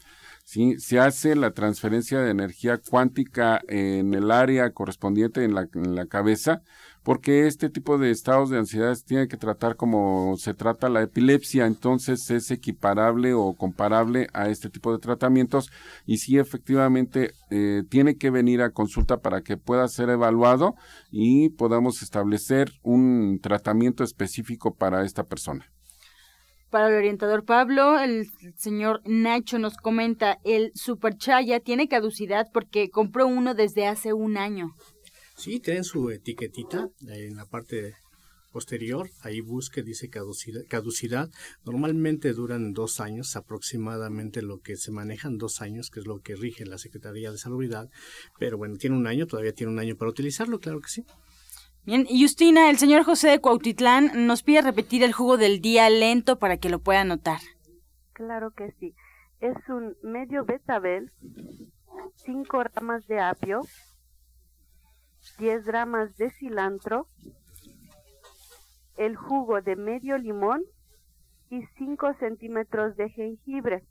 ¿Sí? 0.51 0.75
Se 0.79 0.99
hace 0.99 1.37
la 1.37 1.51
transferencia 1.51 2.19
de 2.19 2.29
energía 2.29 2.77
cuántica 2.77 3.61
en 3.69 4.13
el 4.13 4.31
área 4.31 4.71
correspondiente 4.73 5.45
en 5.45 5.53
la, 5.55 6.05
cabeza, 6.07 6.61
porque 7.03 7.47
este 7.47 7.69
tipo 7.69 7.97
de 7.97 8.11
estados 8.11 8.49
de 8.49 8.57
ansiedad 8.57 8.93
se 8.95 9.05
tiene 9.05 9.27
que 9.29 9.37
tratar 9.37 9.77
como 9.77 10.35
se 10.37 10.53
trata 10.53 10.89
la 10.89 11.03
epilepsia, 11.03 11.65
entonces 11.67 12.29
es 12.31 12.51
equiparable 12.51 13.33
o 13.33 13.53
comparable 13.53 14.27
a 14.33 14.49
este 14.49 14.69
tipo 14.69 14.91
de 14.91 14.99
tratamientos 14.99 15.71
y 16.05 16.17
sí 16.17 16.37
efectivamente 16.37 17.31
eh, 17.49 17.83
tiene 17.89 18.17
que 18.17 18.29
venir 18.29 18.61
a 18.61 18.71
consulta 18.71 19.21
para 19.21 19.43
que 19.43 19.55
pueda 19.55 19.87
ser 19.87 20.09
evaluado 20.09 20.75
y 21.11 21.49
podamos 21.51 22.01
establecer 22.01 22.73
un 22.83 23.39
tratamiento 23.41 24.03
específico 24.03 24.75
para 24.75 25.05
esta 25.05 25.23
persona. 25.23 25.71
Para 26.71 26.87
el 26.87 26.95
orientador 26.95 27.43
Pablo, 27.43 27.99
el 27.99 28.31
señor 28.55 29.01
Nacho 29.05 29.59
nos 29.59 29.75
comenta, 29.75 30.39
el 30.45 30.71
Super 30.73 31.17
Chaya 31.17 31.59
tiene 31.59 31.89
caducidad 31.89 32.47
porque 32.53 32.89
compró 32.89 33.27
uno 33.27 33.53
desde 33.53 33.87
hace 33.87 34.13
un 34.13 34.37
año. 34.37 34.73
Sí, 35.35 35.59
tienen 35.59 35.83
su 35.83 36.09
etiquetita 36.09 36.87
en 37.09 37.35
la 37.35 37.45
parte 37.45 37.95
posterior, 38.53 39.09
ahí 39.21 39.41
busque, 39.41 39.83
dice 39.83 40.07
caducidad, 40.07 40.61
caducidad. 40.69 41.29
Normalmente 41.65 42.31
duran 42.31 42.71
dos 42.71 43.01
años, 43.01 43.35
aproximadamente 43.35 44.41
lo 44.41 44.59
que 44.61 44.77
se 44.77 44.91
manejan 44.91 45.37
dos 45.37 45.61
años, 45.61 45.89
que 45.89 45.99
es 45.99 46.07
lo 46.07 46.19
que 46.19 46.37
rige 46.37 46.65
la 46.65 46.77
Secretaría 46.77 47.31
de 47.31 47.37
Salubridad. 47.37 47.89
Pero 48.39 48.57
bueno, 48.57 48.77
tiene 48.77 48.95
un 48.95 49.07
año, 49.07 49.27
todavía 49.27 49.53
tiene 49.53 49.73
un 49.73 49.79
año 49.79 49.97
para 49.97 50.11
utilizarlo, 50.11 50.59
claro 50.59 50.79
que 50.79 50.89
sí. 50.89 51.03
Bien, 51.83 52.05
Justina, 52.07 52.69
el 52.69 52.77
señor 52.77 53.03
José 53.03 53.29
de 53.29 53.41
Cuautitlán 53.41 54.27
nos 54.27 54.43
pide 54.43 54.61
repetir 54.61 55.03
el 55.03 55.13
jugo 55.13 55.37
del 55.37 55.61
día 55.61 55.89
lento 55.89 56.37
para 56.37 56.57
que 56.57 56.69
lo 56.69 56.79
pueda 56.79 57.01
anotar. 57.01 57.39
Claro 58.13 58.51
que 58.51 58.71
sí. 58.79 58.93
Es 59.39 59.57
un 59.67 59.97
medio 60.03 60.45
betabel, 60.45 61.11
cinco 62.17 62.63
ramas 62.63 63.07
de 63.07 63.19
apio, 63.19 63.61
10 65.39 65.65
gramas 65.65 66.15
de 66.17 66.29
cilantro, 66.29 67.07
el 68.97 69.15
jugo 69.15 69.61
de 69.61 69.75
medio 69.75 70.19
limón 70.19 70.61
y 71.49 71.63
5 71.79 72.13
centímetros 72.19 72.95
de 72.95 73.09
jengibre. 73.09 73.83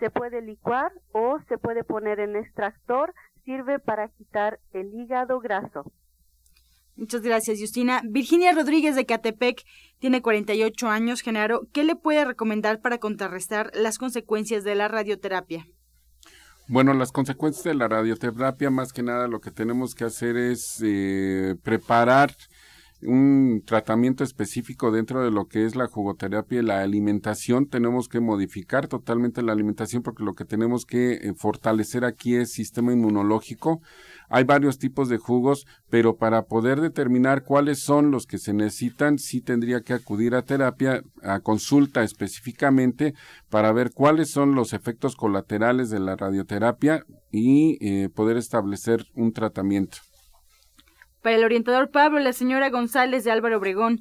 Se 0.00 0.10
puede 0.10 0.42
licuar 0.42 0.92
o 1.12 1.38
se 1.48 1.56
puede 1.58 1.84
poner 1.84 2.18
en 2.18 2.34
extractor, 2.34 3.14
sirve 3.44 3.78
para 3.78 4.08
quitar 4.08 4.58
el 4.72 4.92
hígado 4.92 5.38
graso. 5.38 5.92
Muchas 6.96 7.22
gracias, 7.22 7.58
Justina. 7.58 8.02
Virginia 8.04 8.52
Rodríguez 8.52 8.94
de 8.94 9.06
Catepec 9.06 9.62
tiene 9.98 10.20
48 10.20 10.88
años. 10.88 11.22
Genaro, 11.22 11.68
¿qué 11.72 11.84
le 11.84 11.96
puede 11.96 12.24
recomendar 12.24 12.80
para 12.80 12.98
contrarrestar 12.98 13.70
las 13.74 13.98
consecuencias 13.98 14.62
de 14.62 14.74
la 14.74 14.88
radioterapia? 14.88 15.66
Bueno, 16.68 16.94
las 16.94 17.10
consecuencias 17.10 17.64
de 17.64 17.74
la 17.74 17.88
radioterapia, 17.88 18.70
más 18.70 18.92
que 18.92 19.02
nada, 19.02 19.26
lo 19.26 19.40
que 19.40 19.50
tenemos 19.50 19.94
que 19.94 20.04
hacer 20.04 20.36
es 20.36 20.80
eh, 20.82 21.56
preparar 21.62 22.34
un 23.02 23.62
tratamiento 23.66 24.22
específico 24.22 24.90
dentro 24.90 25.24
de 25.24 25.30
lo 25.30 25.46
que 25.46 25.66
es 25.66 25.74
la 25.74 25.86
jugoterapia 25.86 26.60
y 26.60 26.64
la 26.64 26.82
alimentación. 26.82 27.66
Tenemos 27.68 28.08
que 28.08 28.20
modificar 28.20 28.86
totalmente 28.86 29.42
la 29.42 29.52
alimentación 29.52 30.02
porque 30.02 30.24
lo 30.24 30.34
que 30.34 30.44
tenemos 30.44 30.86
que 30.86 31.14
eh, 31.14 31.34
fortalecer 31.36 32.04
aquí 32.04 32.36
es 32.36 32.52
sistema 32.52 32.92
inmunológico. 32.92 33.80
Hay 34.34 34.44
varios 34.44 34.78
tipos 34.78 35.10
de 35.10 35.18
jugos, 35.18 35.66
pero 35.90 36.16
para 36.16 36.46
poder 36.46 36.80
determinar 36.80 37.44
cuáles 37.44 37.80
son 37.80 38.10
los 38.10 38.24
que 38.24 38.38
se 38.38 38.54
necesitan, 38.54 39.18
sí 39.18 39.42
tendría 39.42 39.82
que 39.82 39.92
acudir 39.92 40.34
a 40.34 40.40
terapia, 40.40 41.02
a 41.22 41.40
consulta 41.40 42.02
específicamente 42.02 43.12
para 43.50 43.72
ver 43.72 43.90
cuáles 43.92 44.30
son 44.30 44.54
los 44.54 44.72
efectos 44.72 45.16
colaterales 45.16 45.90
de 45.90 46.00
la 46.00 46.16
radioterapia 46.16 47.04
y 47.30 47.76
eh, 47.86 48.08
poder 48.08 48.38
establecer 48.38 49.04
un 49.14 49.34
tratamiento. 49.34 49.98
Para 51.20 51.36
el 51.36 51.44
orientador 51.44 51.90
Pablo, 51.90 52.18
la 52.18 52.32
señora 52.32 52.70
González 52.70 53.24
de 53.24 53.32
Álvaro 53.32 53.58
Obregón, 53.58 54.00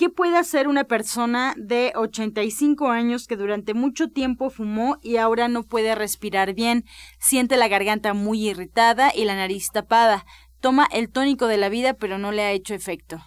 ¿qué 0.00 0.08
puede 0.08 0.38
hacer 0.38 0.66
una 0.66 0.84
persona 0.84 1.52
de 1.58 1.92
85 1.94 2.88
años 2.88 3.26
que 3.26 3.36
durante 3.36 3.74
mucho 3.74 4.08
tiempo 4.08 4.48
fumó 4.48 4.96
y 5.02 5.16
ahora 5.16 5.46
no 5.46 5.62
puede 5.62 5.94
respirar 5.94 6.54
bien? 6.54 6.86
Siente 7.18 7.58
la 7.58 7.68
garganta 7.68 8.14
muy 8.14 8.48
irritada 8.48 9.12
y 9.14 9.26
la 9.26 9.34
nariz 9.34 9.68
tapada. 9.70 10.24
Toma 10.62 10.88
el 10.90 11.10
tónico 11.10 11.48
de 11.48 11.58
la 11.58 11.68
vida, 11.68 11.92
pero 11.92 12.16
no 12.16 12.32
le 12.32 12.40
ha 12.44 12.52
hecho 12.52 12.72
efecto. 12.72 13.20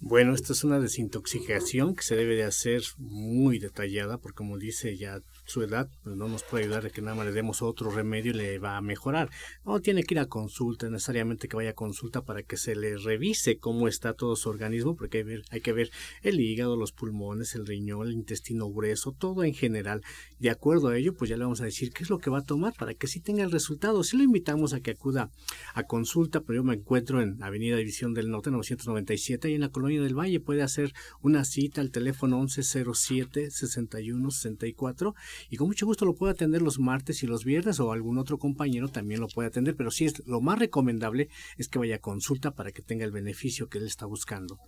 Bueno, 0.00 0.34
esto 0.34 0.52
es 0.52 0.64
una 0.64 0.80
desintoxicación 0.80 1.94
que 1.94 2.02
se 2.02 2.14
debe 2.14 2.36
de 2.36 2.44
hacer 2.44 2.82
muy 2.98 3.58
detallada, 3.58 4.18
porque 4.18 4.36
como 4.36 4.58
dice 4.58 4.98
ya 4.98 5.18
su 5.52 5.62
edad 5.62 5.90
pues 6.02 6.16
no 6.16 6.28
nos 6.28 6.42
puede 6.44 6.64
ayudar 6.64 6.82
de 6.82 6.90
que 6.90 7.02
nada 7.02 7.14
más 7.14 7.26
le 7.26 7.32
demos 7.32 7.60
otro 7.60 7.90
remedio 7.90 8.32
y 8.32 8.34
le 8.34 8.58
va 8.58 8.78
a 8.78 8.80
mejorar. 8.80 9.28
No 9.66 9.80
tiene 9.80 10.02
que 10.02 10.14
ir 10.14 10.20
a 10.20 10.26
consulta, 10.26 10.88
necesariamente 10.88 11.46
que 11.46 11.56
vaya 11.56 11.70
a 11.70 11.74
consulta 11.74 12.22
para 12.22 12.42
que 12.42 12.56
se 12.56 12.74
le 12.74 12.96
revise 12.96 13.58
cómo 13.58 13.86
está 13.86 14.14
todo 14.14 14.34
su 14.34 14.48
organismo, 14.48 14.96
porque 14.96 15.18
hay, 15.18 15.24
ver, 15.24 15.42
hay 15.50 15.60
que 15.60 15.72
ver 15.72 15.90
el 16.22 16.40
hígado, 16.40 16.76
los 16.76 16.92
pulmones, 16.92 17.54
el 17.54 17.66
riñón, 17.66 18.08
el 18.08 18.14
intestino 18.14 18.70
grueso, 18.70 19.12
todo 19.12 19.44
en 19.44 19.52
general. 19.52 20.02
De 20.42 20.50
acuerdo 20.50 20.88
a 20.88 20.98
ello, 20.98 21.14
pues 21.14 21.30
ya 21.30 21.36
le 21.36 21.44
vamos 21.44 21.60
a 21.60 21.66
decir 21.66 21.92
qué 21.92 22.02
es 22.02 22.10
lo 22.10 22.18
que 22.18 22.28
va 22.28 22.38
a 22.38 22.44
tomar 22.44 22.74
para 22.76 22.94
que 22.94 23.06
sí 23.06 23.20
tenga 23.20 23.44
el 23.44 23.52
resultado. 23.52 24.02
Si 24.02 24.16
lo 24.16 24.24
invitamos 24.24 24.72
a 24.72 24.80
que 24.80 24.90
acuda 24.90 25.30
a 25.72 25.84
consulta, 25.84 26.40
pero 26.40 26.56
yo 26.56 26.64
me 26.64 26.74
encuentro 26.74 27.22
en 27.22 27.40
Avenida 27.44 27.76
División 27.76 28.12
del 28.12 28.28
Norte 28.28 28.50
997 28.50 29.48
y 29.48 29.54
en 29.54 29.60
la 29.60 29.68
Colonia 29.68 30.02
del 30.02 30.18
Valle 30.18 30.40
puede 30.40 30.62
hacer 30.62 30.94
una 31.20 31.44
cita 31.44 31.80
al 31.80 31.92
teléfono 31.92 32.38
1107 32.38 33.52
6164 33.52 35.14
y 35.48 35.56
con 35.58 35.68
mucho 35.68 35.86
gusto 35.86 36.06
lo 36.06 36.16
puede 36.16 36.32
atender 36.32 36.60
los 36.60 36.80
martes 36.80 37.22
y 37.22 37.28
los 37.28 37.44
viernes 37.44 37.78
o 37.78 37.92
algún 37.92 38.18
otro 38.18 38.38
compañero 38.38 38.88
también 38.88 39.20
lo 39.20 39.28
puede 39.28 39.46
atender, 39.46 39.76
pero 39.76 39.92
sí 39.92 40.06
es 40.06 40.26
lo 40.26 40.40
más 40.40 40.58
recomendable 40.58 41.28
es 41.56 41.68
que 41.68 41.78
vaya 41.78 41.94
a 41.94 42.00
consulta 42.00 42.50
para 42.50 42.72
que 42.72 42.82
tenga 42.82 43.04
el 43.04 43.12
beneficio 43.12 43.68
que 43.68 43.78
él 43.78 43.86
está 43.86 44.06
buscando. 44.06 44.58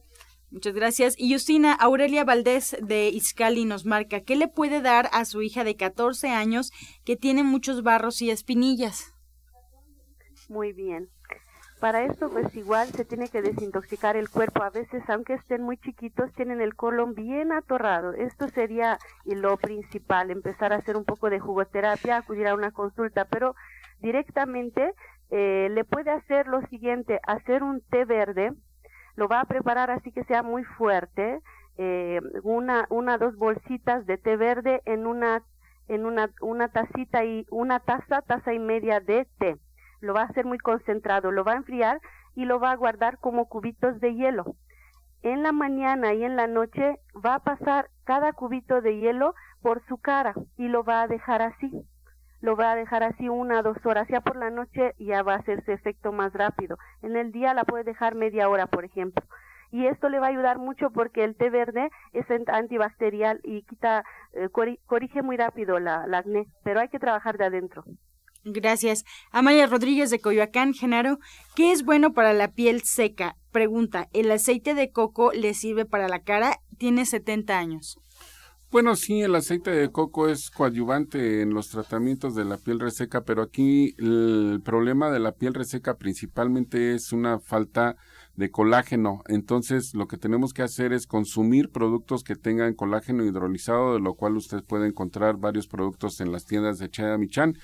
Muchas 0.55 0.75
gracias. 0.75 1.17
Y 1.19 1.33
Justina, 1.33 1.73
Aurelia 1.73 2.23
Valdés 2.23 2.77
de 2.81 3.09
Izcali 3.09 3.65
nos 3.65 3.87
marca, 3.87 4.21
¿qué 4.21 4.37
le 4.37 4.47
puede 4.47 4.81
dar 4.81 5.11
a 5.13 5.25
su 5.25 5.43
hija 5.43 5.65
de 5.65 5.75
14 5.75 6.29
años 6.29 6.71
que 7.05 7.17
tiene 7.17 7.43
muchos 7.43 7.83
barros 7.83 8.23
y 8.23 8.31
espinillas? 8.31 9.13
Muy 10.49 10.73
bien. 10.73 11.09
Para 11.81 12.05
esto, 12.05 12.31
pues 12.31 12.55
igual 12.55 12.87
se 12.87 13.05
tiene 13.05 13.27
que 13.27 13.43
desintoxicar 13.43 14.17
el 14.17 14.31
cuerpo. 14.31 14.63
A 14.63 14.71
veces, 14.71 15.03
aunque 15.09 15.35
estén 15.35 15.61
muy 15.61 15.77
chiquitos, 15.77 16.33
tienen 16.35 16.61
el 16.61 16.77
colon 16.77 17.15
bien 17.15 17.51
atorrado. 17.51 18.13
Esto 18.13 18.47
sería 18.47 18.97
lo 19.25 19.57
principal, 19.57 20.31
empezar 20.31 20.73
a 20.73 20.77
hacer 20.77 20.97
un 20.97 21.05
poco 21.05 21.31
de 21.31 21.41
jugoterapia, 21.41 22.19
acudir 22.19 22.47
a 22.47 22.55
una 22.55 22.71
consulta, 22.71 23.25
pero 23.25 23.57
directamente 23.99 24.93
eh, 25.31 25.69
le 25.73 25.85
puede 25.85 26.13
hacer 26.13 26.47
lo 26.47 26.65
siguiente, 26.69 27.19
hacer 27.27 27.65
un 27.65 27.81
té 27.81 28.05
verde, 28.05 28.53
lo 29.17 29.29
va 29.29 29.41
a 29.41 29.45
preparar 29.45 29.91
así 29.91 30.13
que 30.13 30.25
sea 30.25 30.43
muy 30.43 30.65
fuerte, 30.65 31.41
eh, 31.77 32.21
una, 32.43 32.87
una, 32.91 33.19
dos 33.19 33.37
bolsitas 33.37 34.07
de 34.07 34.19
té 34.19 34.37
verde 34.37 34.83
en 34.85 35.07
una, 35.07 35.43
en 35.89 36.07
una, 36.07 36.31
una 36.41 36.69
tacita 36.69 37.25
y 37.25 37.47
una 37.51 37.81
taza, 37.81 38.23
taza 38.23 38.53
y 38.55 38.59
media 38.59 39.01
de 39.01 39.27
té. 39.39 39.57
Lo 40.01 40.15
va 40.15 40.23
a 40.23 40.27
hacer 40.27 40.45
muy 40.45 40.59
concentrado, 40.59 41.31
lo 41.31 41.45
va 41.45 41.53
a 41.53 41.57
enfriar 41.57 42.01
y 42.35 42.45
lo 42.45 42.61
va 42.61 42.73
a 42.73 42.77
guardar 42.77 43.19
como 43.19 43.49
cubitos 43.49 44.01
de 44.01 44.15
hielo. 44.15 44.57
En 45.23 45.43
la 45.43 45.53
mañana 45.53 46.13
y 46.13 46.25
en 46.25 46.37
la 46.37 46.47
noche 46.47 47.01
va 47.25 47.37
a 47.37 47.43
pasar 47.43 47.89
cada 48.05 48.33
cubito 48.35 48.83
de 48.83 48.99
hielo 48.99 49.35
por 49.63 49.83
su 49.87 49.97
cara 49.97 50.35
y 50.59 50.69
lo 50.69 50.85
va 50.85 51.03
a 51.03 51.09
dejar 51.09 51.41
así. 51.41 51.87
Lo 52.45 52.57
va 52.57 52.73
a 52.73 52.77
dejar 52.77 53.03
así 53.03 53.31
una 53.31 53.63
dos 53.63 53.79
horas. 53.87 54.07
Ya 54.09 54.21
por 54.21 54.37
la 54.37 54.51
noche 54.51 54.95
ya 54.99 55.23
va 55.23 55.33
a 55.33 55.39
hacerse 55.39 55.73
efecto 55.73 56.13
más 56.13 56.35
rápido. 56.35 56.77
En 57.01 57.17
el 57.17 57.33
día 57.33 57.55
la 57.55 57.65
puede 57.65 57.85
dejar 57.85 58.15
media 58.15 58.51
hora, 58.51 58.67
por 58.67 58.85
ejemplo 58.85 59.25
y 59.73 59.87
esto 59.89 60.09
le 60.09 60.21
va 60.21 60.27
a 60.27 60.31
ayudar 60.31 60.59
mucho 60.59 60.91
porque 60.91 61.25
el 61.25 61.35
té 61.35 61.51
verde 61.51 61.91
es 62.13 62.27
antibacterial 62.47 63.41
y 63.43 63.63
quita, 63.63 64.05
eh, 64.35 64.49
corrige 64.87 65.21
muy 65.21 65.37
rápido 65.37 65.81
la, 65.81 66.07
la, 66.07 66.19
acné, 66.19 66.47
pero 66.63 66.79
hay 66.79 66.89
que 66.89 67.01
trabajar 67.01 67.39
de 67.39 67.47
adentro. 67.47 67.83
Gracias. 68.45 69.05
Amalia 69.33 69.67
Rodríguez 69.67 70.11
de 70.11 70.21
Coyoacán, 70.21 70.75
Genaro, 70.75 71.19
¿qué 71.57 71.73
es 71.73 71.85
bueno 71.85 72.13
para 72.13 72.33
la 72.35 72.53
piel 72.53 72.83
seca? 72.83 73.35
Pregunta, 73.51 74.07
¿el 74.13 74.31
aceite 74.31 74.75
de 74.75 74.93
coco 74.93 75.33
le 75.33 75.55
sirve 75.55 75.87
para 75.87 76.09
la 76.09 76.21
cara? 76.21 76.61
Tiene 76.79 77.05
70 77.05 77.59
años. 77.59 77.99
Bueno, 78.75 78.97
sí, 78.97 79.23
el 79.23 79.37
aceite 79.37 79.71
de 79.71 79.93
coco 79.93 80.29
es 80.29 80.51
coadyuvante 80.51 81.43
en 81.43 81.55
los 81.55 81.69
tratamientos 81.69 82.35
de 82.35 82.45
la 82.45 82.57
piel 82.57 82.81
reseca, 82.81 83.23
pero 83.25 83.41
aquí 83.41 83.95
el 83.99 84.61
problema 84.65 85.13
de 85.13 85.21
la 85.21 85.31
piel 85.31 85.55
reseca 85.55 85.97
principalmente 85.97 86.93
es 86.93 87.13
una 87.13 87.39
falta 87.39 87.95
de 88.35 88.51
colágeno. 88.51 89.23
Entonces, 89.29 89.95
lo 89.95 90.09
que 90.09 90.17
tenemos 90.17 90.53
que 90.53 90.63
hacer 90.63 90.93
es 90.93 91.07
consumir 91.07 91.71
productos 91.71 92.25
que 92.25 92.35
tengan 92.35 92.75
colágeno 92.75 93.25
hidrolizado, 93.25 93.95
de 93.95 94.01
lo 94.01 94.15
cual 94.15 94.37
usted 94.37 94.65
puede 94.65 94.89
encontrar 94.89 95.37
varios 95.37 95.69
productos 95.69 96.21
en 96.21 96.33
las 96.33 96.45
tiendas 96.45 96.81
de 96.81 96.91
Chaya 96.91 97.17
Michan. 97.17 97.57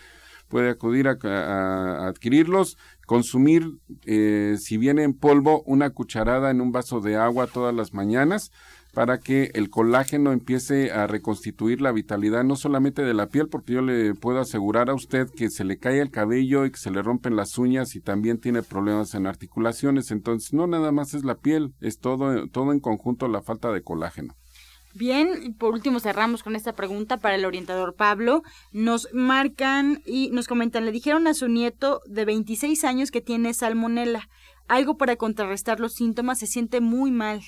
Puede 0.47 0.71
acudir 0.71 1.09
a, 1.09 2.07
adquirirlos, 2.07 2.79
consumir, 3.07 3.81
eh, 4.07 4.55
si 4.61 4.77
viene 4.77 5.03
en 5.03 5.15
polvo, 5.15 5.65
una 5.67 5.91
cucharada 5.91 6.53
en 6.53 6.61
un 6.61 6.71
vaso 6.71 7.01
de 7.01 7.17
agua 7.17 7.49
todas 7.49 7.75
las 7.75 7.95
mañanas 7.95 8.53
para 8.95 9.19
que 9.19 9.51
el 9.55 9.71
colágeno 9.71 10.33
empiece 10.33 10.93
a 10.93 11.07
reconstituir 11.07 11.81
la 11.81 11.93
vitalidad 11.93 12.45
no 12.45 12.57
solamente 12.57 13.03
de 13.03 13.15
la 13.15 13.29
piel, 13.29 13.49
porque 13.49 13.75
yo 13.75 13.83
le 13.83 14.15
puedo 14.15 14.41
asegurar 14.41 14.91
a 14.91 14.95
usted 14.95 15.29
que 15.31 15.51
se 15.51 15.65
le 15.65 15.79
cae 15.79 16.01
el 16.01 16.11
cabello 16.11 16.65
y 16.65 16.71
que 16.71 16.79
se 16.79 16.91
le 16.91 17.03
rompen 17.03 17.37
las 17.37 17.59
uñas 17.59 17.95
y 17.95 18.01
también 18.01 18.39
tiene 18.39 18.63
problemas 18.63 19.15
en 19.15 19.27
articulaciones, 19.27 20.11
entonces 20.11 20.53
no 20.53 20.67
nada 20.67 20.93
más 20.93 21.15
es 21.15 21.25
la 21.25 21.37
piel, 21.37 21.75
es 21.81 21.99
todo, 21.99 22.49
todo 22.49 22.73
en 22.73 22.81
conjunto 22.81 23.29
la 23.29 23.43
falta 23.43 23.73
de 23.73 23.83
colágeno. 23.83 24.35
Bien, 24.93 25.55
por 25.55 25.73
último 25.73 26.01
cerramos 26.01 26.43
con 26.43 26.57
esta 26.57 26.75
pregunta 26.75 27.19
para 27.19 27.37
el 27.37 27.45
orientador 27.45 27.95
Pablo. 27.95 28.43
Nos 28.73 29.09
marcan 29.13 30.03
y 30.05 30.31
nos 30.31 30.49
comentan, 30.49 30.85
le 30.85 30.91
dijeron 30.91 31.29
a 31.29 31.35
su 31.35 31.47
nieto 31.47 32.01
de 32.07 32.25
26 32.25 32.83
años 32.85 33.13
que 33.13 33.21
tiene 33.21 33.55
salmonela. 33.55 34.29
Algo 34.67 34.97
para 34.97 35.17
contrarrestar 35.17 35.79
los 35.79 35.95
síntomas, 35.95 36.41
se 36.41 36.49
siente 36.49 36.81
muy 36.81 37.13
mal. 37.13 37.43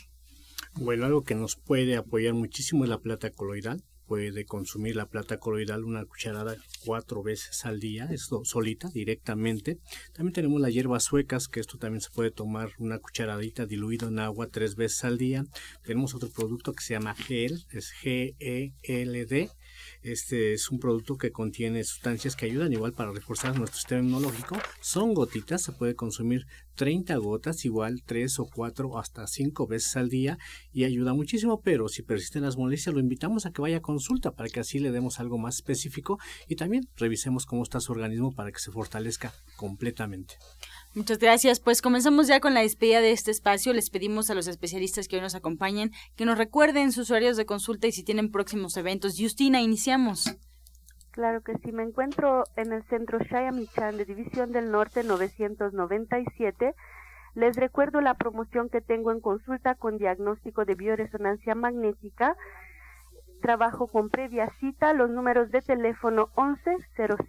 Bueno, 0.75 1.05
algo 1.05 1.23
que 1.23 1.35
nos 1.35 1.57
puede 1.57 1.97
apoyar 1.97 2.33
muchísimo 2.35 2.85
es 2.85 2.91
la 2.91 2.99
plata 2.99 3.31
coloidal. 3.31 3.83
Puede 4.07 4.45
consumir 4.45 4.97
la 4.97 5.07
plata 5.07 5.39
coloidal 5.39 5.85
una 5.85 6.05
cucharada 6.05 6.57
cuatro 6.85 7.23
veces 7.23 7.65
al 7.65 7.79
día, 7.79 8.09
esto 8.11 8.45
solita, 8.45 8.89
directamente. 8.91 9.79
También 10.13 10.33
tenemos 10.33 10.61
las 10.61 10.73
hierbas 10.73 11.05
suecas, 11.05 11.49
que 11.49 11.61
esto 11.61 11.79
también 11.79 12.01
se 12.01 12.11
puede 12.11 12.31
tomar 12.31 12.71
una 12.79 12.99
cucharadita 12.99 13.65
diluido 13.67 14.09
en 14.09 14.19
agua 14.19 14.49
tres 14.49 14.75
veces 14.75 15.05
al 15.05 15.19
día. 15.19 15.45
Tenemos 15.83 16.15
otro 16.15 16.31
producto 16.31 16.73
que 16.73 16.83
se 16.83 16.95
llama 16.95 17.15
gel, 17.15 17.65
es 17.71 17.93
G-E-L-D 18.03 19.51
este 20.03 20.53
es 20.53 20.71
un 20.71 20.79
producto 20.79 21.17
que 21.17 21.31
contiene 21.31 21.85
sustancias 21.85 22.37
que 22.37 22.47
ayudan 22.47 22.73
igual 22.73 22.93
para 22.93 23.13
reforzar 23.13 23.57
nuestro 23.57 23.79
sistema 23.79 24.03
inmunológico. 24.03 24.59
Son 24.81 25.15
gotitas, 25.15 25.63
se 25.63 25.73
puede 25.73 25.95
consumir 25.95 26.47
30 26.75 27.17
gotas, 27.17 27.65
igual 27.65 28.03
3 28.05 28.39
o 28.41 28.47
4 28.47 28.89
o 28.89 28.99
hasta 28.99 29.27
5 29.27 29.67
veces 29.67 29.97
al 29.97 30.09
día 30.09 30.39
y 30.73 30.85
ayuda 30.85 31.15
muchísimo, 31.15 31.61
pero 31.61 31.89
si 31.89 32.03
persisten 32.03 32.43
las 32.43 32.57
molestias 32.57 32.95
lo 32.95 33.01
invitamos 33.01 33.47
a 33.47 33.53
que 33.53 33.63
vaya 33.63 33.79
a 33.79 33.83
consulta 33.83 34.33
para 34.33 34.49
que 34.49 34.61
así 34.61 34.79
le 34.79 34.91
demos 34.91 35.21
algo 35.21 35.39
más 35.39 35.57
específico 35.57 36.19
y 36.49 36.57
también 36.57 36.89
revisemos 36.97 37.47
cómo 37.47 37.63
está 37.63 37.81
su 37.81 37.93
organismo 37.93 38.33
para 38.33 38.53
que 38.53 38.59
se 38.59 38.71
fortalezca 38.71 39.33
completamente. 39.57 40.37
Muchas 40.95 41.19
gracias. 41.19 41.59
Pues 41.59 41.81
comenzamos 41.81 42.27
ya 42.27 42.39
con 42.41 42.53
la 42.53 42.61
despedida 42.61 43.01
de 43.01 43.13
este 43.13 43.31
espacio. 43.31 43.73
Les 43.73 43.89
pedimos 43.89 44.29
a 44.29 44.35
los 44.35 44.47
especialistas 44.47 45.09
que 45.09 45.17
hoy 45.17 45.23
nos 45.23 45.35
acompañen 45.35 45.91
que 46.17 46.27
nos 46.27 46.37
recuerden 46.37 46.93
sus 46.93 47.11
horarios 47.11 47.39
de 47.39 47.47
consulta 47.47 47.87
y 47.87 47.93
si 47.93 48.05
tienen 48.05 48.31
próximos 48.31 48.77
eventos. 48.77 49.15
Justina, 49.19 49.63
iniciamos. 49.63 50.37
Claro 51.13 51.41
que 51.41 51.55
sí. 51.65 51.73
Me 51.73 51.83
encuentro 51.83 52.45
en 52.57 52.75
el 52.75 52.83
centro 52.89 53.19
Shaya 53.21 53.53
Michan 53.53 53.97
de 53.97 54.05
División 54.05 54.53
del 54.53 54.71
Norte 54.71 55.03
997. 55.03 56.75
Les 57.37 57.57
recuerdo 57.57 58.03
la 58.03 58.13
promoción 58.13 58.69
que 58.69 58.83
tengo 58.83 59.13
en 59.13 59.21
consulta 59.21 59.75
con 59.75 59.97
diagnóstico 59.97 60.67
de 60.67 60.75
bioresonancia 60.75 61.55
magnética. 61.55 62.37
Trabajo 63.41 63.87
con 63.87 64.11
previa 64.11 64.53
cita. 64.61 64.93
Los 64.93 65.09
números 65.09 65.51
de 65.51 65.63
teléfono 65.63 66.29
11 66.35 66.77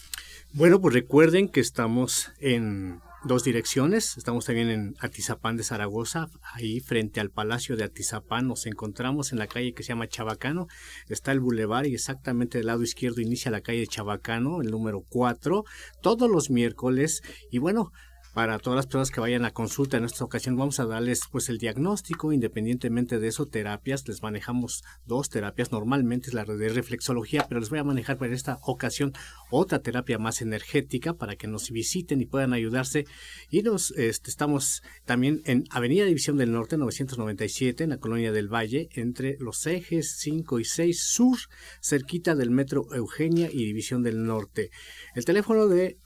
Bueno, 0.52 0.80
pues 0.80 0.94
recuerden 0.94 1.48
que 1.48 1.60
estamos 1.60 2.32
en 2.40 3.00
dos 3.24 3.44
direcciones. 3.44 4.16
Estamos 4.16 4.44
también 4.44 4.70
en 4.70 4.94
Atizapán 5.00 5.56
de 5.56 5.64
Zaragoza, 5.64 6.28
ahí 6.54 6.80
frente 6.80 7.20
al 7.20 7.30
Palacio 7.30 7.76
de 7.76 7.84
Atizapán. 7.84 8.48
Nos 8.48 8.66
encontramos 8.66 9.32
en 9.32 9.38
la 9.38 9.46
calle 9.46 9.74
que 9.74 9.82
se 9.82 9.88
llama 9.88 10.08
Chabacano. 10.08 10.66
Está 11.08 11.32
el 11.32 11.40
bulevar 11.40 11.86
y 11.86 11.94
exactamente 11.94 12.58
del 12.58 12.68
lado 12.68 12.82
izquierdo 12.82 13.20
inicia 13.20 13.50
la 13.50 13.60
calle 13.60 13.86
Chabacano, 13.86 14.62
el 14.62 14.70
número 14.70 15.04
4, 15.08 15.64
todos 16.00 16.30
los 16.30 16.50
miércoles. 16.50 17.22
Y 17.50 17.58
bueno, 17.58 17.92
para 18.35 18.59
todas 18.59 18.76
las 18.76 18.87
personas 18.87 19.11
que 19.11 19.20
vayan 19.20 19.45
a 19.45 19.51
consulta 19.51 19.97
en 19.97 20.05
esta 20.05 20.24
ocasión 20.24 20.57
vamos 20.57 20.81
a 20.81 20.87
darles 20.87 21.22
pues 21.31 21.49
el 21.49 21.59
diagnóstico. 21.59 22.33
Independientemente 22.33 23.18
de 23.18 23.29
eso 23.29 23.47
terapias 23.47 24.07
les 24.07 24.22
manejamos 24.22 24.85
dos 25.07 25.29
terapias. 25.29 25.72
Normalmente 25.72 26.29
es 26.29 26.35
la 26.35 26.45
de 26.45 26.68
reflexología 26.68 27.47
pero 27.49 27.61
les 27.61 27.70
voy 27.70 27.79
a 27.79 27.85
manejar 27.85 28.18
para 28.18 28.35
esta 28.35 28.59
ocasión 28.62 29.12
otra 29.51 29.81
terapia 29.81 30.18
más 30.18 30.43
energética 30.43 31.14
para 31.14 31.37
que 31.37 31.49
nos 31.49 31.70
visiten 31.70 32.20
y 32.20 32.26
puedan 32.26 32.53
ayudarse. 32.53 33.07
Y 33.51 33.62
nos 33.62 33.91
este, 33.93 34.31
estamos 34.31 34.83
también 35.05 35.43
en 35.45 35.64
Avenida 35.70 36.05
División 36.05 36.37
del 36.37 36.53
Norte 36.53 36.76
997 36.76 37.85
en 37.85 37.91
la 37.91 37.99
colonia 37.99 38.33
del 38.33 38.53
Valle 38.53 38.89
entre 38.93 39.37
los 39.41 39.66
ejes 39.66 40.16
5 40.18 40.61
y 40.61 40.64
6 40.64 41.03
sur 41.03 41.39
cerquita 41.81 42.35
del 42.35 42.51
metro 42.51 42.87
Eugenia 42.95 43.49
y 43.51 43.64
División 43.64 44.03
del 44.03 44.24
Norte. 44.24 44.70
El 45.14 45.24
teléfono 45.24 45.68
de 45.68 45.99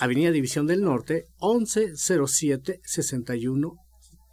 Avenida 0.00 0.30
División 0.30 0.66
del 0.66 0.80
Norte, 0.80 1.26
1107 1.42 2.80
61 2.82 3.76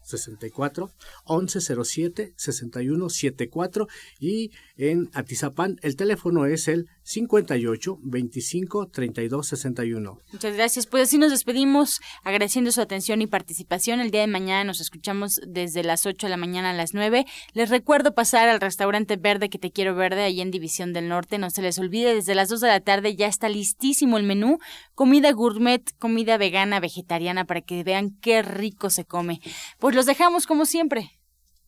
64 0.02 0.90
1107 1.28 2.34
61 2.38 3.10
74 3.10 3.88
y 4.20 4.52
en 4.78 5.10
Atizapán 5.14 5.76
el 5.82 5.98
teléfono 5.98 6.46
es 6.46 6.70
el 6.70 6.88
58 7.08 8.00
25 8.02 8.88
32 8.90 9.48
61. 9.48 10.20
Muchas 10.34 10.56
gracias. 10.56 10.88
Pues 10.88 11.04
así 11.04 11.18
nos 11.18 11.32
despedimos 11.32 12.02
agradeciendo 12.22 12.70
su 12.74 12.82
atención 12.82 13.22
y 13.22 13.28
participación. 13.28 14.02
El 14.02 14.12
día 14.12 14.22
de 14.22 14.28
mañana 14.28 14.66
nos 14.66 14.82
escuchamos 14.82 15.40
desde 15.48 15.84
las 15.84 16.06
8 16.06 16.28
de 16.28 16.32
la 16.32 16.36
mañana 16.36 16.72
a 16.72 16.74
las 16.74 16.94
9. 16.94 17.26
Les 17.54 17.70
recuerdo 17.70 18.14
pasar 18.14 18.50
al 18.50 18.60
restaurante 18.60 19.16
Verde 19.16 19.50
que 19.50 19.58
te 19.58 19.72
quiero 19.72 19.96
verde 19.96 20.24
ahí 20.24 20.42
en 20.42 20.52
División 20.52 20.92
del 20.92 21.08
Norte. 21.08 21.38
No 21.38 21.50
se 21.50 21.62
les 21.62 21.80
olvide, 21.80 22.14
desde 22.14 22.36
las 22.36 22.50
2 22.50 22.60
de 22.60 22.68
la 22.68 22.82
tarde 22.82 23.16
ya 23.16 23.28
está 23.28 23.48
listísimo 23.48 24.18
el 24.18 24.24
menú. 24.24 24.60
Comida 24.94 25.32
gourmet, 25.32 25.90
comida 26.00 26.38
vegana, 26.38 26.82
vegetariana 26.82 27.46
para 27.46 27.62
que 27.62 27.86
vean 27.86 28.18
qué 28.20 28.42
rico 28.42 28.90
se 28.90 29.06
come. 29.06 29.40
Pues 29.80 29.96
los 29.96 30.06
dejamos 30.06 30.46
como 30.46 30.66
siempre 30.66 31.12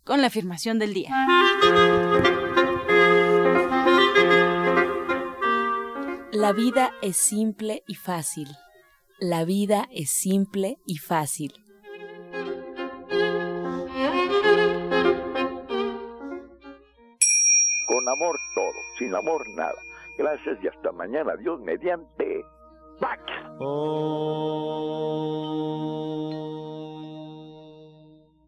con 0.03 0.19
la 0.19 0.27
afirmación 0.27 0.79
del 0.79 0.93
día. 0.93 1.11
La 6.41 6.53
vida 6.53 6.91
es 7.01 7.17
simple 7.17 7.83
y 7.85 7.95
fácil. 7.95 8.47
La 9.19 9.43
vida 9.43 9.89
es 9.91 10.09
simple 10.09 10.77
y 10.85 10.95
fácil. 10.97 11.51
Con 17.85 18.07
amor 18.07 18.39
todo, 18.55 18.71
sin 18.97 19.13
amor 19.13 19.45
nada. 19.49 19.75
Gracias 20.17 20.63
y 20.63 20.69
hasta 20.69 20.93
mañana. 20.93 21.35
Dios 21.35 21.59
mediante. 21.59 22.45
¡Pax! 23.01 23.21
Oh. 23.59 25.09